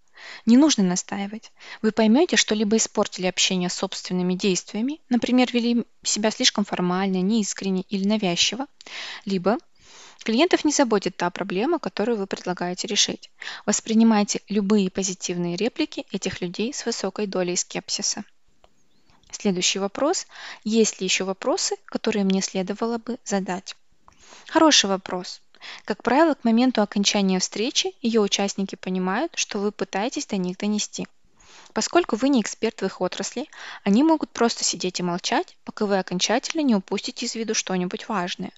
Не 0.47 0.57
нужно 0.57 0.85
настаивать. 0.85 1.53
Вы 1.83 1.93
поймете, 1.93 2.37
что 2.37 2.55
либо 2.55 2.77
испортили 2.77 3.27
общение 3.27 3.69
собственными 3.69 4.35
действиями, 4.35 5.01
например, 5.09 5.51
вели 5.53 5.85
себя 6.03 6.31
слишком 6.31 6.65
формально, 6.65 7.21
неискренне 7.23 7.83
или 7.89 8.07
навязчиво, 8.07 8.67
либо 9.25 9.59
клиентов 10.25 10.65
не 10.65 10.73
заботит 10.73 11.17
та 11.17 11.31
проблема, 11.31 11.79
которую 11.79 12.19
вы 12.19 12.27
предлагаете 12.27 12.87
решить. 12.87 13.31
Воспринимайте 13.67 14.41
любые 14.49 14.91
позитивные 14.91 15.57
реплики 15.57 16.07
этих 16.13 16.41
людей 16.41 16.73
с 16.73 16.85
высокой 16.87 17.27
долей 17.27 17.57
скепсиса. 17.57 18.25
Следующий 19.31 19.79
вопрос. 19.79 20.27
Есть 20.65 21.01
ли 21.01 21.05
еще 21.07 21.25
вопросы, 21.25 21.77
которые 21.87 22.25
мне 22.25 22.43
следовало 22.43 22.99
бы 22.99 23.19
задать? 23.25 23.77
Хороший 24.49 24.87
вопрос. 24.87 25.41
Как 25.85 26.03
правило, 26.03 26.35
к 26.35 26.45
моменту 26.45 26.83
окончания 26.83 27.39
встречи 27.39 27.95
ее 28.03 28.21
участники 28.21 28.77
понимают, 28.77 29.33
что 29.37 29.59
вы 29.59 29.73
пытаетесь 29.73 30.27
до 30.27 30.37
них 30.37 30.57
донести. 30.59 31.07
Поскольку 31.73 32.17
вы 32.17 32.29
не 32.29 32.41
эксперт 32.41 32.81
в 32.81 32.85
их 32.85 33.01
отрасли, 33.01 33.49
они 33.85 34.03
могут 34.03 34.31
просто 34.31 34.65
сидеть 34.65 35.01
и 35.01 35.05
молчать, 35.05 35.57
пока 35.65 35.87
вы 35.87 35.99
окончательно 35.99 36.63
не 36.63 36.75
упустите 36.75 37.27
из 37.27 37.35
виду 37.35 37.55
что-нибудь 37.55 38.09
важное. 38.09 38.53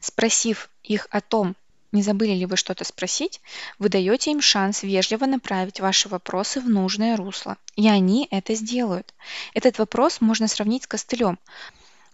Спросив 0.00 0.70
их 0.82 1.06
о 1.10 1.20
том, 1.20 1.54
не 1.92 2.02
забыли 2.02 2.32
ли 2.32 2.46
вы 2.46 2.56
что-то 2.56 2.84
спросить, 2.84 3.40
вы 3.78 3.90
даете 3.90 4.30
им 4.30 4.40
шанс 4.40 4.82
вежливо 4.82 5.26
направить 5.26 5.80
ваши 5.80 6.08
вопросы 6.08 6.60
в 6.60 6.68
нужное 6.68 7.16
русло, 7.16 7.58
и 7.76 7.86
они 7.86 8.26
это 8.30 8.54
сделают. 8.54 9.12
Этот 9.52 9.78
вопрос 9.78 10.22
можно 10.22 10.48
сравнить 10.48 10.84
с 10.84 10.86
костылем. 10.86 11.38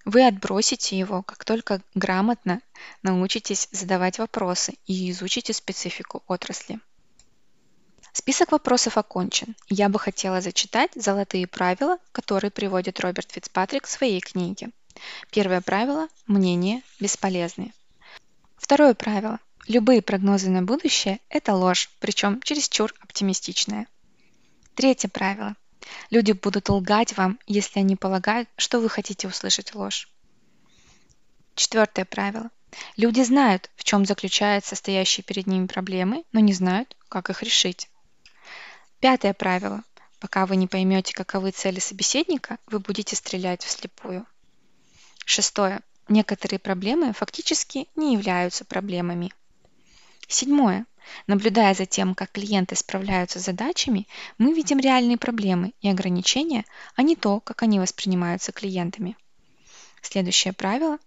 Вы 0.08 0.26
отбросите 0.26 0.98
его, 0.98 1.22
как 1.22 1.44
только 1.44 1.82
грамотно 1.94 2.62
научитесь 3.02 3.68
задавать 3.72 4.18
вопросы 4.18 4.72
и 4.86 5.10
изучите 5.10 5.52
специфику 5.52 6.22
отрасли. 6.26 6.80
Список 8.14 8.52
вопросов 8.52 8.96
окончен. 8.96 9.54
Я 9.68 9.90
бы 9.90 9.98
хотела 9.98 10.40
зачитать 10.40 10.92
золотые 10.94 11.46
правила, 11.46 11.98
которые 12.12 12.50
приводит 12.50 13.00
Роберт 13.00 13.32
Фицпатрик 13.32 13.84
в 13.84 13.90
своей 13.90 14.20
книге. 14.20 14.70
Первое 15.30 15.60
правило– 15.60 16.08
мнения 16.26 16.80
бесполезны. 16.98 17.74
Второе 18.56 18.94
правило– 18.94 19.40
любые 19.66 20.00
прогнозы 20.00 20.48
на 20.48 20.62
будущее– 20.62 21.20
это 21.28 21.52
ложь, 21.52 21.90
причем 22.00 22.40
чересчур 22.40 22.94
оптимистичная. 23.00 23.86
Третье 24.74 25.08
правило– 25.08 25.54
Люди 26.10 26.32
будут 26.32 26.68
лгать 26.68 27.16
вам, 27.16 27.38
если 27.46 27.80
они 27.80 27.96
полагают, 27.96 28.48
что 28.56 28.80
вы 28.80 28.88
хотите 28.88 29.28
услышать 29.28 29.74
ложь. 29.74 30.08
Четвертое 31.54 32.04
правило. 32.04 32.50
Люди 32.96 33.22
знают, 33.22 33.70
в 33.76 33.84
чем 33.84 34.04
заключаются 34.04 34.76
стоящие 34.76 35.24
перед 35.24 35.46
ними 35.46 35.66
проблемы, 35.66 36.24
но 36.32 36.40
не 36.40 36.52
знают, 36.52 36.96
как 37.08 37.30
их 37.30 37.42
решить. 37.42 37.88
Пятое 39.00 39.32
правило. 39.32 39.82
Пока 40.20 40.46
вы 40.46 40.56
не 40.56 40.66
поймете, 40.66 41.14
каковы 41.14 41.52
цели 41.52 41.78
собеседника, 41.78 42.58
вы 42.66 42.80
будете 42.80 43.16
стрелять 43.16 43.64
вслепую. 43.64 44.26
Шестое. 45.24 45.80
Некоторые 46.08 46.58
проблемы 46.58 47.12
фактически 47.12 47.86
не 47.94 48.14
являются 48.14 48.64
проблемами. 48.64 49.32
Седьмое. 50.28 50.86
Наблюдая 51.26 51.74
за 51.74 51.86
тем, 51.86 52.14
как 52.14 52.32
клиенты 52.32 52.76
справляются 52.76 53.40
с 53.40 53.44
задачами, 53.44 54.06
мы 54.36 54.52
видим 54.52 54.78
реальные 54.78 55.16
проблемы 55.16 55.72
и 55.80 55.88
ограничения, 55.88 56.66
а 56.94 57.02
не 57.02 57.16
то, 57.16 57.40
как 57.40 57.62
они 57.62 57.80
воспринимаются 57.80 58.52
клиентами. 58.52 59.16
Следующее 60.02 60.52
правило. 60.52 60.98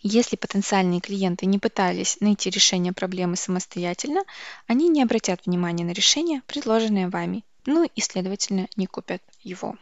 Если 0.00 0.36
потенциальные 0.36 1.00
клиенты 1.00 1.46
не 1.46 1.58
пытались 1.58 2.20
найти 2.20 2.50
решение 2.50 2.92
проблемы 2.92 3.36
самостоятельно, 3.36 4.22
они 4.66 4.88
не 4.88 5.02
обратят 5.02 5.44
внимания 5.44 5.84
на 5.84 5.92
решение, 5.92 6.42
предложенное 6.46 7.08
вами, 7.08 7.44
ну 7.66 7.84
и, 7.84 8.00
следовательно, 8.00 8.68
не 8.76 8.86
купят 8.86 9.22
его. 9.42 9.76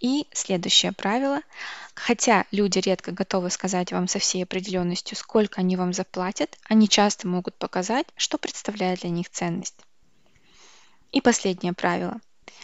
И 0.00 0.26
следующее 0.32 0.92
правило. 0.92 1.40
Хотя 1.94 2.46
люди 2.50 2.78
редко 2.78 3.12
готовы 3.12 3.50
сказать 3.50 3.92
вам 3.92 4.08
со 4.08 4.18
всей 4.18 4.44
определенностью, 4.44 5.16
сколько 5.16 5.60
они 5.60 5.76
вам 5.76 5.92
заплатят, 5.92 6.58
они 6.64 6.88
часто 6.88 7.28
могут 7.28 7.56
показать, 7.56 8.06
что 8.16 8.38
представляет 8.38 9.00
для 9.00 9.10
них 9.10 9.28
ценность. 9.28 9.76
И 11.12 11.20
последнее 11.20 11.72
правило. 11.72 12.20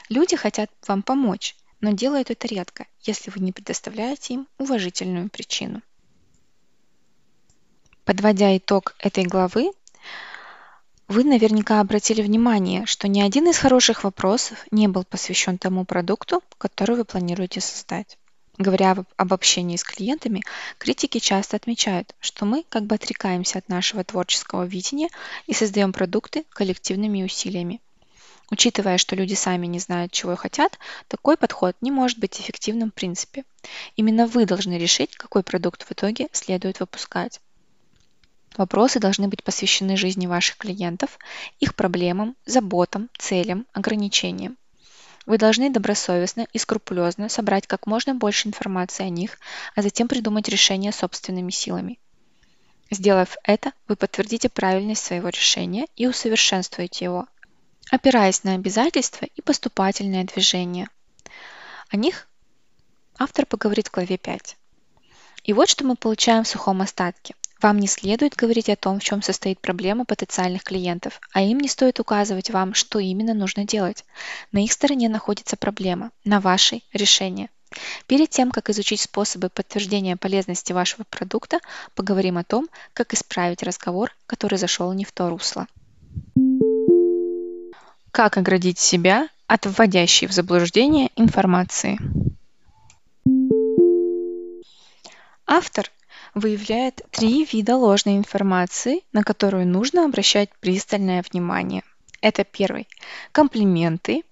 Люди 0.08 0.36
хотят 0.36 0.70
вам 0.86 1.02
помочь, 1.02 1.56
но 1.80 1.92
делают 1.92 2.30
это 2.30 2.46
редко, 2.46 2.86
если 3.02 3.30
вы 3.30 3.40
не 3.40 3.52
предоставляете 3.52 4.34
им 4.34 4.48
уважительную 4.58 5.28
причину. 5.28 5.82
Подводя 8.04 8.56
итог 8.56 8.94
этой 9.00 9.24
главы, 9.24 9.72
вы 11.08 11.22
наверняка 11.22 11.80
обратили 11.80 12.20
внимание, 12.20 12.84
что 12.84 13.06
ни 13.06 13.20
один 13.20 13.48
из 13.48 13.58
хороших 13.58 14.02
вопросов 14.02 14.64
не 14.70 14.88
был 14.88 15.04
посвящен 15.04 15.56
тому 15.56 15.84
продукту, 15.84 16.42
который 16.58 16.96
вы 16.96 17.04
планируете 17.04 17.60
создать. 17.60 18.18
Говоря 18.58 18.96
об 19.16 19.32
общении 19.32 19.76
с 19.76 19.84
клиентами, 19.84 20.42
критики 20.78 21.18
часто 21.18 21.56
отмечают, 21.56 22.14
что 22.20 22.44
мы 22.44 22.64
как 22.68 22.84
бы 22.84 22.94
отрекаемся 22.94 23.58
от 23.58 23.68
нашего 23.68 24.02
творческого 24.02 24.64
видения 24.64 25.08
и 25.46 25.52
создаем 25.52 25.92
продукты 25.92 26.44
коллективными 26.50 27.22
усилиями. 27.22 27.80
Учитывая, 28.50 28.96
что 28.96 29.14
люди 29.14 29.34
сами 29.34 29.66
не 29.66 29.78
знают, 29.78 30.12
чего 30.12 30.36
хотят, 30.36 30.78
такой 31.08 31.36
подход 31.36 31.76
не 31.80 31.90
может 31.90 32.18
быть 32.18 32.40
эффективным 32.40 32.90
в 32.90 32.94
принципе. 32.94 33.44
Именно 33.96 34.26
вы 34.26 34.46
должны 34.46 34.78
решить, 34.78 35.16
какой 35.16 35.42
продукт 35.42 35.82
в 35.82 35.92
итоге 35.92 36.28
следует 36.32 36.80
выпускать. 36.80 37.40
Вопросы 38.56 39.00
должны 39.00 39.28
быть 39.28 39.44
посвящены 39.44 39.96
жизни 39.96 40.26
ваших 40.26 40.56
клиентов, 40.56 41.18
их 41.60 41.74
проблемам, 41.74 42.36
заботам, 42.46 43.10
целям, 43.18 43.66
ограничениям. 43.72 44.56
Вы 45.26 45.38
должны 45.38 45.70
добросовестно 45.70 46.46
и 46.52 46.58
скрупулезно 46.58 47.28
собрать 47.28 47.66
как 47.66 47.86
можно 47.86 48.14
больше 48.14 48.48
информации 48.48 49.04
о 49.04 49.10
них, 49.10 49.38
а 49.74 49.82
затем 49.82 50.08
придумать 50.08 50.48
решение 50.48 50.92
собственными 50.92 51.50
силами. 51.50 51.98
Сделав 52.90 53.36
это, 53.42 53.72
вы 53.88 53.96
подтвердите 53.96 54.48
правильность 54.48 55.04
своего 55.04 55.28
решения 55.28 55.86
и 55.96 56.06
усовершенствуете 56.06 57.04
его, 57.04 57.26
опираясь 57.90 58.44
на 58.44 58.54
обязательства 58.54 59.26
и 59.26 59.42
поступательное 59.42 60.24
движение. 60.24 60.88
О 61.90 61.96
них 61.96 62.28
автор 63.18 63.44
поговорит 63.44 63.88
в 63.88 63.92
главе 63.92 64.16
5. 64.16 64.56
И 65.42 65.52
вот 65.52 65.68
что 65.68 65.84
мы 65.84 65.96
получаем 65.96 66.44
в 66.44 66.48
сухом 66.48 66.80
остатке. 66.80 67.34
Вам 67.62 67.78
не 67.78 67.86
следует 67.86 68.34
говорить 68.34 68.68
о 68.68 68.76
том, 68.76 69.00
в 69.00 69.02
чем 69.02 69.22
состоит 69.22 69.60
проблема 69.60 70.04
потенциальных 70.04 70.62
клиентов, 70.62 71.20
а 71.32 71.40
им 71.40 71.58
не 71.58 71.68
стоит 71.68 71.98
указывать 72.00 72.50
вам, 72.50 72.74
что 72.74 72.98
именно 72.98 73.32
нужно 73.32 73.64
делать. 73.64 74.04
На 74.52 74.62
их 74.62 74.72
стороне 74.72 75.08
находится 75.08 75.56
проблема, 75.56 76.10
на 76.24 76.40
вашей– 76.40 76.84
решение. 76.92 77.48
Перед 78.06 78.30
тем, 78.30 78.50
как 78.50 78.68
изучить 78.70 79.00
способы 79.00 79.48
подтверждения 79.48 80.16
полезности 80.16 80.72
вашего 80.72 81.04
продукта, 81.04 81.60
поговорим 81.94 82.38
о 82.38 82.44
том, 82.44 82.68
как 82.92 83.14
исправить 83.14 83.62
разговор, 83.62 84.12
который 84.26 84.58
зашел 84.58 84.92
не 84.92 85.04
в 85.04 85.12
то 85.12 85.30
русло. 85.30 85.66
Как 88.10 88.36
оградить 88.36 88.78
себя 88.78 89.28
от 89.46 89.66
вводящей 89.66 90.26
в 90.26 90.32
заблуждение 90.32 91.10
информации? 91.16 91.98
Автор 95.46 95.90
выявляет 96.36 97.00
три 97.10 97.48
вида 97.50 97.76
ложной 97.76 98.18
информации, 98.18 99.00
на 99.12 99.24
которую 99.24 99.66
нужно 99.66 100.04
обращать 100.04 100.50
пристальное 100.60 101.24
внимание. 101.28 101.82
Это 102.20 102.44
первый– 102.44 102.86
комплименты. 103.32 104.22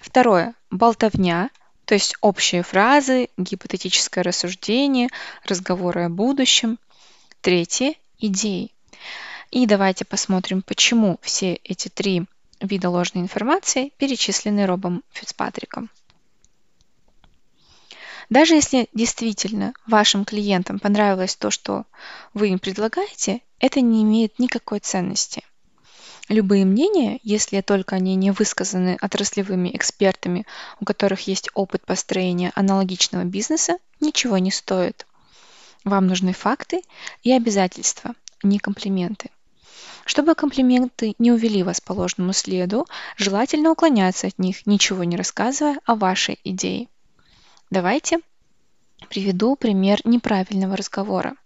Второе– 0.00 0.54
болтовня, 0.70 1.50
то 1.84 1.92
есть 1.94 2.16
общие 2.22 2.62
фразы, 2.62 3.28
гипотетическое 3.36 4.24
рассуждение, 4.24 5.10
разговоры 5.44 6.04
о 6.04 6.08
будущем. 6.08 6.78
Третье– 7.42 7.94
идеи. 8.18 8.72
И 9.50 9.66
давайте 9.66 10.06
посмотрим, 10.06 10.62
почему 10.62 11.18
все 11.20 11.54
эти 11.62 11.88
три 11.88 12.24
вида 12.60 12.88
ложной 12.88 13.22
информации 13.22 13.92
перечислены 13.98 14.64
Робом 14.64 15.02
Фицпатриком. 15.12 15.90
Даже 18.30 18.54
если 18.54 18.88
действительно 18.94 19.74
вашим 19.88 20.24
клиентам 20.24 20.78
понравилось 20.78 21.34
то, 21.34 21.50
что 21.50 21.84
вы 22.32 22.50
им 22.50 22.60
предлагаете, 22.60 23.40
это 23.58 23.80
не 23.80 24.04
имеет 24.04 24.38
никакой 24.38 24.78
ценности. 24.78 25.42
Любые 26.28 26.64
мнения, 26.64 27.18
если 27.24 27.60
только 27.60 27.96
они 27.96 28.14
не 28.14 28.30
высказаны 28.30 28.96
отраслевыми 29.00 29.74
экспертами, 29.74 30.46
у 30.78 30.84
которых 30.84 31.26
есть 31.26 31.50
опыт 31.54 31.84
построения 31.84 32.52
аналогичного 32.54 33.24
бизнеса, 33.24 33.78
ничего 33.98 34.38
не 34.38 34.52
стоят. 34.52 35.08
Вам 35.82 36.06
нужны 36.06 36.32
факты 36.32 36.82
и 37.24 37.32
обязательства, 37.32 38.14
не 38.44 38.60
комплименты. 38.60 39.30
Чтобы 40.04 40.36
комплименты 40.36 41.16
не 41.18 41.32
увели 41.32 41.64
вас 41.64 41.80
по 41.80 41.94
ложному 41.94 42.32
следу, 42.32 42.86
желательно 43.16 43.72
уклоняться 43.72 44.28
от 44.28 44.38
них, 44.38 44.66
ничего 44.66 45.02
не 45.02 45.16
рассказывая 45.16 45.80
о 45.84 45.96
вашей 45.96 46.38
идее. 46.44 46.86
Давайте 47.70 48.18
приведу 49.08 49.54
пример 49.54 50.00
неправильного 50.02 50.76
разговора. 50.76 51.36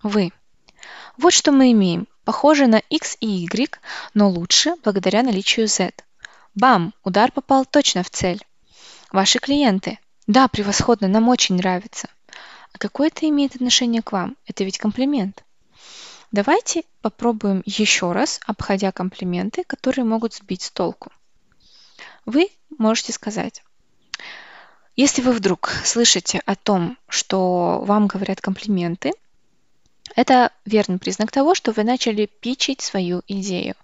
Вы. 0.00 0.32
Вот 1.16 1.32
что 1.32 1.50
мы 1.50 1.72
имеем. 1.72 2.06
Похоже 2.24 2.68
на 2.68 2.76
x 2.88 3.16
и 3.18 3.26
y, 3.26 3.80
но 4.14 4.30
лучше 4.30 4.76
благодаря 4.84 5.24
наличию 5.24 5.66
z. 5.66 5.92
Бам! 6.54 6.94
Удар 7.02 7.32
попал 7.32 7.64
точно 7.64 8.04
в 8.04 8.10
цель. 8.10 8.40
Ваши 9.10 9.40
клиенты. 9.40 9.98
Да, 10.28 10.46
превосходно, 10.46 11.08
нам 11.08 11.28
очень 11.28 11.56
нравится. 11.56 12.08
А 12.72 12.78
какое 12.78 13.08
это 13.08 13.28
имеет 13.28 13.56
отношение 13.56 14.02
к 14.02 14.12
вам? 14.12 14.36
Это 14.46 14.62
ведь 14.62 14.78
комплимент. 14.78 15.44
Давайте 16.30 16.84
попробуем 17.02 17.64
еще 17.66 18.12
раз, 18.12 18.38
обходя 18.46 18.92
комплименты, 18.92 19.64
которые 19.64 20.04
могут 20.04 20.32
сбить 20.32 20.62
с 20.62 20.70
толку. 20.70 21.10
Вы 22.24 22.50
можете 22.78 23.12
сказать, 23.12 23.64
если 24.96 25.22
вы 25.22 25.32
вдруг 25.32 25.70
слышите 25.84 26.42
о 26.46 26.54
том, 26.56 26.98
что 27.08 27.80
вам 27.84 28.06
говорят 28.06 28.40
комплименты, 28.40 29.12
это 30.16 30.50
верный 30.64 30.98
признак 30.98 31.30
того, 31.30 31.54
что 31.54 31.72
вы 31.72 31.84
начали 31.84 32.26
пичить 32.26 32.80
свою 32.80 33.22
идею. 33.28 33.74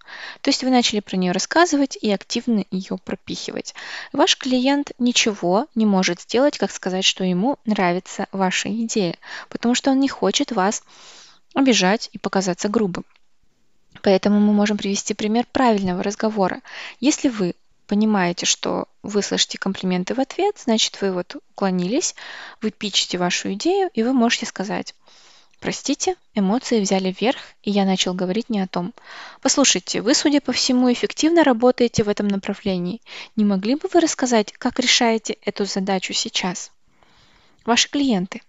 То 0.40 0.50
есть 0.50 0.64
вы 0.64 0.70
начали 0.70 1.00
про 1.00 1.16
нее 1.16 1.32
рассказывать 1.32 1.96
и 2.00 2.10
активно 2.10 2.64
ее 2.70 2.98
пропихивать. 2.98 3.74
Ваш 4.12 4.36
клиент 4.36 4.92
ничего 4.98 5.68
не 5.74 5.86
может 5.86 6.22
сделать, 6.22 6.58
как 6.58 6.72
сказать, 6.72 7.04
что 7.04 7.22
ему 7.24 7.58
нравится 7.64 8.26
ваша 8.32 8.68
идея, 8.68 9.16
потому 9.48 9.74
что 9.74 9.92
он 9.92 10.00
не 10.00 10.08
хочет 10.08 10.52
вас 10.52 10.82
обижать 11.54 12.10
и 12.12 12.18
показаться 12.18 12.68
грубым. 12.68 13.04
Поэтому 14.02 14.40
мы 14.40 14.52
можем 14.52 14.76
привести 14.76 15.14
пример 15.14 15.46
правильного 15.50 16.02
разговора. 16.02 16.60
Если 17.00 17.28
вы 17.28 17.54
понимаете, 17.86 18.46
что 18.46 18.88
вы 19.02 19.22
слышите 19.22 19.58
комплименты 19.58 20.14
в 20.14 20.20
ответ, 20.20 20.56
значит, 20.58 21.00
вы 21.00 21.12
вот 21.12 21.36
уклонились, 21.50 22.14
вы 22.60 22.70
пичите 22.70 23.18
вашу 23.18 23.52
идею, 23.54 23.90
и 23.94 24.02
вы 24.02 24.12
можете 24.12 24.46
сказать, 24.46 24.94
Простите, 25.58 26.16
эмоции 26.34 26.80
взяли 26.80 27.14
верх, 27.18 27.40
и 27.62 27.70
я 27.70 27.86
начал 27.86 28.12
говорить 28.12 28.50
не 28.50 28.60
о 28.60 28.66
том. 28.66 28.92
Послушайте, 29.40 30.02
вы, 30.02 30.14
судя 30.14 30.40
по 30.40 30.52
всему, 30.52 30.92
эффективно 30.92 31.44
работаете 31.44 32.04
в 32.04 32.08
этом 32.08 32.28
направлении. 32.28 33.00
Не 33.36 33.44
могли 33.44 33.74
бы 33.74 33.88
вы 33.92 34.00
рассказать, 34.00 34.52
как 34.52 34.78
решаете 34.78 35.38
эту 35.42 35.64
задачу 35.64 36.12
сейчас? 36.12 36.70
Ваши 37.64 37.90
клиенты. 37.90 38.42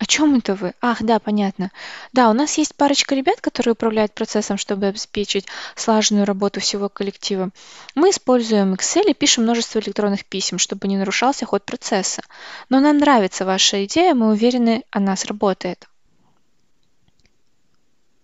О 0.00 0.06
чем 0.06 0.34
это 0.34 0.54
вы? 0.54 0.72
Ах, 0.80 1.02
да, 1.02 1.18
понятно. 1.18 1.70
Да, 2.14 2.30
у 2.30 2.32
нас 2.32 2.56
есть 2.56 2.74
парочка 2.74 3.14
ребят, 3.14 3.42
которые 3.42 3.72
управляют 3.72 4.14
процессом, 4.14 4.56
чтобы 4.56 4.86
обеспечить 4.86 5.46
слаженную 5.76 6.24
работу 6.24 6.58
всего 6.58 6.88
коллектива. 6.88 7.50
Мы 7.94 8.08
используем 8.08 8.72
Excel 8.72 9.10
и 9.10 9.14
пишем 9.14 9.44
множество 9.44 9.78
электронных 9.78 10.24
писем, 10.24 10.56
чтобы 10.56 10.88
не 10.88 10.96
нарушался 10.96 11.44
ход 11.44 11.66
процесса. 11.66 12.22
Но 12.70 12.80
нам 12.80 12.96
нравится 12.96 13.44
ваша 13.44 13.84
идея, 13.84 14.14
мы 14.14 14.30
уверены, 14.30 14.84
она 14.90 15.16
сработает. 15.16 15.86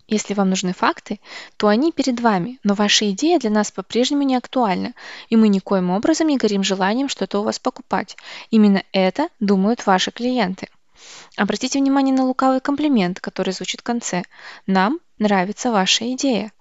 Если 0.08 0.32
вам 0.32 0.48
нужны 0.48 0.72
факты, 0.72 1.20
то 1.58 1.68
они 1.68 1.92
перед 1.92 2.20
вами, 2.20 2.58
но 2.64 2.72
ваша 2.72 3.10
идея 3.10 3.38
для 3.38 3.50
нас 3.50 3.70
по-прежнему 3.70 4.22
не 4.22 4.36
актуальна, 4.36 4.94
и 5.28 5.36
мы 5.36 5.48
никоим 5.48 5.90
образом 5.90 6.28
не 6.28 6.38
горим 6.38 6.62
желанием 6.62 7.10
что-то 7.10 7.40
у 7.40 7.42
вас 7.42 7.58
покупать. 7.58 8.16
Именно 8.50 8.82
это 8.92 9.28
думают 9.40 9.84
ваши 9.84 10.10
клиенты. 10.10 10.68
Обратите 11.36 11.78
внимание 11.78 12.14
на 12.14 12.24
лукавый 12.24 12.60
комплимент, 12.60 13.20
который 13.20 13.52
звучит 13.52 13.80
в 13.80 13.84
конце. 13.84 14.24
Нам 14.66 15.00
нравится 15.18 15.70
ваша 15.70 16.12
идея. 16.14 16.52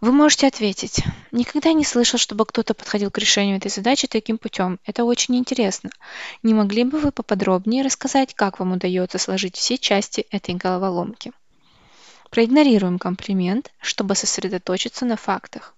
Вы 0.00 0.12
можете 0.12 0.46
ответить, 0.46 1.02
никогда 1.32 1.72
не 1.72 1.84
слышал, 1.84 2.20
чтобы 2.20 2.46
кто-то 2.46 2.72
подходил 2.72 3.10
к 3.10 3.18
решению 3.18 3.56
этой 3.56 3.68
задачи 3.68 4.06
таким 4.06 4.38
путем. 4.38 4.78
Это 4.84 5.04
очень 5.04 5.36
интересно. 5.36 5.90
Не 6.44 6.54
могли 6.54 6.84
бы 6.84 7.00
вы 7.00 7.10
поподробнее 7.10 7.82
рассказать, 7.82 8.32
как 8.34 8.60
вам 8.60 8.72
удается 8.72 9.18
сложить 9.18 9.56
все 9.56 9.76
части 9.76 10.26
этой 10.30 10.54
головоломки? 10.54 11.32
Проигнорируем 12.30 13.00
комплимент, 13.00 13.72
чтобы 13.80 14.14
сосредоточиться 14.14 15.04
на 15.04 15.16
фактах. 15.16 15.74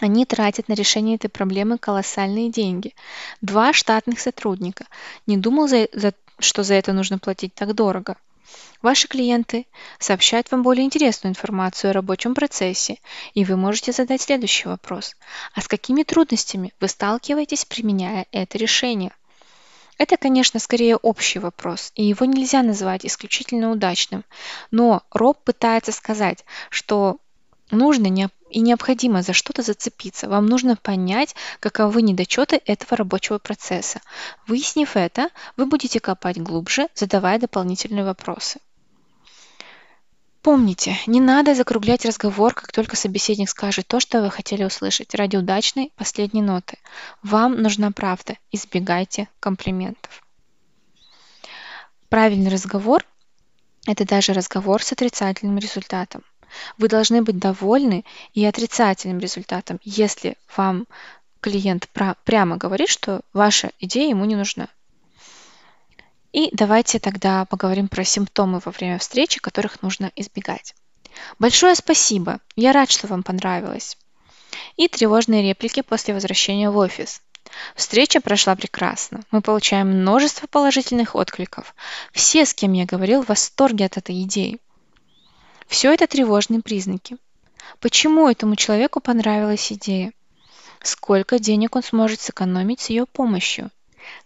Они 0.00 0.24
тратят 0.24 0.68
на 0.68 0.72
решение 0.72 1.16
этой 1.16 1.28
проблемы 1.28 1.78
колоссальные 1.78 2.50
деньги. 2.50 2.94
Два 3.42 3.72
штатных 3.72 4.18
сотрудника. 4.18 4.86
Не 5.26 5.36
думал, 5.36 5.68
за, 5.68 5.88
за, 5.92 6.14
что 6.38 6.62
за 6.62 6.74
это 6.74 6.92
нужно 6.92 7.18
платить 7.18 7.54
так 7.54 7.74
дорого. 7.74 8.16
Ваши 8.82 9.08
клиенты 9.08 9.66
сообщают 9.98 10.50
вам 10.50 10.62
более 10.62 10.86
интересную 10.86 11.32
информацию 11.32 11.90
о 11.90 11.92
рабочем 11.92 12.34
процессе, 12.34 12.96
и 13.34 13.44
вы 13.44 13.56
можете 13.56 13.92
задать 13.92 14.22
следующий 14.22 14.68
вопрос. 14.68 15.14
А 15.54 15.60
с 15.60 15.68
какими 15.68 16.02
трудностями 16.02 16.72
вы 16.80 16.88
сталкиваетесь, 16.88 17.66
применяя 17.66 18.26
это 18.32 18.56
решение? 18.56 19.12
Это, 19.98 20.16
конечно, 20.16 20.58
скорее 20.58 20.96
общий 20.96 21.38
вопрос, 21.38 21.92
и 21.94 22.02
его 22.02 22.24
нельзя 22.24 22.62
называть 22.62 23.04
исключительно 23.04 23.70
удачным. 23.70 24.24
Но 24.70 25.02
Роб 25.10 25.44
пытается 25.44 25.92
сказать, 25.92 26.46
что 26.70 27.18
нужно 27.70 28.30
и 28.50 28.60
необходимо 28.60 29.22
за 29.22 29.32
что-то 29.32 29.62
зацепиться. 29.62 30.28
Вам 30.28 30.46
нужно 30.46 30.76
понять, 30.76 31.34
каковы 31.60 32.02
недочеты 32.02 32.60
этого 32.64 32.96
рабочего 32.96 33.38
процесса. 33.38 34.00
Выяснив 34.46 34.96
это, 34.96 35.30
вы 35.56 35.66
будете 35.66 36.00
копать 36.00 36.40
глубже, 36.40 36.88
задавая 36.94 37.38
дополнительные 37.38 38.04
вопросы. 38.04 38.60
Помните, 40.42 40.96
не 41.06 41.20
надо 41.20 41.54
закруглять 41.54 42.06
разговор, 42.06 42.54
как 42.54 42.72
только 42.72 42.96
собеседник 42.96 43.50
скажет 43.50 43.86
то, 43.86 44.00
что 44.00 44.22
вы 44.22 44.30
хотели 44.30 44.64
услышать, 44.64 45.14
ради 45.14 45.36
удачной 45.36 45.92
последней 45.96 46.40
ноты. 46.40 46.78
Вам 47.22 47.60
нужна 47.60 47.90
правда. 47.90 48.36
Избегайте 48.50 49.28
комплиментов. 49.38 50.24
Правильный 52.08 52.50
разговор– 52.50 53.04
это 53.86 54.06
даже 54.06 54.32
разговор 54.32 54.82
с 54.82 54.92
отрицательным 54.92 55.58
результатом. 55.58 56.22
Вы 56.78 56.88
должны 56.88 57.22
быть 57.22 57.38
довольны 57.38 58.04
и 58.34 58.44
отрицательным 58.44 59.18
результатом, 59.18 59.78
если 59.82 60.36
вам 60.56 60.86
клиент 61.40 61.88
прямо 62.24 62.56
говорит, 62.56 62.88
что 62.88 63.22
ваша 63.32 63.70
идея 63.78 64.10
ему 64.10 64.24
не 64.24 64.36
нужна. 64.36 64.68
И 66.32 66.50
давайте 66.52 67.00
тогда 67.00 67.44
поговорим 67.44 67.88
про 67.88 68.04
симптомы 68.04 68.60
во 68.64 68.70
время 68.70 68.98
встречи, 68.98 69.40
которых 69.40 69.82
нужно 69.82 70.12
избегать. 70.14 70.74
Большое 71.38 71.74
спасибо, 71.74 72.40
я 72.56 72.72
рад, 72.72 72.90
что 72.90 73.08
вам 73.08 73.22
понравилось. 73.22 73.96
И 74.76 74.88
тревожные 74.88 75.42
реплики 75.42 75.82
после 75.82 76.14
возвращения 76.14 76.70
в 76.70 76.76
офис. 76.76 77.20
Встреча 77.74 78.20
прошла 78.20 78.54
прекрасно. 78.54 79.22
Мы 79.30 79.40
получаем 79.40 79.88
множество 79.88 80.46
положительных 80.46 81.14
откликов. 81.16 81.74
Все, 82.12 82.44
с 82.44 82.54
кем 82.54 82.72
я 82.74 82.84
говорил, 82.84 83.22
в 83.22 83.28
восторге 83.28 83.86
от 83.86 83.96
этой 83.96 84.22
идеи. 84.22 84.58
Все 85.70 85.94
это 85.94 86.06
тревожные 86.06 86.60
признаки. 86.60 87.16
Почему 87.78 88.28
этому 88.28 88.56
человеку 88.56 89.00
понравилась 89.00 89.72
идея? 89.72 90.12
Сколько 90.82 91.38
денег 91.38 91.76
он 91.76 91.82
сможет 91.82 92.20
сэкономить 92.20 92.80
с 92.80 92.90
ее 92.90 93.06
помощью? 93.06 93.70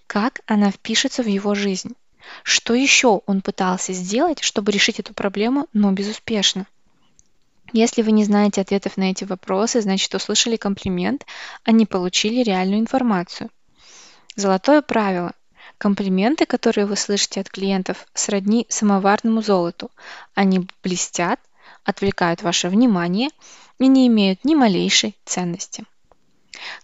как 0.06 0.40
она 0.46 0.70
впишется 0.70 1.22
в 1.22 1.26
его 1.26 1.54
жизнь. 1.54 1.94
Что 2.42 2.74
еще 2.74 3.20
он 3.26 3.42
пытался 3.42 3.92
сделать, 3.92 4.40
чтобы 4.40 4.72
решить 4.72 5.00
эту 5.00 5.12
проблему, 5.12 5.66
но 5.72 5.92
безуспешно? 5.92 6.66
Если 7.72 8.02
вы 8.02 8.12
не 8.12 8.24
знаете 8.24 8.60
ответов 8.60 8.96
на 8.96 9.10
эти 9.10 9.24
вопросы, 9.24 9.80
значит 9.80 10.14
услышали 10.14 10.56
комплимент, 10.56 11.26
а 11.64 11.72
не 11.72 11.86
получили 11.86 12.42
реальную 12.42 12.80
информацию. 12.80 13.50
Золотое 14.36 14.80
правило. 14.82 15.32
Комплименты, 15.84 16.46
которые 16.46 16.86
вы 16.86 16.96
слышите 16.96 17.42
от 17.42 17.50
клиентов, 17.50 18.06
сродни 18.14 18.64
самоварному 18.70 19.42
золоту. 19.42 19.90
Они 20.34 20.66
блестят, 20.82 21.38
отвлекают 21.84 22.40
ваше 22.40 22.70
внимание 22.70 23.28
и 23.78 23.86
не 23.86 24.06
имеют 24.06 24.46
ни 24.46 24.54
малейшей 24.54 25.14
ценности. 25.26 25.84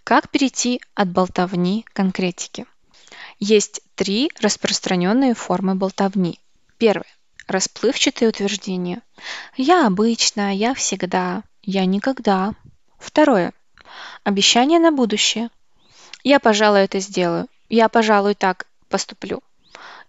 Как 0.05 0.29
перейти 0.29 0.83
от 0.95 1.09
болтовни 1.09 1.87
к 1.89 1.95
конкретике? 1.95 2.67
Есть 3.39 3.81
три 3.95 4.31
распространенные 4.39 5.33
формы 5.33 5.77
болтовни. 5.77 6.39
Первое. 6.77 7.09
Расплывчатые 7.47 8.29
утверждения. 8.29 9.01
Я 9.57 9.87
обычно, 9.87 10.55
я 10.55 10.75
всегда, 10.75 11.43
я 11.63 11.87
никогда. 11.87 12.53
Второе. 12.99 13.55
Обещание 14.25 14.79
на 14.79 14.93
будущее. 14.93 15.49
Я, 16.23 16.39
пожалуй, 16.39 16.83
это 16.83 16.99
сделаю. 16.99 17.47
Я, 17.71 17.89
пожалуй, 17.89 18.35
так 18.35 18.67
поступлю. 18.91 19.43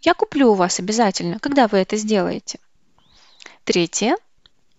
Я 0.02 0.14
куплю 0.14 0.52
у 0.52 0.56
вас 0.56 0.80
обязательно, 0.80 1.40
когда 1.40 1.68
вы 1.68 1.78
это 1.78 1.96
сделаете. 1.96 2.60
Третье. 3.64 4.18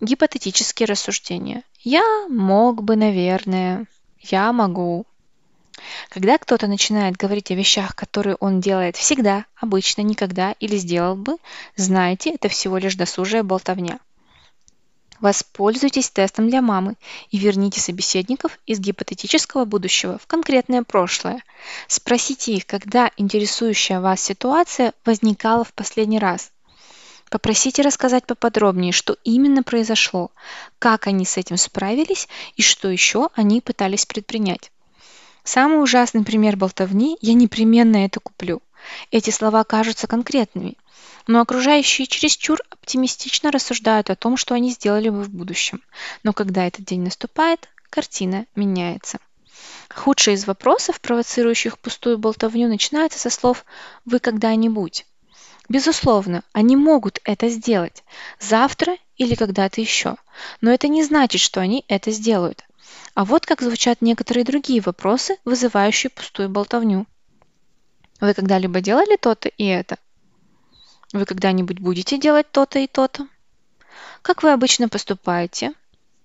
Гипотетические 0.01 0.85
рассуждения. 0.85 1.63
Я 1.79 2.27
мог 2.27 2.83
бы, 2.83 2.95
наверное. 2.95 3.87
Я 4.19 4.51
могу. 4.53 5.05
Когда 6.09 6.37
кто-то 6.37 6.67
начинает 6.67 7.17
говорить 7.17 7.51
о 7.51 7.55
вещах, 7.55 7.95
которые 7.95 8.35
он 8.35 8.61
делает 8.61 8.95
всегда, 8.95 9.45
обычно, 9.55 10.01
никогда 10.01 10.51
или 10.59 10.77
сделал 10.77 11.15
бы, 11.15 11.37
знайте, 11.75 12.31
это 12.31 12.49
всего 12.49 12.77
лишь 12.77 12.95
досужая 12.95 13.43
болтовня. 13.43 13.99
Воспользуйтесь 15.23 16.09
тестом 16.09 16.49
для 16.49 16.61
мамы 16.61 16.97
и 17.31 17.37
верните 17.37 17.79
собеседников 17.79 18.59
из 18.65 18.81
гипотетического 18.81 19.63
будущего 19.63 20.17
в 20.17 20.27
конкретное 20.27 20.83
прошлое. 20.83 21.41
Спросите 21.87 22.53
их, 22.53 22.65
когда 22.65 23.09
интересующая 23.15 24.01
вас 24.01 24.21
ситуация 24.21 24.91
возникала 25.05 25.63
в 25.63 25.71
последний 25.71 26.19
раз. 26.19 26.51
Попросите 27.29 27.83
рассказать 27.83 28.25
поподробнее, 28.25 28.91
что 28.91 29.15
именно 29.23 29.63
произошло, 29.63 30.29
как 30.77 31.07
они 31.07 31.23
с 31.23 31.37
этим 31.37 31.55
справились 31.55 32.27
и 32.57 32.61
что 32.61 32.89
еще 32.89 33.29
они 33.33 33.61
пытались 33.61 34.05
предпринять. 34.05 34.73
Самый 35.45 35.81
ужасный 35.81 36.25
пример 36.25 36.57
болтовни 36.57 37.17
«я 37.21 37.33
непременно 37.33 38.03
это 38.03 38.19
куплю». 38.19 38.61
Эти 39.09 39.29
слова 39.29 39.63
кажутся 39.63 40.07
конкретными, 40.07 40.75
но 41.27 41.41
окружающие 41.41 42.07
чересчур 42.07 42.59
оптимистично 42.69 43.51
рассуждают 43.51 44.09
о 44.09 44.15
том, 44.15 44.37
что 44.37 44.55
они 44.55 44.71
сделали 44.71 45.09
бы 45.09 45.23
в 45.23 45.29
будущем. 45.29 45.81
Но 46.23 46.33
когда 46.33 46.67
этот 46.67 46.85
день 46.85 47.03
наступает, 47.03 47.69
картина 47.89 48.45
меняется. 48.55 49.19
Худший 49.89 50.33
из 50.33 50.47
вопросов, 50.47 50.99
провоцирующих 50.99 51.77
пустую 51.77 52.17
болтовню, 52.17 52.67
начинается 52.67 53.19
со 53.19 53.29
слов 53.29 53.65
«вы 54.05 54.19
когда-нибудь». 54.19 55.05
Безусловно, 55.69 56.43
они 56.51 56.75
могут 56.75 57.19
это 57.23 57.47
сделать 57.47 58.03
завтра 58.39 58.97
или 59.15 59.35
когда-то 59.35 59.79
еще, 59.79 60.17
но 60.59 60.71
это 60.71 60.87
не 60.87 61.03
значит, 61.03 61.39
что 61.39 61.61
они 61.61 61.85
это 61.87 62.11
сделают. 62.11 62.65
А 63.13 63.23
вот 63.23 63.45
как 63.45 63.61
звучат 63.61 64.01
некоторые 64.01 64.43
другие 64.43 64.81
вопросы, 64.81 65.37
вызывающие 65.45 66.09
пустую 66.09 66.49
болтовню. 66.49 67.05
Вы 68.19 68.33
когда-либо 68.33 68.81
делали 68.81 69.15
то-то 69.15 69.49
и 69.49 69.65
это? 69.65 69.97
Вы 71.13 71.25
когда-нибудь 71.25 71.79
будете 71.79 72.17
делать 72.17 72.51
то-то 72.51 72.79
и 72.79 72.87
то-то? 72.87 73.27
Как 74.23 74.41
вы 74.41 74.51
обычно 74.51 74.89
поступаете? 74.89 75.73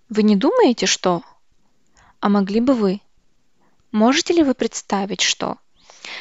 Вы 0.08 0.22
не 0.22 0.34
думаете, 0.34 0.86
что? 0.86 1.22
А 2.20 2.30
могли 2.30 2.60
бы 2.60 2.72
вы? 2.72 3.02
Можете 3.92 4.32
ли 4.32 4.42
вы 4.42 4.54
представить, 4.54 5.20
что? 5.20 5.58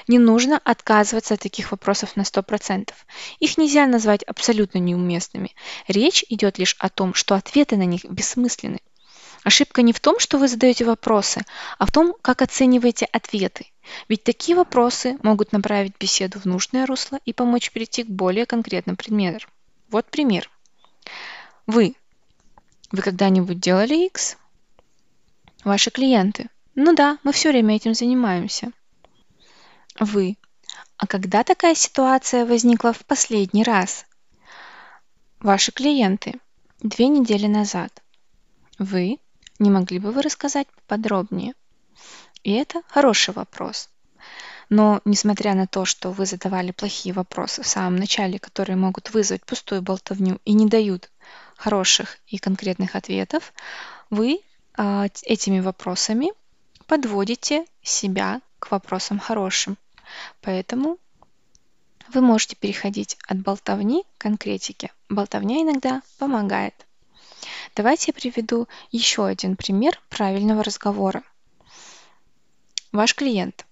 Не 0.10 0.19
нужно 0.19 0.58
отказываться 0.58 1.36
от 1.36 1.39
таких 1.39 1.71
вопросов 1.71 2.17
на 2.17 2.23
100%. 2.23 2.91
Их 3.39 3.58
нельзя 3.58 3.88
назвать 3.88 4.23
абсолютно 4.23 4.80
неуместными. 4.80 5.56
Речь 5.88 6.25
идет 6.27 6.58
лишь 6.58 6.75
о 6.80 6.89
том, 6.89 7.13
что 7.13 7.36
ответы 7.36 7.77
на 7.77 7.86
них 7.86 8.03
бессмысленны. 8.03 8.80
Ошибка 9.43 9.82
не 9.82 9.93
в 9.93 10.00
том, 10.00 10.19
что 10.19 10.38
вы 10.38 10.47
задаете 10.47 10.86
вопросы, 10.86 11.45
а 11.78 11.86
в 11.86 11.91
том, 11.91 12.15
как 12.21 12.41
оцениваете 12.41 13.06
ответы. 13.06 13.67
Ведь 14.10 14.23
такие 14.23 14.56
вопросы 14.56 15.17
могут 15.23 15.52
направить 15.52 15.97
беседу 16.00 16.39
в 16.39 16.45
нужное 16.45 16.86
русло 16.86 17.19
и 17.26 17.34
помочь 17.34 17.71
перейти 17.71 18.04
к 18.04 18.10
более 18.10 18.45
конкретным 18.45 18.95
предметам. 18.95 19.50
Вот 19.89 20.06
пример. 20.10 20.50
Вы. 21.65 21.95
Вы 22.91 23.02
когда-нибудь 23.02 23.60
делали 23.60 24.06
X? 24.08 24.38
Ваши 25.63 25.91
клиенты. 25.91 26.50
Ну 26.76 26.93
да, 26.93 27.17
мы 27.23 27.32
все 27.32 27.50
время 27.50 27.76
этим 27.76 27.93
занимаемся. 27.93 28.71
Вы. 30.00 30.38
А 30.97 31.08
когда 31.08 31.43
такая 31.43 31.76
ситуация 31.76 32.45
возникла 32.45 32.93
в 32.93 33.06
последний 33.06 33.63
раз? 33.63 34.06
Ваши 35.39 35.71
клиенты. 35.71 36.39
Две 36.80 37.08
недели 37.08 37.47
назад. 37.47 38.04
Вы. 38.80 39.20
Не 39.60 39.70
могли 39.70 39.99
бы 39.99 40.12
вы 40.12 40.22
рассказать 40.22 40.68
подробнее? 40.88 41.53
И 42.43 42.51
это 42.51 42.82
хороший 42.88 43.34
вопрос. 43.34 43.89
Но 44.70 45.01
несмотря 45.05 45.53
на 45.53 45.66
то, 45.66 45.86
что 45.86 46.12
вы 46.12 46.26
задавали 46.26 46.72
плохие 46.72 47.14
вопросы 47.14 47.64
в 47.64 47.68
самом 47.68 47.95
начале, 47.95 48.38
которые 48.38 48.76
могут 48.76 49.14
вызвать 49.14 49.45
пустую 49.45 49.82
болтовню 49.82 50.39
и 50.45 50.53
не 50.53 50.68
дают 50.68 51.10
хороших 51.55 52.18
и 52.28 52.38
конкретных 52.38 52.95
ответов, 52.95 53.53
вы 54.10 54.41
э, 54.78 55.08
этими 55.24 55.60
вопросами 55.60 56.32
подводите 56.86 57.66
себя 57.82 58.41
к 58.60 58.72
вопросам 58.72 59.20
хорошим. 59.20 59.78
Поэтому 60.41 60.97
вы 62.14 62.22
можете 62.22 62.55
переходить 62.55 63.18
от 63.28 63.39
болтовни 63.39 64.03
к 64.18 64.22
конкретике. 64.22 64.91
Болтовня 65.10 65.62
иногда 65.62 66.01
помогает. 66.18 66.86
Давайте 67.78 68.05
я 68.07 68.13
приведу 68.13 68.67
еще 68.89 69.28
один 69.28 69.55
пример 69.55 70.01
правильного 70.09 70.63
разговора. 70.63 71.21
Ваш 72.91 73.13
клиент. 73.13 73.67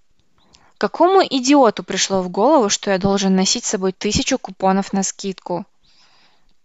Какому 0.78 1.24
идиоту 1.24 1.84
пришло 1.84 2.22
в 2.22 2.30
голову, 2.30 2.70
что 2.70 2.92
я 2.92 3.00
должен 3.00 3.36
носить 3.36 3.66
с 3.66 3.70
собой 3.70 3.94
тысячу 3.94 4.38
купонов 4.38 4.94
на 4.94 5.02
скидку? 5.02 5.66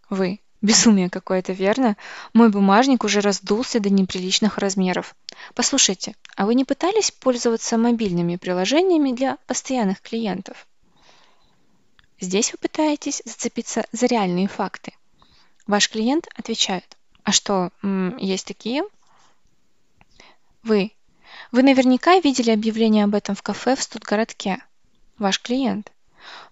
Вы. 0.07 0.39
Безумие 0.61 1.09
какое-то, 1.09 1.53
верно? 1.53 1.97
Мой 2.33 2.51
бумажник 2.51 3.03
уже 3.03 3.21
раздулся 3.21 3.79
до 3.79 3.89
неприличных 3.89 4.59
размеров. 4.59 5.15
Послушайте, 5.55 6.13
а 6.35 6.45
вы 6.45 6.53
не 6.53 6.63
пытались 6.63 7.09
пользоваться 7.09 7.79
мобильными 7.79 8.35
приложениями 8.35 9.13
для 9.13 9.37
постоянных 9.47 10.01
клиентов? 10.01 10.67
Здесь 12.19 12.51
вы 12.51 12.59
пытаетесь 12.59 13.23
зацепиться 13.25 13.87
за 13.91 14.05
реальные 14.05 14.47
факты. 14.47 14.93
Ваш 15.65 15.89
клиент 15.89 16.27
отвечает, 16.35 16.97
а 17.23 17.31
что, 17.31 17.71
есть 18.17 18.47
такие? 18.47 18.83
Вы. 20.63 20.91
Вы 21.51 21.63
наверняка 21.63 22.19
видели 22.19 22.51
объявление 22.51 23.05
об 23.05 23.15
этом 23.15 23.35
в 23.35 23.41
кафе 23.41 23.75
в 23.75 23.83
Студгородке. 23.83 24.63
Ваш 25.17 25.39
клиент. 25.41 25.91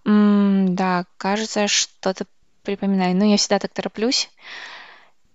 М 0.04 0.74
да, 0.74 1.06
кажется, 1.16 1.68
что-то 1.68 2.26
припоминаю, 2.62 3.16
но 3.16 3.24
я 3.24 3.36
всегда 3.36 3.58
так 3.58 3.72
тороплюсь. 3.72 4.30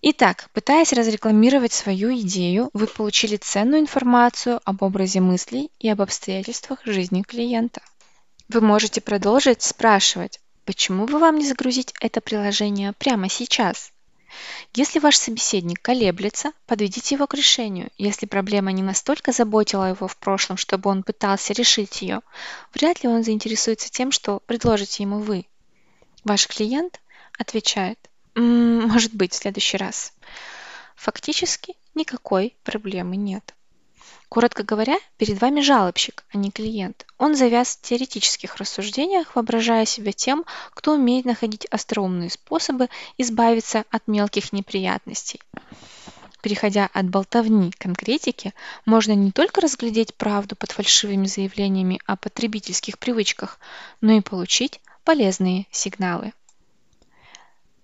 Итак, 0.02 0.50
пытаясь 0.54 0.94
разрекламировать 0.94 1.74
свою 1.74 2.16
идею, 2.20 2.70
вы 2.74 2.86
получили 2.86 3.38
ценную 3.38 3.82
информацию 3.82 4.62
об 4.64 4.84
образе 4.84 5.20
мыслей 5.20 5.72
и 5.80 5.90
об 5.90 6.02
обстоятельствах 6.02 6.86
жизни 6.86 7.24
клиента. 7.24 7.82
Вы 8.48 8.62
можете 8.62 9.02
продолжить 9.02 9.64
спрашивать, 9.64 10.40
почему 10.66 11.08
бы 11.08 11.18
вам 11.18 11.40
не 11.40 11.48
загрузить 11.48 11.94
это 12.00 12.22
приложение 12.22 12.94
прямо 12.94 13.30
сейчас? 13.30 13.92
Если 14.74 15.00
ваш 15.00 15.18
собеседник 15.18 15.82
колеблется, 15.82 16.52
подведите 16.66 17.16
его 17.16 17.28
к 17.28 17.34
решению. 17.34 17.90
Если 17.98 18.26
проблема 18.26 18.72
не 18.72 18.84
настолько 18.84 19.32
заботила 19.32 19.90
его 19.90 20.08
в 20.08 20.18
прошлом, 20.18 20.58
чтобы 20.58 20.90
он 20.90 21.04
пытался 21.04 21.54
решить 21.54 22.02
ее, 22.02 22.22
вряд 22.74 23.04
ли 23.04 23.10
он 23.10 23.24
заинтересуется 23.24 23.90
тем, 23.90 24.12
что 24.12 24.42
предложите 24.46 25.04
ему 25.04 25.20
вы. 25.20 25.46
Ваш 26.24 26.48
клиент 26.48 27.02
отвечает, 27.38 28.00
может 28.36 29.14
быть, 29.14 29.34
в 29.34 29.38
следующий 29.38 29.78
раз. 29.78 30.14
Фактически 30.96 31.76
никакой 31.94 32.56
проблемы 32.64 33.16
нет. 33.16 33.54
Коротко 34.36 34.64
говоря, 34.64 34.98
перед 35.16 35.40
вами 35.40 35.62
жалобщик, 35.62 36.26
а 36.34 36.38
не 36.38 36.52
клиент. 36.52 37.06
Он 37.18 37.38
завяз 37.38 37.78
в 37.78 37.82
теоретических 37.84 38.58
рассуждениях, 38.58 39.34
воображая 39.34 39.86
себя 39.86 40.12
тем, 40.12 40.44
кто 40.72 40.96
умеет 40.96 41.24
находить 41.24 41.64
остроумные 41.68 42.30
способы 42.30 42.90
избавиться 43.18 43.86
от 43.92 44.10
мелких 44.10 44.52
неприятностей. 44.52 45.40
Переходя 46.42 46.90
от 46.92 47.10
болтовни 47.10 47.72
к 47.72 47.78
конкретике, 47.78 48.54
можно 48.86 49.14
не 49.14 49.32
только 49.32 49.62
разглядеть 49.62 50.14
правду 50.16 50.58
под 50.58 50.74
фальшивыми 50.74 51.28
заявлениями 51.28 52.02
о 52.06 52.18
потребительских 52.18 53.00
привычках, 53.00 53.58
но 54.02 54.12
и 54.12 54.20
получить 54.20 54.82
полезные 55.06 55.66
сигналы. 55.72 56.34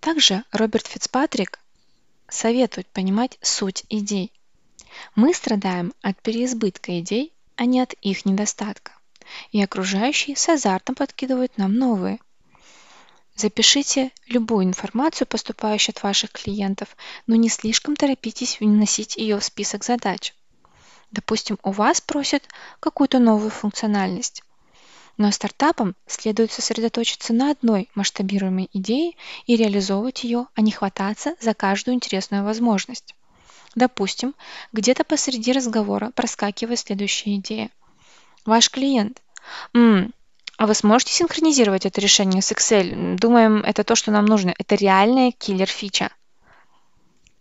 Также 0.01 0.43
Роберт 0.51 0.87
Фицпатрик 0.87 1.59
советует 2.27 2.87
понимать 2.87 3.37
суть 3.41 3.85
идей. 3.87 4.33
Мы 5.15 5.33
страдаем 5.33 5.93
от 6.01 6.21
переизбытка 6.21 6.99
идей, 6.99 7.33
а 7.55 7.65
не 7.65 7.79
от 7.79 7.93
их 7.93 8.25
недостатка. 8.25 8.93
И 9.51 9.61
окружающие 9.61 10.35
с 10.35 10.49
азартом 10.49 10.95
подкидывают 10.95 11.57
нам 11.57 11.75
новые. 11.75 12.19
Запишите 13.35 14.11
любую 14.27 14.65
информацию, 14.65 15.27
поступающую 15.27 15.93
от 15.93 16.03
ваших 16.03 16.31
клиентов, 16.31 16.95
но 17.27 17.35
не 17.35 17.49
слишком 17.49 17.95
торопитесь 17.95 18.59
вносить 18.59 19.15
ее 19.15 19.39
в 19.39 19.43
список 19.43 19.83
задач. 19.83 20.33
Допустим, 21.11 21.57
у 21.63 21.71
вас 21.71 22.01
просят 22.01 22.43
какую-то 22.79 23.19
новую 23.19 23.49
функциональность. 23.49 24.43
Но 25.17 25.31
стартапам 25.31 25.95
следует 26.07 26.51
сосредоточиться 26.51 27.33
на 27.33 27.51
одной 27.51 27.89
масштабируемой 27.95 28.69
идее 28.73 29.13
и 29.45 29.55
реализовывать 29.55 30.23
ее, 30.23 30.47
а 30.55 30.61
не 30.61 30.71
хвататься 30.71 31.35
за 31.39 31.53
каждую 31.53 31.95
интересную 31.95 32.43
возможность. 32.43 33.13
Допустим, 33.75 34.35
где-то 34.73 35.03
посреди 35.03 35.53
разговора 35.53 36.11
проскакивает 36.13 36.79
следующая 36.79 37.35
идея. 37.35 37.69
Ваш 38.45 38.69
клиент. 38.69 39.21
М, 39.73 40.13
а 40.57 40.67
вы 40.67 40.75
сможете 40.75 41.13
синхронизировать 41.13 41.85
это 41.85 42.01
решение 42.01 42.41
с 42.41 42.51
Excel? 42.51 43.15
Думаем, 43.15 43.61
это 43.61 43.83
то, 43.83 43.95
что 43.95 44.11
нам 44.11 44.25
нужно. 44.25 44.53
Это 44.57 44.75
реальная 44.75 45.31
киллер-фича. 45.31 46.11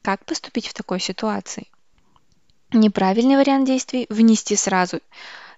Как 0.03 0.25
поступить 0.25 0.69
в 0.69 0.75
такой 0.75 1.01
ситуации? 1.01 1.67
Неправильный 2.73 3.37
вариант 3.37 3.67
действий– 3.67 4.07
внести 4.09 4.55
сразу 4.55 5.01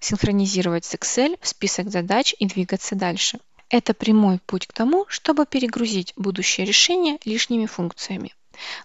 синхронизировать 0.01 0.85
с 0.85 0.95
Excel 0.95 1.39
в 1.41 1.47
список 1.47 1.91
задач 1.91 2.35
и 2.39 2.47
двигаться 2.47 2.97
дальше. 2.97 3.39
Это 3.69 3.95
прямой 3.95 4.41
путь 4.47 4.67
к 4.67 4.73
тому, 4.73 5.05
чтобы 5.09 5.47
перегрузить 5.47 6.15
будущее 6.17 6.67
решение 6.67 7.19
лишними 7.25 7.67
функциями. 7.67 8.35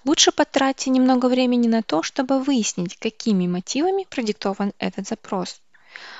Лучше 0.05 0.31
потратьте 0.31 0.89
немного 0.89 1.27
времени 1.27 1.67
на 1.67 1.83
то, 1.83 2.03
чтобы 2.03 2.41
выяснить, 2.41 2.97
какими 2.97 3.47
мотивами 3.47 4.05
продиктован 4.09 4.73
этот 4.79 5.07
запрос. 5.07 5.61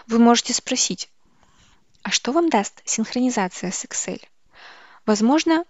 Вы 0.07 0.19
можете 0.19 0.53
спросить, 0.53 1.09
а 2.03 2.11
что 2.11 2.31
вам 2.31 2.49
даст 2.49 2.81
синхронизация 2.85 3.71
с 3.71 3.83
Excel? 3.85 4.21
Возможно, 5.05 5.65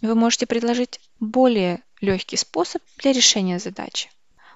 вы 0.00 0.14
можете 0.14 0.46
предложить 0.46 1.00
более 1.20 1.82
легкий 2.00 2.36
способ 2.36 2.82
для 2.98 3.12
решения 3.12 3.58
задачи. 3.58 4.10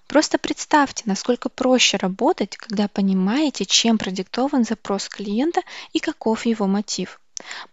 Просто 0.07 0.39
представьте, 0.39 1.05
насколько 1.07 1.51
проще 1.51 1.99
работать, 1.99 2.57
когда 2.57 2.89
понимаете, 2.89 3.67
чем 3.67 3.99
продиктован 3.99 4.65
запрос 4.65 5.09
клиента 5.09 5.61
и 5.93 5.99
каков 5.99 6.47
его 6.47 6.67
мотив. 6.67 7.21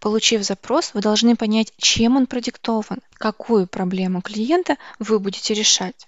Получив 0.00 0.42
запрос, 0.42 0.94
вы 0.94 1.00
должны 1.00 1.36
понять, 1.36 1.72
чем 1.76 2.16
он 2.16 2.26
продиктован, 2.26 3.00
какую 3.14 3.66
проблему 3.66 4.22
клиента 4.22 4.76
вы 4.98 5.18
будете 5.18 5.54
решать. 5.54 6.06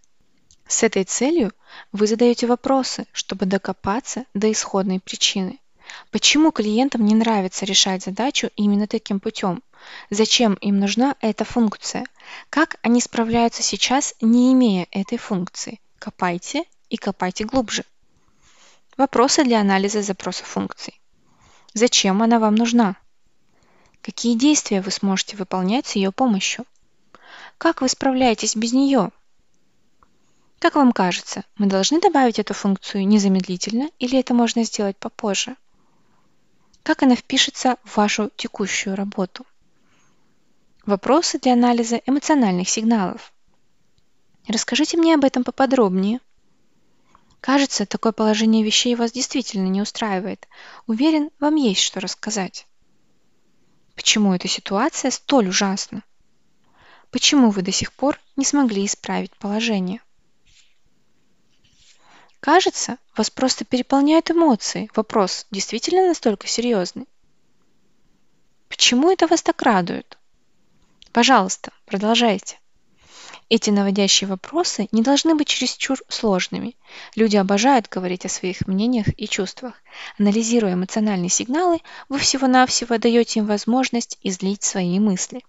С 0.67 0.83
этой 0.83 1.05
целью 1.05 1.53
вы 1.93 2.07
задаете 2.07 2.47
вопросы, 2.47 3.07
чтобы 3.13 3.47
докопаться 3.47 4.25
до 4.35 4.53
исходной 4.53 5.01
причины. 5.01 5.59
Почему 6.11 6.53
клиентам 6.53 7.05
не 7.07 7.15
нравится 7.15 7.65
решать 7.65 8.03
задачу 8.03 8.51
именно 8.57 8.87
таким 8.87 9.21
путем? 9.21 9.63
Зачем 10.11 10.55
им 10.55 10.79
нужна 10.79 11.17
эта 11.21 11.45
функция? 11.45 12.05
Как 12.51 12.77
они 12.83 13.01
справляются 13.01 13.63
сейчас, 13.63 14.15
не 14.21 14.53
имея 14.53 14.87
этой 14.91 15.19
функции? 15.19 15.81
Копайте 15.99 16.65
и 16.91 16.97
копайте 16.97 17.45
глубже. 17.45 17.85
Вопросы 18.99 19.45
для 19.45 19.61
анализа 19.61 20.03
запроса 20.03 20.45
функций. 20.45 21.01
Зачем 21.73 22.23
она 22.23 22.39
вам 22.39 22.55
нужна? 22.55 22.97
Какие 24.09 24.39
действия 24.39 24.81
вы 24.81 24.91
сможете 24.91 25.37
выполнять 25.37 25.87
с 25.87 25.95
ее 25.95 26.13
помощью? 26.13 26.65
Как 27.59 27.83
вы 27.83 27.91
справляетесь 27.91 28.57
без 28.57 28.73
нее? 28.73 29.11
Как 30.59 30.77
вам 30.77 30.93
кажется, 30.93 31.45
мы 31.59 31.67
должны 31.67 32.01
добавить 32.01 32.39
эту 32.39 32.55
функцию 32.55 33.07
незамедлительно 33.07 33.91
или 33.99 34.19
это 34.19 34.33
можно 34.33 34.65
сделать 34.65 34.97
попозже? 34.97 35.57
Как 36.83 37.03
она 37.03 37.17
впишется 37.17 37.77
в 37.85 37.99
вашу 37.99 38.31
текущую 38.35 38.97
работу? 38.97 39.45
Вопросы 40.87 41.39
для 41.39 41.53
анализа 41.53 42.01
эмоциональных 42.07 42.71
сигналов. 42.71 43.31
Расскажите 44.47 44.97
мне 44.97 45.17
об 45.17 45.25
этом 45.25 45.45
поподробнее. 45.45 46.21
Кажется, 47.43 47.85
такое 47.85 48.13
положение 48.13 48.65
вещей 48.65 48.95
вас 48.95 49.13
действительно 49.13 49.67
не 49.67 49.83
устраивает. 49.83 50.49
Уверен, 50.87 51.29
вам 51.39 51.57
есть 51.57 51.83
что 51.83 52.01
рассказать. 52.01 52.67
Почему 53.99 54.33
эта 54.33 54.47
ситуация 54.47 55.11
столь 55.11 55.49
ужасна? 55.49 56.05
Почему 57.11 57.51
вы 57.51 57.63
до 57.63 57.73
сих 57.73 57.93
пор 57.93 58.21
не 58.37 58.45
смогли 58.45 58.87
исправить 58.87 59.37
положение? 59.39 60.01
Кажется, 62.39 62.99
вас 63.17 63.29
просто 63.29 63.65
переполняют 63.65 64.31
эмоции. 64.31 64.89
Вопрос 64.95 65.49
действительно 65.51 66.07
настолько 66.07 66.47
серьезный? 66.47 67.09
Почему 68.69 69.11
это 69.11 69.27
вас 69.27 69.43
так 69.43 69.61
радует? 69.63 70.17
Пожалуйста, 71.11 71.73
продолжайте. 71.85 72.61
Эти 73.51 73.71
наводящие 73.71 74.29
вопросы 74.29 74.89
не 74.93 75.03
должны 75.03 75.35
быть 75.35 75.49
чересчур 75.49 75.99
сложными. 76.09 76.77
Люди 77.15 77.37
обожают 77.37 77.89
говорить 77.89 78.27
о 78.27 78.29
своих 78.29 78.67
мнениях 78.67 79.07
и 79.17 79.27
чувствах. 79.27 79.75
Анализируя 80.19 80.75
эмоциональные 80.75 81.31
сигналы, 81.31 81.81
вы 82.11 82.19
всего-навсего 82.19 82.99
даете 82.99 83.41
им 83.41 83.47
возможность 83.47 84.19
излить 84.23 84.63
свои 84.63 84.99
мысли. 85.01 85.43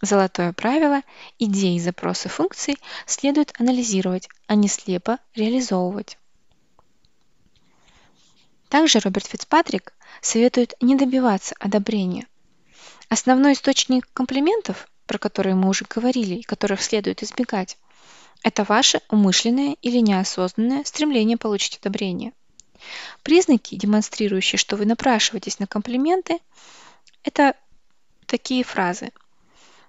Золотое 0.00 0.52
правило– 0.52 1.02
идеи 1.40 1.78
запросы 1.78 2.28
функций 2.28 2.78
следует 3.06 3.52
анализировать, 3.58 4.28
а 4.46 4.54
не 4.54 4.68
слепо 4.68 5.18
реализовывать. 5.34 6.18
Также 8.68 9.00
Роберт 9.00 9.26
Фицпатрик 9.26 9.94
советует 10.20 10.74
не 10.80 10.94
добиваться 10.94 11.56
одобрения. 11.58 12.26
Основной 13.08 13.54
источник 13.54 14.06
комплиментов 14.12 14.86
про 15.06 15.18
которые 15.18 15.54
мы 15.54 15.68
уже 15.68 15.84
говорили 15.88 16.36
и 16.36 16.42
которых 16.42 16.82
следует 16.82 17.22
избегать, 17.22 17.78
это 18.42 18.64
ваше 18.64 19.00
умышленное 19.08 19.76
или 19.82 19.98
неосознанное 19.98 20.84
стремление 20.84 21.36
получить 21.36 21.78
одобрение. 21.78 22.32
Признаки, 23.22 23.74
демонстрирующие, 23.74 24.58
что 24.58 24.76
вы 24.76 24.84
напрашиваетесь 24.84 25.58
на 25.58 25.66
комплименты, 25.66 26.38
это 27.24 27.54
такие 28.26 28.62
фразы. 28.62 29.10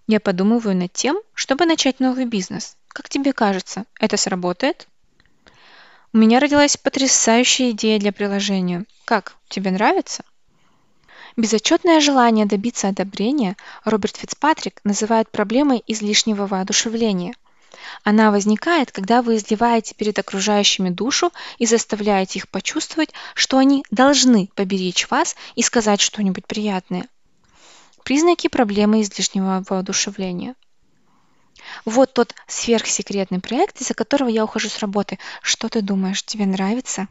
Я 0.07 0.20
подумываю 0.20 0.76
над 0.76 0.93
тем, 0.93 1.20
чтобы 1.34 1.65
начать 1.65 1.99
новый 1.99 2.26
бизнес. 2.26 2.78
Как 2.88 3.09
тебе 3.09 3.34
кажется, 3.34 3.86
это 3.99 4.18
сработает? 4.18 4.88
У 6.13 6.18
меня 6.18 6.39
родилась 6.39 6.78
потрясающая 6.78 7.72
идея 7.72 7.99
для 7.99 8.13
приложения. 8.13 8.86
Как, 9.05 9.36
тебе 9.49 9.72
нравится? 9.72 10.24
Безотчетное 11.38 11.99
желание 11.99 12.47
добиться 12.47 12.88
одобрения 12.88 13.55
Роберт 13.85 14.17
Фицпатрик 14.17 14.81
называет 14.83 15.29
проблемой 15.29 15.83
излишнего 15.85 16.47
воодушевления. 16.47 17.35
Она 18.03 18.31
возникает, 18.31 18.91
когда 18.91 19.21
вы 19.21 19.35
изливаете 19.35 19.93
перед 19.93 20.17
окружающими 20.17 20.89
душу 20.89 21.31
и 21.59 21.67
заставляете 21.67 22.39
их 22.39 22.49
почувствовать, 22.49 23.13
что 23.35 23.59
они 23.59 23.85
должны 23.91 24.49
поберечь 24.55 25.11
вас 25.11 25.35
и 25.53 25.61
сказать 25.61 26.01
что-нибудь 26.01 26.47
приятное. 26.47 27.07
Признаки 28.03 28.47
проблемы 28.47 29.01
излишнего 29.01 29.63
воодушевления. 29.69 30.55
Вот 31.85 32.13
тот 32.13 32.33
сверхсекретный 32.47 33.39
проект, 33.39 33.79
из-за 33.79 33.93
которого 33.93 34.29
я 34.29 34.43
ухожу 34.43 34.69
с 34.69 34.79
работы. 34.79 35.19
Что 35.43 35.69
ты 35.69 35.83
думаешь, 35.83 36.23
тебе 36.23 36.47
нравится? 36.47 37.07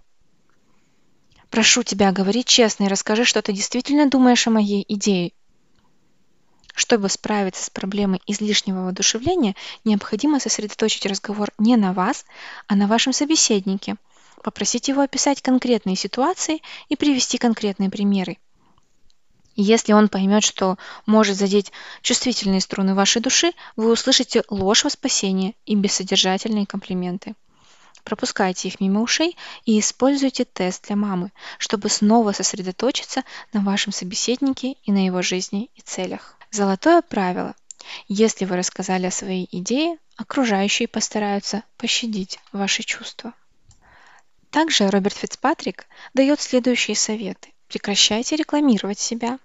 Прошу 1.51 1.83
тебя, 1.83 2.13
говори 2.13 2.45
честно 2.45 2.85
и 2.85 2.89
расскажи, 2.89 3.25
что 3.25 3.41
ты 3.43 3.53
действительно 3.53 4.09
думаешь 4.11 4.47
о 4.47 4.51
моей 4.51 4.85
идее. 4.89 5.33
Чтобы 6.75 7.09
справиться 7.09 7.65
с 7.65 7.71
проблемой 7.71 8.21
излишнего 8.27 8.83
воодушевления, 8.83 9.55
необходимо 9.85 10.41
сосредоточить 10.41 11.07
разговор 11.07 11.51
не 11.59 11.77
на 11.77 11.95
вас, 11.95 12.27
а 12.67 12.75
на 12.75 12.87
вашем 12.87 13.15
собеседнике, 13.15 13.97
попросить 14.43 14.89
его 14.89 15.01
описать 15.01 15.41
конкретные 15.41 15.97
ситуации 15.97 16.61
и 16.91 16.97
привести 16.97 17.39
конкретные 17.39 17.89
примеры. 17.89 18.37
Если 19.55 19.95
он 19.95 20.09
поймет, 20.09 20.45
что 20.45 20.77
может 21.07 21.39
задеть 21.39 21.73
чувствительные 22.03 22.61
струны 22.61 22.95
вашей 22.95 23.23
души, 23.23 23.53
вы 23.75 23.91
услышите 23.91 24.43
ложь 24.51 24.85
во 24.85 24.91
спасение 24.91 25.55
и 25.65 25.75
бессодержательные 25.75 26.67
комплименты. 26.67 27.35
Пропускайте 28.07 28.69
их 28.69 28.79
мимо 28.79 29.03
ушей 29.03 29.37
и 29.65 29.81
используйте 29.81 30.45
тест 30.45 30.87
для 30.87 30.95
мамы, 30.95 31.33
чтобы 31.59 31.89
снова 31.89 32.31
сосредоточиться 32.31 33.25
на 33.53 33.61
вашем 33.63 33.93
собеседнике 33.93 34.77
и 34.85 34.93
на 34.93 35.05
его 35.05 35.23
жизни 35.23 35.71
и 35.75 35.81
целях. 35.81 36.37
Золотое 36.53 37.03
правило. 37.03 37.57
Если 38.07 38.45
вы 38.45 38.57
рассказали 38.57 39.07
о 39.07 39.11
своей 39.11 39.49
идее, 39.51 39.99
окружающие 40.15 40.87
постараются 40.87 41.65
пощадить 41.79 42.39
ваши 42.53 42.85
чувства. 42.85 43.33
Также 44.51 44.89
Роберт 44.89 45.17
Фицпатрик 45.17 45.87
дает 46.15 46.41
следующие 46.41 46.95
советы. 46.95 47.55
Прекращайте 47.67 48.37
рекламировать 48.37 49.01
себя. 49.01 49.41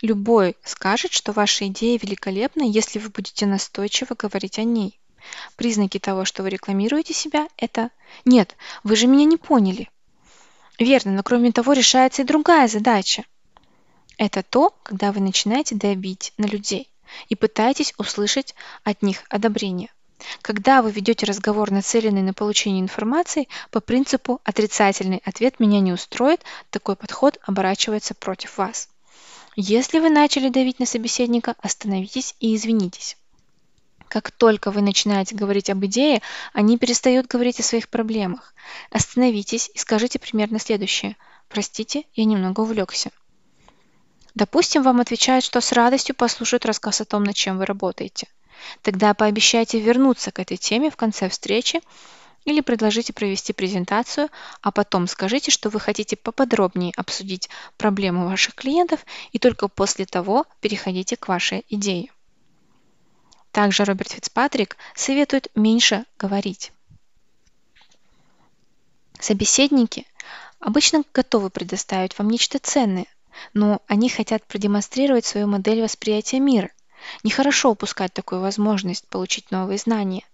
Любой 0.00 0.56
скажет, 0.64 1.12
что 1.12 1.32
ваша 1.32 1.66
идея 1.66 1.98
великолепна, 1.98 2.62
если 2.62 2.98
вы 2.98 3.10
будете 3.10 3.44
настойчиво 3.44 4.14
говорить 4.14 4.58
о 4.58 4.64
ней. 4.64 4.98
Признаки 5.56 5.98
того, 5.98 6.24
что 6.24 6.42
вы 6.42 6.50
рекламируете 6.50 7.14
себя, 7.14 7.48
это 7.56 7.90
«нет, 8.24 8.56
вы 8.84 8.96
же 8.96 9.06
меня 9.06 9.24
не 9.24 9.36
поняли». 9.36 9.90
Верно, 10.78 11.12
но 11.12 11.22
кроме 11.22 11.52
того 11.52 11.72
решается 11.74 12.22
и 12.22 12.24
другая 12.24 12.66
задача. 12.66 13.24
Это 14.18 14.42
то, 14.42 14.74
когда 14.82 15.12
вы 15.12 15.20
начинаете 15.20 15.74
давить 15.74 16.32
на 16.38 16.46
людей 16.46 16.88
и 17.28 17.34
пытаетесь 17.34 17.94
услышать 17.98 18.54
от 18.84 19.02
них 19.02 19.24
одобрение. 19.28 19.90
Когда 20.40 20.82
вы 20.82 20.90
ведете 20.90 21.26
разговор, 21.26 21.70
нацеленный 21.70 22.22
на 22.22 22.32
получение 22.32 22.80
информации, 22.80 23.48
по 23.70 23.80
принципу 23.80 24.40
«отрицательный 24.44 25.20
ответ 25.24 25.58
меня 25.60 25.80
не 25.80 25.92
устроит», 25.92 26.42
такой 26.70 26.96
подход 26.96 27.38
оборачивается 27.42 28.14
против 28.14 28.58
вас. 28.58 28.88
Если 29.56 29.98
вы 29.98 30.10
начали 30.10 30.48
давить 30.48 30.78
на 30.78 30.86
собеседника, 30.86 31.54
остановитесь 31.58 32.34
и 32.40 32.54
извинитесь. 32.54 33.16
Как 34.12 34.30
только 34.30 34.70
вы 34.70 34.82
начинаете 34.82 35.34
говорить 35.34 35.70
об 35.70 35.82
идее, 35.86 36.20
они 36.52 36.76
перестают 36.76 37.28
говорить 37.28 37.60
о 37.60 37.62
своих 37.62 37.88
проблемах. 37.88 38.52
Остановитесь 38.90 39.70
и 39.72 39.78
скажите 39.78 40.18
примерно 40.18 40.58
следующее. 40.58 41.16
Простите, 41.48 42.04
я 42.12 42.26
немного 42.26 42.60
увлекся. 42.60 43.10
Допустим, 44.34 44.82
вам 44.82 45.00
отвечают, 45.00 45.46
что 45.46 45.62
с 45.62 45.72
радостью 45.72 46.14
послушают 46.14 46.66
рассказ 46.66 47.00
о 47.00 47.06
том, 47.06 47.24
над 47.24 47.34
чем 47.36 47.56
вы 47.56 47.64
работаете. 47.64 48.28
Тогда 48.82 49.14
пообещайте 49.14 49.80
вернуться 49.80 50.30
к 50.30 50.40
этой 50.40 50.58
теме 50.58 50.90
в 50.90 50.96
конце 50.96 51.30
встречи 51.30 51.80
или 52.44 52.60
предложите 52.60 53.14
провести 53.14 53.54
презентацию, 53.54 54.28
а 54.60 54.72
потом 54.72 55.06
скажите, 55.06 55.50
что 55.50 55.70
вы 55.70 55.80
хотите 55.80 56.16
поподробнее 56.16 56.92
обсудить 56.98 57.48
проблему 57.78 58.28
ваших 58.28 58.56
клиентов 58.56 59.06
и 59.30 59.38
только 59.38 59.68
после 59.68 60.04
того 60.04 60.44
переходите 60.60 61.16
к 61.16 61.28
вашей 61.28 61.64
идее. 61.70 62.10
Также 63.52 63.84
Роберт 63.84 64.12
Фицпатрик 64.12 64.78
советует 64.94 65.48
меньше 65.54 66.06
говорить. 66.18 66.72
Собеседники 69.20 70.06
обычно 70.58 71.04
готовы 71.12 71.50
предоставить 71.50 72.18
вам 72.18 72.30
нечто 72.30 72.58
ценное, 72.58 73.06
но 73.52 73.82
они 73.86 74.08
хотят 74.08 74.44
продемонстрировать 74.46 75.26
свою 75.26 75.46
модель 75.46 75.82
восприятия 75.82 76.40
мира. 76.40 76.70
Нехорошо 77.24 77.70
упускать 77.70 78.14
такую 78.14 78.40
возможность 78.40 79.06
получить 79.08 79.50
новые 79.50 79.76
знания. 79.76 80.24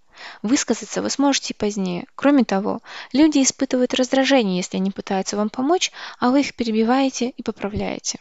Высказаться 0.42 1.02
вы 1.02 1.10
сможете 1.10 1.54
позднее. 1.54 2.06
Кроме 2.14 2.44
того, 2.44 2.80
люди 3.12 3.42
испытывают 3.42 3.94
раздражение, 3.94 4.56
если 4.58 4.76
они 4.76 4.90
пытаются 4.90 5.36
вам 5.36 5.48
помочь, 5.48 5.90
а 6.18 6.30
вы 6.30 6.40
их 6.40 6.54
перебиваете 6.54 7.30
и 7.30 7.42
поправляете. 7.42 8.20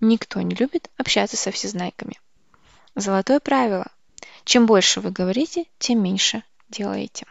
Никто 0.00 0.40
не 0.40 0.54
любит 0.54 0.90
общаться 0.96 1.36
со 1.36 1.50
всезнайками. 1.50 2.18
Золотое 2.94 3.40
правило. 3.40 3.86
Чем 4.44 4.66
больше 4.66 5.00
вы 5.00 5.10
говорите, 5.10 5.64
тем 5.78 6.02
меньше 6.02 6.42
делаете. 6.68 7.26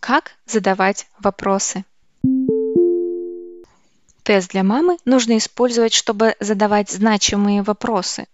Как 0.00 0.32
задавать 0.46 1.06
вопросы? 1.18 1.84
Тест 4.22 4.50
для 4.50 4.62
мамы 4.62 4.98
нужно 5.04 5.36
использовать, 5.38 5.92
чтобы 5.92 6.34
задавать 6.40 6.90
значимые 6.90 7.62
вопросы, 7.62 8.26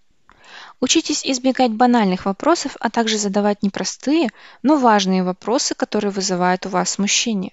Учитесь 0.82 1.24
избегать 1.24 1.70
банальных 1.70 2.26
вопросов, 2.26 2.76
а 2.80 2.90
также 2.90 3.16
задавать 3.16 3.62
непростые, 3.62 4.30
но 4.64 4.76
важные 4.76 5.22
вопросы, 5.22 5.76
которые 5.76 6.10
вызывают 6.10 6.66
у 6.66 6.70
вас 6.70 6.90
смущение. 6.90 7.52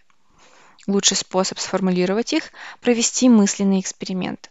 Лучший 0.88 1.16
способ 1.16 1.60
сформулировать 1.60 2.34
их– 2.34 2.46
провести 2.82 3.30
мысленный 3.30 3.82
эксперимент. 3.82 4.50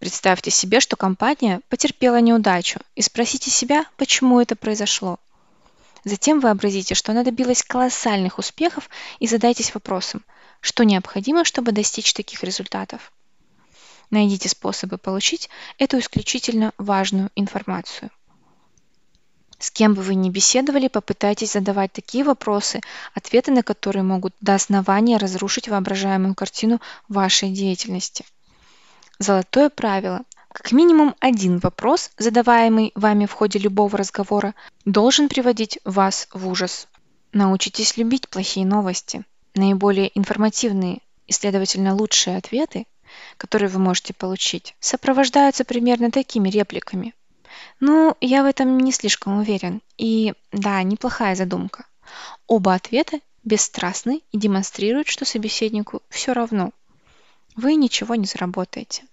Представьте 0.00 0.50
себе, 0.50 0.80
что 0.80 0.96
компания 0.96 1.60
потерпела 1.68 2.22
неудачу 2.22 2.80
и 2.94 3.02
спросите 3.02 3.50
себя, 3.50 3.84
почему 3.98 4.40
это 4.40 4.56
произошло. 4.56 5.18
Затем 6.04 6.40
вообразите, 6.40 6.94
что 6.94 7.12
она 7.12 7.22
добилась 7.22 7.62
колоссальных 7.62 8.38
успехов 8.38 8.88
и 9.18 9.26
задайтесь 9.26 9.74
вопросом, 9.74 10.24
что 10.62 10.84
необходимо, 10.84 11.44
чтобы 11.44 11.72
достичь 11.72 12.14
таких 12.14 12.42
результатов. 12.42 13.12
Найдите 14.08 14.48
способы 14.48 14.96
получить 14.96 15.50
эту 15.76 15.98
исключительно 15.98 16.72
важную 16.78 17.30
информацию. 17.36 18.10
С 19.58 19.70
кем 19.70 19.92
бы 19.92 20.00
вы 20.00 20.14
ни 20.14 20.30
беседовали, 20.30 20.88
попытайтесь 20.88 21.52
задавать 21.52 21.92
такие 21.92 22.24
вопросы, 22.24 22.80
ответы 23.12 23.52
на 23.52 23.62
которые 23.62 24.02
могут 24.02 24.34
до 24.40 24.54
основания 24.54 25.18
разрушить 25.18 25.68
воображаемую 25.68 26.34
картину 26.34 26.80
вашей 27.06 27.50
деятельности. 27.50 28.24
Золотое 29.20 29.70
правило. 29.70 30.22
Как 30.52 30.72
минимум 30.72 31.14
один 31.20 31.58
вопрос, 31.58 32.10
задаваемый 32.18 32.90
вами 32.96 33.26
в 33.26 33.32
ходе 33.32 33.60
любого 33.60 33.96
разговора, 33.96 34.56
должен 34.84 35.28
приводить 35.28 35.78
вас 35.84 36.26
в 36.32 36.48
ужас. 36.48 36.88
Научитесь 37.32 37.96
любить 37.96 38.28
плохие 38.28 38.66
новости. 38.66 39.24
Наиболее 39.54 40.10
информативные 40.18 40.98
и, 41.28 41.32
следовательно, 41.32 41.94
лучшие 41.94 42.36
ответы 42.36 42.86
которые 43.36 43.68
вы 43.68 43.78
можете 43.78 44.14
получить, 44.14 44.74
сопровождаются 44.80 45.64
примерно 45.64 46.10
такими 46.10 46.48
репликами. 46.48 47.14
Ну, 47.80 48.16
я 48.20 48.42
в 48.42 48.46
этом 48.46 48.78
не 48.78 48.92
слишком 48.92 49.38
уверен. 49.38 49.82
И 49.96 50.34
да, 50.52 50.82
неплохая 50.82 51.34
задумка. 51.34 51.86
Оба 52.46 52.74
ответа 52.74 53.20
бесстрастны 53.44 54.22
и 54.32 54.38
демонстрируют, 54.38 55.08
что 55.08 55.24
собеседнику 55.24 56.02
все 56.08 56.32
равно. 56.32 56.72
Вы 57.56 57.74
ничего 57.74 58.14
не 58.14 58.26
заработаете. 58.26 59.04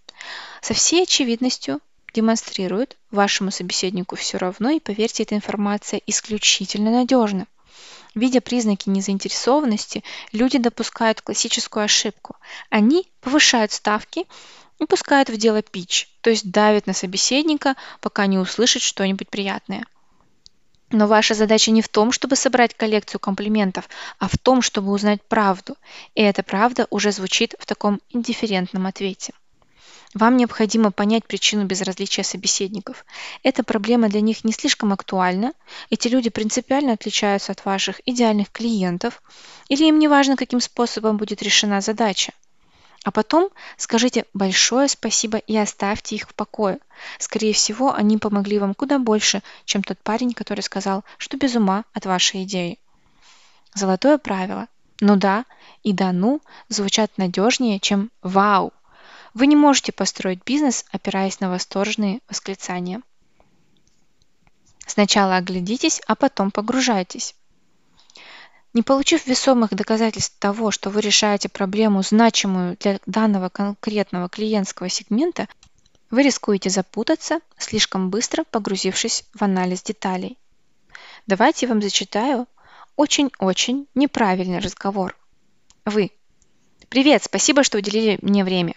Со 0.62 0.74
всей 0.74 1.04
очевидностью 1.04 1.80
демонстрируют 2.14 2.98
вашему 3.12 3.52
собеседнику 3.52 4.16
все 4.16 4.38
равно, 4.38 4.72
и 4.72 4.80
поверьте, 4.80 5.24
эта 5.24 5.36
информация 5.36 6.02
исключительно 6.08 6.92
надежна. 6.92 7.48
Видя 8.16 8.42
признаки 8.42 8.90
незаинтересованности, 8.90 10.04
люди 10.32 10.58
допускают 10.58 11.22
классическую 11.22 11.84
ошибку. 11.84 12.36
Они 12.70 13.08
повышают 13.22 13.72
ставки 13.72 14.26
и 14.80 14.86
пускают 14.86 15.30
в 15.30 15.38
дело 15.38 15.62
пич, 15.62 16.10
то 16.22 16.30
есть 16.32 16.50
давят 16.50 16.88
на 16.88 16.94
собеседника, 16.94 17.76
пока 18.02 18.26
не 18.26 18.40
услышит 18.40 18.82
что-нибудь 18.82 19.30
приятное. 19.30 19.86
Но 20.90 21.06
ваша 21.06 21.34
задача 21.34 21.72
не 21.72 21.82
в 21.82 21.90
том, 21.90 22.12
чтобы 22.12 22.36
собрать 22.36 22.74
коллекцию 22.74 23.20
комплиментов, 23.20 23.90
а 24.20 24.28
в 24.30 24.38
том, 24.38 24.62
чтобы 24.62 24.92
узнать 24.92 25.22
правду. 25.22 25.76
И 26.16 26.22
эта 26.22 26.44
правда 26.44 26.88
уже 26.90 27.12
звучит 27.12 27.56
в 27.60 27.66
таком 27.66 28.00
индифферентном 28.10 28.88
ответе. 28.88 29.34
Вам 30.14 30.38
необходимо 30.38 30.92
понять 30.92 31.26
причину 31.26 31.66
безразличия 31.66 32.24
собеседников. 32.24 33.06
Эта 33.44 33.64
проблема 33.64 34.10
для 34.10 34.22
них 34.22 34.44
не 34.44 34.54
слишком 34.54 34.94
актуальна. 34.94 35.54
Эти 35.90 36.08
люди 36.08 36.30
принципиально 36.30 36.94
отличаются 36.94 37.52
от 37.52 37.66
ваших 37.66 38.02
идеальных 38.06 38.50
клиентов. 38.52 39.22
Или 39.68 39.86
им 39.86 40.00
не 40.00 40.08
важно, 40.08 40.38
каким 40.38 40.62
способом 40.62 41.18
будет 41.18 41.42
решена 41.44 41.82
задача. 41.82 42.32
А 43.04 43.12
потом 43.12 43.50
скажите 43.78 44.26
большое 44.34 44.88
спасибо 44.88 45.38
и 45.38 45.56
оставьте 45.56 46.16
их 46.16 46.30
в 46.30 46.34
покое. 46.34 46.80
Скорее 47.20 47.54
всего, 47.54 47.94
они 47.94 48.18
помогли 48.18 48.60
вам 48.60 48.74
куда 48.74 49.00
больше, 49.00 49.44
чем 49.66 49.84
тот 49.84 49.98
парень, 50.00 50.34
который 50.34 50.62
сказал, 50.62 51.04
что 51.18 51.38
без 51.38 51.56
ума 51.56 51.86
от 51.94 52.06
вашей 52.06 52.44
идеи. 52.44 52.80
Золотое 53.74 54.18
правило. 54.18 54.68
Ну 55.00 55.16
да 55.16 55.46
и 55.84 55.94
да 55.94 56.12
ну 56.12 56.42
звучат 56.70 57.12
надежнее, 57.18 57.80
чем 57.80 58.10
вау. 58.22 58.74
Вы 59.38 59.46
не 59.46 59.56
можете 59.56 59.92
построить 59.92 60.44
бизнес, 60.44 60.84
опираясь 60.90 61.40
на 61.40 61.52
восторженные 61.52 62.22
восклицания. 62.28 63.04
Сначала 64.88 65.36
оглядитесь, 65.36 66.02
а 66.08 66.16
потом 66.16 66.50
погружайтесь. 66.50 67.36
Не 68.74 68.82
получив 68.82 69.28
весомых 69.28 69.76
доказательств 69.76 70.40
того, 70.40 70.72
что 70.72 70.90
вы 70.90 71.02
решаете 71.02 71.50
проблему, 71.50 72.02
значимую 72.02 72.78
для 72.80 73.00
данного 73.06 73.50
конкретного 73.50 74.28
клиентского 74.28 74.90
сегмента, 74.90 75.48
вы 76.10 76.24
рискуете 76.24 76.72
запутаться, 76.72 77.40
слишком 77.60 78.10
быстро 78.10 78.44
погрузившись 78.44 79.24
в 79.36 79.44
анализ 79.44 79.84
деталей. 79.84 80.40
Давайте 81.28 81.68
я 81.68 81.74
вам 81.74 81.84
зачитаю 81.84 82.48
очень-очень 82.96 83.88
неправильный 83.94 84.58
разговор. 84.58 85.16
Вы. 85.86 86.10
Привет, 86.90 87.24
спасибо, 87.24 87.64
что 87.64 87.78
уделили 87.78 88.18
мне 88.24 88.44
время. 88.44 88.74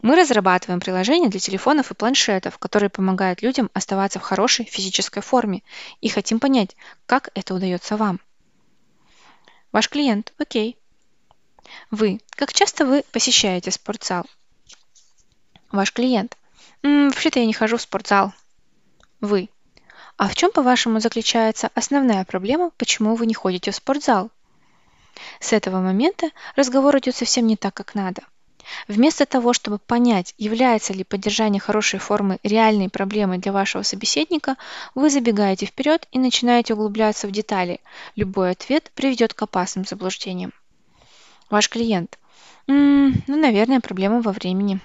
Мы 0.00 0.14
разрабатываем 0.14 0.78
приложения 0.78 1.28
для 1.28 1.40
телефонов 1.40 1.90
и 1.90 1.94
планшетов, 1.94 2.58
которые 2.58 2.88
помогают 2.88 3.42
людям 3.42 3.68
оставаться 3.74 4.20
в 4.20 4.22
хорошей 4.22 4.64
физической 4.64 5.22
форме, 5.22 5.62
и 6.00 6.08
хотим 6.08 6.38
понять, 6.38 6.76
как 7.06 7.30
это 7.34 7.54
удается 7.54 7.96
вам. 7.96 8.20
Ваш 9.72 9.88
клиент. 9.88 10.32
Окей. 10.38 10.78
Вы. 11.90 12.20
Как 12.30 12.52
часто 12.52 12.86
вы 12.86 13.04
посещаете 13.10 13.72
спортзал? 13.72 14.24
Ваш 15.72 15.92
клиент. 15.92 16.36
Вообще-то 16.82 17.40
я 17.40 17.46
не 17.46 17.52
хожу 17.52 17.76
в 17.76 17.82
спортзал. 17.82 18.32
Вы. 19.20 19.50
А 20.16 20.28
в 20.28 20.36
чем, 20.36 20.52
по-вашему, 20.52 21.00
заключается 21.00 21.70
основная 21.74 22.24
проблема, 22.24 22.70
почему 22.76 23.16
вы 23.16 23.26
не 23.26 23.34
ходите 23.34 23.72
в 23.72 23.76
спортзал? 23.76 24.30
С 25.40 25.52
этого 25.52 25.80
момента 25.80 26.30
разговор 26.54 26.96
идет 26.98 27.16
совсем 27.16 27.46
не 27.46 27.56
так, 27.56 27.74
как 27.74 27.94
надо– 27.96 28.22
Вместо 28.86 29.26
того, 29.26 29.52
чтобы 29.52 29.78
понять, 29.78 30.34
является 30.38 30.92
ли 30.92 31.04
поддержание 31.04 31.60
хорошей 31.60 31.98
формы 31.98 32.38
реальной 32.42 32.88
проблемой 32.88 33.38
для 33.38 33.52
вашего 33.52 33.82
собеседника, 33.82 34.56
вы 34.94 35.10
забегаете 35.10 35.66
вперед 35.66 36.06
и 36.12 36.18
начинаете 36.18 36.74
углубляться 36.74 37.26
в 37.26 37.30
детали. 37.30 37.80
Любой 38.16 38.50
ответ 38.50 38.90
приведет 38.94 39.34
к 39.34 39.42
опасным 39.42 39.84
заблуждениям. 39.84 40.52
Ваш 41.50 41.68
клиент. 41.68 42.18
М 42.66 43.10
-м, 43.10 43.22
ну, 43.26 43.36
наверное, 43.36 43.80
проблема 43.80 44.20
во 44.20 44.32
времени. 44.32 44.80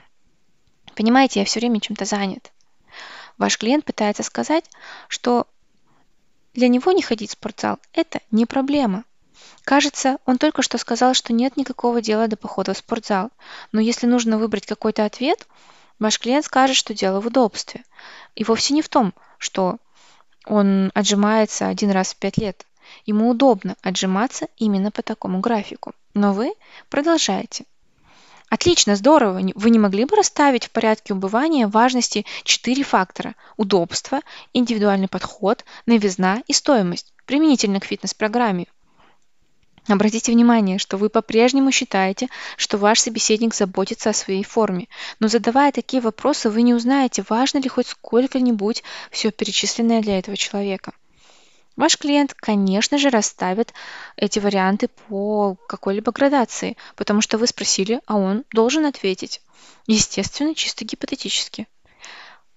Понимаете, 0.96 1.40
я 1.40 1.46
все 1.46 1.60
время 1.60 1.80
чем-то 1.80 2.06
занят. 2.06 2.52
Ваш 3.38 3.58
клиент 3.58 3.84
пытается 3.84 4.24
сказать, 4.24 4.66
что 5.08 5.48
для 6.54 6.68
него 6.68 6.92
не 6.92 7.02
ходить 7.02 7.32
в 7.32 7.34
спортзал– 7.34 7.80
это 7.94 8.20
не 8.32 8.46
проблема. 8.46 9.04
Кажется, 9.64 10.18
он 10.26 10.38
только 10.38 10.62
что 10.62 10.78
сказал, 10.78 11.14
что 11.14 11.34
нет 11.34 11.58
никакого 11.58 12.02
дела 12.02 12.28
до 12.28 12.36
похода 12.36 12.74
в 12.74 12.78
спортзал. 12.78 13.32
Но 13.72 13.80
если 13.80 14.08
нужно 14.08 14.38
выбрать 14.38 14.66
какой-то 14.66 15.06
ответ, 15.06 15.48
ваш 16.00 16.20
клиент 16.20 16.46
скажет, 16.46 16.76
что 16.76 16.94
дело 16.94 17.22
в 17.22 17.28
удобстве. 17.28 17.84
И 18.36 18.44
вовсе 18.44 18.74
не 18.74 18.82
в 18.82 18.90
том, 18.90 19.14
что 19.38 19.78
он 20.46 20.92
отжимается 20.94 21.68
один 21.68 21.92
раз 21.92 22.14
в 22.14 22.18
пять 22.18 22.38
лет. 22.38 22.66
Ему 23.06 23.30
удобно 23.30 23.76
отжиматься 23.82 24.48
именно 24.58 24.92
по 24.92 25.02
такому 25.02 25.40
графику. 25.40 25.94
Но 26.14 26.34
вы 26.34 26.54
продолжаете. 26.90 27.66
Отлично, 28.50 28.96
здорово. 28.96 29.42
Вы 29.56 29.70
не 29.72 29.80
могли 29.80 30.06
бы 30.06 30.16
расставить 30.16 30.66
в 30.66 30.70
порядке 30.70 31.14
убывания 31.14 31.68
важности 31.68 32.24
четыре 32.44 32.84
фактора– 32.84 33.34
удобство, 33.58 34.20
индивидуальный 34.54 35.08
подход, 35.08 35.66
новизна 35.88 36.44
и 36.46 36.54
стоимость, 36.54 37.14
применительно 37.26 37.80
к 37.80 37.86
фитнес-программе. 37.86 38.68
Обратите 39.88 40.32
внимание, 40.32 40.78
что 40.78 40.98
вы 40.98 41.10
по-прежнему 41.10 41.72
считаете, 41.72 42.30
что 42.56 42.78
ваш 42.78 43.02
собеседник 43.02 43.54
заботится 43.54 44.12
о 44.12 44.14
своей 44.14 44.44
форме, 44.44 44.88
но 45.20 45.28
задавая 45.28 45.74
такие 45.74 46.02
вопросы, 46.02 46.50
вы 46.50 46.62
не 46.62 46.74
узнаете, 46.74 47.26
важно 47.28 47.58
ли 47.58 47.68
хоть 47.68 47.88
сколько-нибудь 47.88 48.84
все 49.12 49.32
перечисленное 49.32 50.02
для 50.02 50.20
этого 50.20 50.38
человека. 50.38 50.94
Ваш 51.76 51.98
клиент, 51.98 52.34
конечно 52.34 52.98
же, 52.98 53.10
расставит 53.10 53.74
эти 54.16 54.40
варианты 54.40 54.90
по 55.10 55.58
какой-либо 55.68 56.12
градации, 56.12 56.78
потому 56.96 57.22
что 57.22 57.38
вы 57.38 57.48
спросили, 57.48 58.00
а 58.06 58.16
он 58.16 58.46
должен 58.54 58.86
ответить. 58.86 59.42
Естественно, 59.88 60.56
чисто 60.56 60.86
гипотетически. 60.86 61.68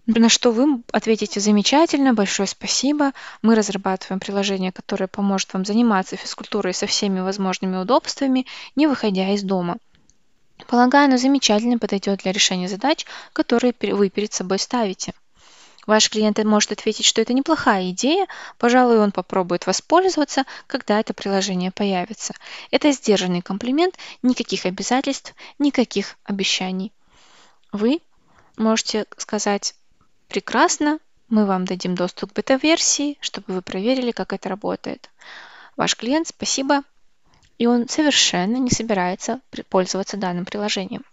На 0.06 0.28
что 0.28 0.52
вы 0.52 0.84
ответите 0.92 1.40
замечательно, 1.40 2.14
большое 2.14 2.46
спасибо. 2.46 3.12
Мы 3.42 3.56
разрабатываем 3.56 4.20
приложение, 4.20 4.70
которое 4.70 5.08
поможет 5.08 5.52
вам 5.52 5.64
заниматься 5.64 6.16
физкультурой 6.16 6.74
со 6.74 6.86
всеми 6.86 7.18
возможными 7.18 7.76
удобствами, 7.76 8.46
не 8.76 8.86
выходя 8.86 9.28
из 9.34 9.42
дома. 9.42 9.78
Полагаю, 10.68 11.06
оно 11.06 11.16
замечательно 11.16 11.78
подойдет 11.78 12.20
для 12.20 12.30
решения 12.30 12.68
задач, 12.68 13.04
которые 13.32 13.74
вы 13.80 14.08
перед 14.08 14.32
собой 14.32 14.60
ставите. 14.60 15.12
Ваш 15.86 16.08
клиент 16.08 16.42
может 16.44 16.70
ответить, 16.70 17.04
что 17.04 17.20
это 17.20 17.32
неплохая 17.32 17.90
идея, 17.90 18.28
пожалуй, 18.58 19.00
он 19.00 19.10
попробует 19.10 19.66
воспользоваться, 19.66 20.44
когда 20.68 21.00
это 21.00 21.14
приложение 21.14 21.72
появится. 21.72 22.32
Это 22.70 22.92
сдержанный 22.92 23.42
комплимент, 23.42 23.96
никаких 24.22 24.66
обязательств, 24.66 25.34
никаких 25.58 26.16
обещаний. 26.24 26.92
Вы 27.72 28.00
можете 28.56 29.06
сказать 29.16 29.74
Прекрасно, 30.28 30.98
мы 31.28 31.46
вам 31.46 31.64
дадим 31.64 31.94
доступ 31.94 32.32
к 32.32 32.36
бета-версии, 32.36 33.18
чтобы 33.20 33.54
вы 33.54 33.62
проверили, 33.62 34.10
как 34.10 34.32
это 34.32 34.48
работает. 34.48 35.10
Ваш 35.76 35.96
клиент, 35.96 36.28
спасибо, 36.28 36.82
и 37.58 37.66
он 37.66 37.88
совершенно 37.88 38.56
не 38.56 38.70
собирается 38.70 39.40
пользоваться 39.68 40.16
данным 40.16 40.44
приложением. 40.44 41.04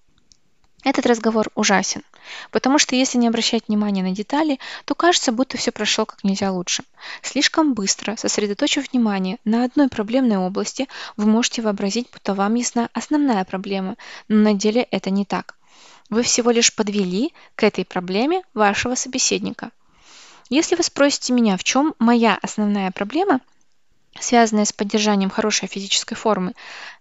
Этот 0.84 1.05
разговор 1.05 1.49
ужасен, 1.55 2.03
потому 2.51 2.78
что 2.78 2.97
если 2.97 3.18
не 3.18 3.30
обращать 3.30 3.70
внимания 3.70 4.03
на 4.03 4.11
детали, 4.11 4.59
то 4.84 4.95
кажется, 4.95 5.32
будто 5.32 5.57
все 5.57 5.72
прошло 5.72 6.05
как 6.05 6.26
нельзя 6.26 6.51
лучше. 6.51 6.84
Слишком 7.22 7.74
быстро, 7.74 8.18
сосредоточив 8.18 8.91
внимание 8.91 9.38
на 9.45 9.64
одной 9.64 9.88
проблемной 9.88 10.38
области, 10.38 10.89
вы 11.16 11.26
можете 11.26 11.61
вообразить, 11.61 12.09
будто 12.11 12.34
вам 12.34 12.55
ясна 12.55 12.89
основная 12.91 13.45
проблема, 13.45 13.95
но 14.28 14.39
на 14.39 14.53
деле 14.53 14.82
это 14.91 15.09
не 15.09 15.24
так. 15.24 15.55
Вы 16.10 16.24
всего 16.24 16.51
лишь 16.51 16.74
подвели 16.74 17.34
к 17.56 17.64
этой 17.64 17.86
проблеме 17.86 18.43
вашего 18.54 18.95
собеседника. 18.95 19.72
Если 20.49 20.76
вы 20.76 20.84
спросите 20.84 21.34
меня, 21.34 21.58
в 21.58 21.64
чем 21.64 21.95
моя 21.99 22.38
основная 22.41 22.91
проблема, 22.91 23.39
связанная 24.20 24.66
с 24.66 24.74
поддержанием 24.74 25.30
хорошей 25.30 25.68
физической 25.68 26.16
формы, 26.16 26.54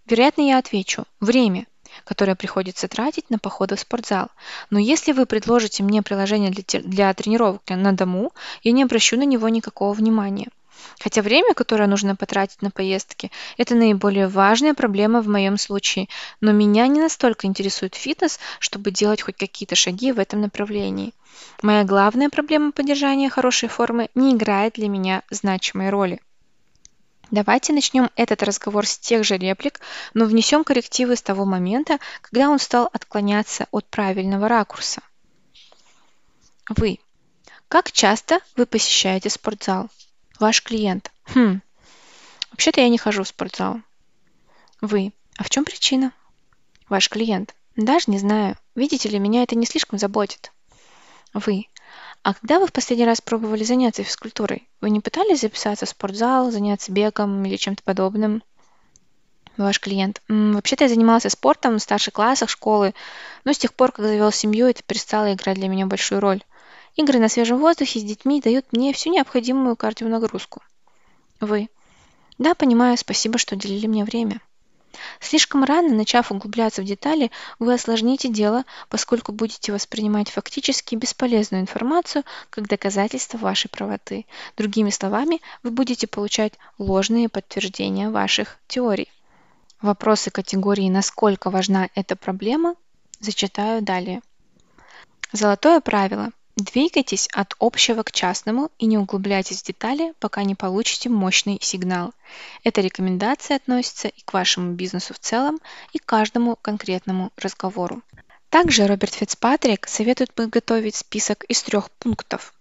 вероятно, 0.07 0.43
я 0.43 0.59
отвечу– 0.59 1.05
время, 1.21 1.67
которое 2.05 2.37
приходится 2.37 2.89
тратить 2.89 3.29
на 3.29 3.39
походы 3.39 3.77
в 3.77 3.81
спортзал. 3.81 4.29
Но 4.71 4.79
если 4.79 5.13
вы 5.13 5.27
предложите 5.27 5.83
мне 5.83 6.03
приложение 6.03 6.51
для, 6.51 6.81
для 6.81 7.13
тренировок 7.15 7.63
на 7.69 7.93
дому, 7.93 8.33
я 8.63 8.73
не 8.73 8.83
обращу 8.83 9.17
на 9.17 9.25
него 9.25 9.49
никакого 9.49 9.93
внимания– 9.93 10.49
Хотя 11.01 11.23
время, 11.23 11.55
которое 11.55 11.87
нужно 11.87 12.17
потратить 12.17 12.63
на 12.63 12.71
поездки, 12.71 13.31
это 13.57 13.75
наиболее 13.75 14.29
важная 14.29 14.75
проблема 14.75 15.21
в 15.21 15.29
моем 15.29 15.59
случае, 15.59 16.09
но 16.41 16.53
меня 16.53 16.87
не 16.87 17.01
настолько 17.01 17.47
интересует 17.47 17.95
фитнес, 17.95 18.39
чтобы 18.59 18.91
делать 18.91 19.23
хоть 19.23 19.37
какие-то 19.37 19.75
шаги 19.75 20.13
в 20.13 20.19
этом 20.19 20.41
направлении. 20.41 21.13
Моя 21.63 21.85
главная 21.85 22.29
проблема 22.29 22.73
поддержания 22.73 23.31
хорошей 23.31 23.69
формы 23.69 24.11
не 24.15 24.33
играет 24.33 24.75
для 24.75 24.89
меня 24.89 25.23
значимой 25.31 25.91
роли. 25.91 26.21
Давайте 27.31 27.73
начнем 27.73 28.11
этот 28.15 28.43
разговор 28.43 28.87
с 28.87 28.99
тех 28.99 29.25
же 29.25 29.39
реплик, 29.39 29.81
но 30.13 30.27
внесем 30.27 30.65
коррективы 30.65 31.17
с 31.17 31.23
того 31.23 31.47
момента, 31.47 31.99
когда 32.21 32.51
он 32.51 32.59
стал 32.59 32.91
отклоняться 32.93 33.69
от 33.71 33.87
правильного 33.87 34.49
ракурса. 34.49 35.01
Вы. 36.69 36.99
Как 37.69 37.91
часто 37.91 38.41
вы 38.55 38.67
посещаете 38.67 39.31
спортзал? 39.31 39.89
Ваш 40.39 40.63
клиент. 40.63 41.11
Хм. 41.35 41.61
Вообще-то 42.51 42.81
я 42.81 42.89
не 42.89 42.99
хожу 42.99 43.23
в 43.23 43.29
спортзал. 43.29 43.81
Вы. 44.81 45.13
А 45.39 45.45
в 45.45 45.51
чем 45.51 45.65
причина? 45.65 46.13
Ваш 46.89 47.09
клиент. 47.09 47.55
Даже 47.77 48.05
не 48.09 48.19
знаю. 48.19 48.57
Видите 48.75 49.09
ли, 49.09 49.19
меня 49.19 49.43
это 49.43 49.57
не 49.57 49.67
слишком 49.67 49.99
заботит. 49.99 50.53
Вы. 51.33 51.69
А 52.23 52.35
когда 52.35 52.59
вы 52.59 52.67
в 52.67 52.73
последний 52.73 53.07
раз 53.07 53.21
пробовали 53.21 53.65
заняться 53.65 54.03
физкультурой? 54.05 54.69
Вы 54.81 54.91
не 54.91 55.01
пытались 55.01 55.41
записаться 55.41 55.87
в 55.87 55.91
спортзал, 55.91 56.51
заняться 56.51 56.93
бегом 56.93 57.45
или 57.45 57.57
чем-то 57.57 57.83
подобным? 57.83 58.43
Ваш 59.57 59.81
клиент. 59.81 60.23
«М, 60.29 60.55
Вообще-то 60.55 60.85
я 60.85 60.89
занимался 60.89 61.29
спортом 61.29 61.79
в 61.79 61.83
старших 61.83 62.15
классах 62.15 62.49
школы, 62.49 62.95
но 63.45 63.53
с 63.53 63.59
тех 63.59 63.75
пор, 63.75 63.93
как 63.93 64.05
завел 64.05 64.33
семью, 64.33 64.67
это 64.67 64.83
перестало 64.83 65.33
играть 65.33 65.57
для 65.57 65.69
меня 65.69 65.87
большую 65.87 66.21
роль. 66.21 66.43
Игры 66.95 67.19
на 67.19 67.29
свежем 67.29 67.59
воздухе 67.59 68.01
с 68.01 68.05
детьми 68.05 68.41
дают 68.41 68.67
мне 68.73 68.93
всю 68.93 69.11
необходимую 69.11 69.77
кардионагрузку. 69.77 70.63
Вы. 71.41 71.69
Да, 72.39 72.55
понимаю, 72.55 72.97
спасибо, 72.99 73.39
что 73.39 73.55
уделили 73.55 73.87
мне 73.87 74.05
время. 74.05 74.41
Слишком 75.21 75.65
рано, 75.65 75.95
начав 75.95 76.31
углубляться 76.31 76.83
в 76.83 76.85
детали, 76.85 77.31
вы 77.59 77.73
осложните 77.73 78.29
дело, 78.29 78.65
поскольку 78.91 79.33
будете 79.33 79.73
воспринимать 79.73 80.29
фактически 80.29 80.95
бесполезную 80.95 81.63
информацию 81.63 82.25
как 82.51 82.69
доказательство 82.69 83.39
вашей 83.39 83.69
правоты. 83.69 84.27
Другими 84.57 84.91
словами, 84.91 85.41
вы 85.63 85.71
будете 85.71 86.07
получать 86.07 86.55
ложные 86.77 87.31
подтверждения 87.31 88.11
ваших 88.11 88.59
теорий. 88.67 89.11
Вопросы 89.81 90.31
категории 90.31 90.91
«Насколько 90.91 91.51
важна 91.51 91.89
эта 91.95 92.15
проблема?» 92.15 92.77
зачитаю 93.19 93.83
далее. 93.83 94.21
Золотое 95.33 95.81
правило. 95.81 96.31
Двигайтесь 96.63 97.29
от 97.33 97.57
общего 97.59 98.05
к 98.05 98.13
частному 98.13 98.71
и 98.79 98.87
не 98.87 98.97
углубляйтесь 98.97 99.63
в 99.63 99.67
детали, 99.67 100.15
пока 100.21 100.45
не 100.45 100.55
получите 100.55 101.09
мощный 101.09 101.59
сигнал. 101.61 102.15
Эта 102.63 102.81
рекомендация 102.81 103.57
относится 103.57 104.07
и 104.07 104.21
к 104.21 104.33
вашему 104.33 104.75
бизнесу 104.75 105.13
в 105.13 105.19
целом, 105.19 105.59
и 105.93 105.99
к 105.99 106.07
каждому 106.07 106.55
конкретному 106.55 107.33
разговору. 107.37 108.01
Также 108.49 108.87
Роберт 108.87 109.15
Фицпатрик 109.15 109.89
советует 109.89 110.33
подготовить 110.35 110.95
список 110.95 111.43
из 111.45 111.61
трех 111.65 111.91
пунктов. 111.91 112.55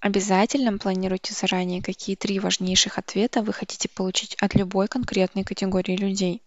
Обязательно 0.00 0.78
планируйте 0.78 1.34
заранее, 1.34 1.82
какие 1.82 2.16
три 2.16 2.38
важнейших 2.40 2.96
ответа 2.96 3.42
вы 3.42 3.52
хотите 3.52 3.90
получить 3.90 4.36
от 4.40 4.54
любой 4.54 4.88
конкретной 4.88 5.44
категории 5.44 5.96
людей. 5.96 6.40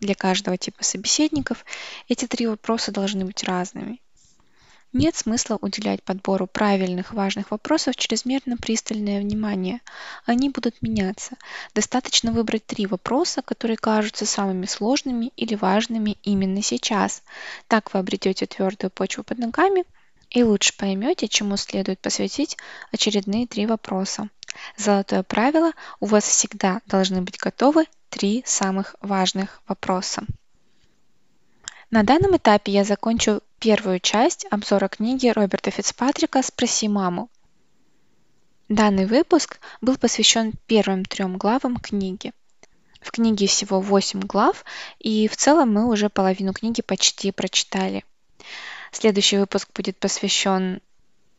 Для 0.00 0.14
каждого 0.14 0.56
типа 0.56 0.82
собеседников 0.82 1.66
эти 2.08 2.26
три 2.26 2.46
вопроса 2.46 2.90
должны 2.90 3.26
быть 3.26 3.44
разными. 3.44 4.00
Нет 4.92 5.16
смысла 5.16 5.58
уделять 5.60 6.02
подбору 6.02 6.46
правильных 6.46 7.14
важных 7.14 7.50
вопросов 7.50 7.96
чрезмерно 7.96 8.58
пристальное 8.58 9.20
внимание. 9.20 9.80
Они 10.26 10.50
будут 10.50 10.82
меняться. 10.82 11.36
Достаточно 11.74 12.30
выбрать 12.30 12.66
три 12.66 12.84
вопроса, 12.86 13.40
которые 13.40 13.78
кажутся 13.78 14.26
самыми 14.26 14.66
сложными 14.66 15.32
или 15.36 15.54
важными 15.54 16.18
именно 16.22 16.62
сейчас. 16.62 17.22
Так 17.68 17.94
вы 17.94 18.00
обретете 18.00 18.44
твердую 18.44 18.90
почву 18.90 19.24
под 19.24 19.38
ногами 19.38 19.84
и 20.28 20.42
лучше 20.42 20.76
поймете, 20.76 21.26
чему 21.26 21.56
следует 21.56 21.98
посвятить 21.98 22.58
очередные 22.92 23.46
три 23.46 23.64
вопроса. 23.64 24.28
Золотое 24.76 25.22
правило– 25.22 25.72
у 26.00 26.06
вас 26.06 26.24
всегда 26.24 26.82
должны 26.84 27.22
быть 27.22 27.38
готовы 27.38 27.86
три 28.10 28.42
самых 28.44 28.94
важных 29.00 29.62
вопроса. 29.66 30.26
На 31.90 32.02
данном 32.02 32.36
этапе 32.36 32.72
я 32.72 32.84
закончу 32.84 33.42
первую 33.62 34.00
часть 34.00 34.44
обзора 34.50 34.88
книги 34.88 35.28
Роберта 35.28 35.70
Фицпатрика 35.70 36.42
«Спроси 36.42 36.88
маму». 36.88 37.30
Данный 38.68 39.06
выпуск 39.06 39.60
был 39.80 39.96
посвящен 39.96 40.54
первым 40.66 41.04
трем 41.04 41.38
главам 41.38 41.76
книги. 41.76 42.32
В 43.00 43.12
книге 43.12 43.46
всего 43.46 43.80
8 43.80 44.18
глав, 44.22 44.64
и 44.98 45.28
в 45.28 45.36
целом 45.36 45.72
мы 45.72 45.88
уже 45.88 46.08
половину 46.08 46.52
книги 46.52 46.82
почти 46.82 47.30
прочитали. 47.30 48.04
Следующий 48.90 49.38
выпуск 49.38 49.68
будет 49.72 49.96
посвящен 49.96 50.80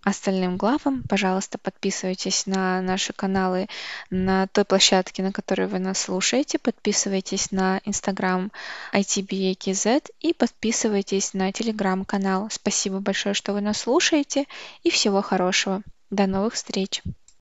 остальным 0.04 0.58
главам. 0.58 1.04
Пожалуйста, 1.10 1.58
подписывайтесь 1.58 2.46
на 2.46 2.82
наши 2.82 3.14
каналы 3.14 3.68
на 4.10 4.48
той 4.48 4.66
площадке, 4.66 5.24
на 5.24 5.32
которой 5.32 5.68
вы 5.68 5.80
нас 5.80 6.00
слушаете. 6.00 6.60
Подписывайтесь 6.60 7.52
на 7.52 7.80
Instagram 7.86 8.52
ITBAKZ 8.94 10.12
и 10.20 10.34
подписывайтесь 10.34 11.34
на 11.34 11.52
телеграм-канал. 11.52 12.50
Спасибо 12.52 13.00
большое, 13.00 13.34
что 13.34 13.54
вы 13.54 13.62
нас 13.62 13.80
слушаете 13.80 14.46
и 14.84 14.90
всего 14.90 15.22
хорошего. 15.22 15.82
До 16.10 16.28
новых 16.28 16.54
встреч! 16.54 17.02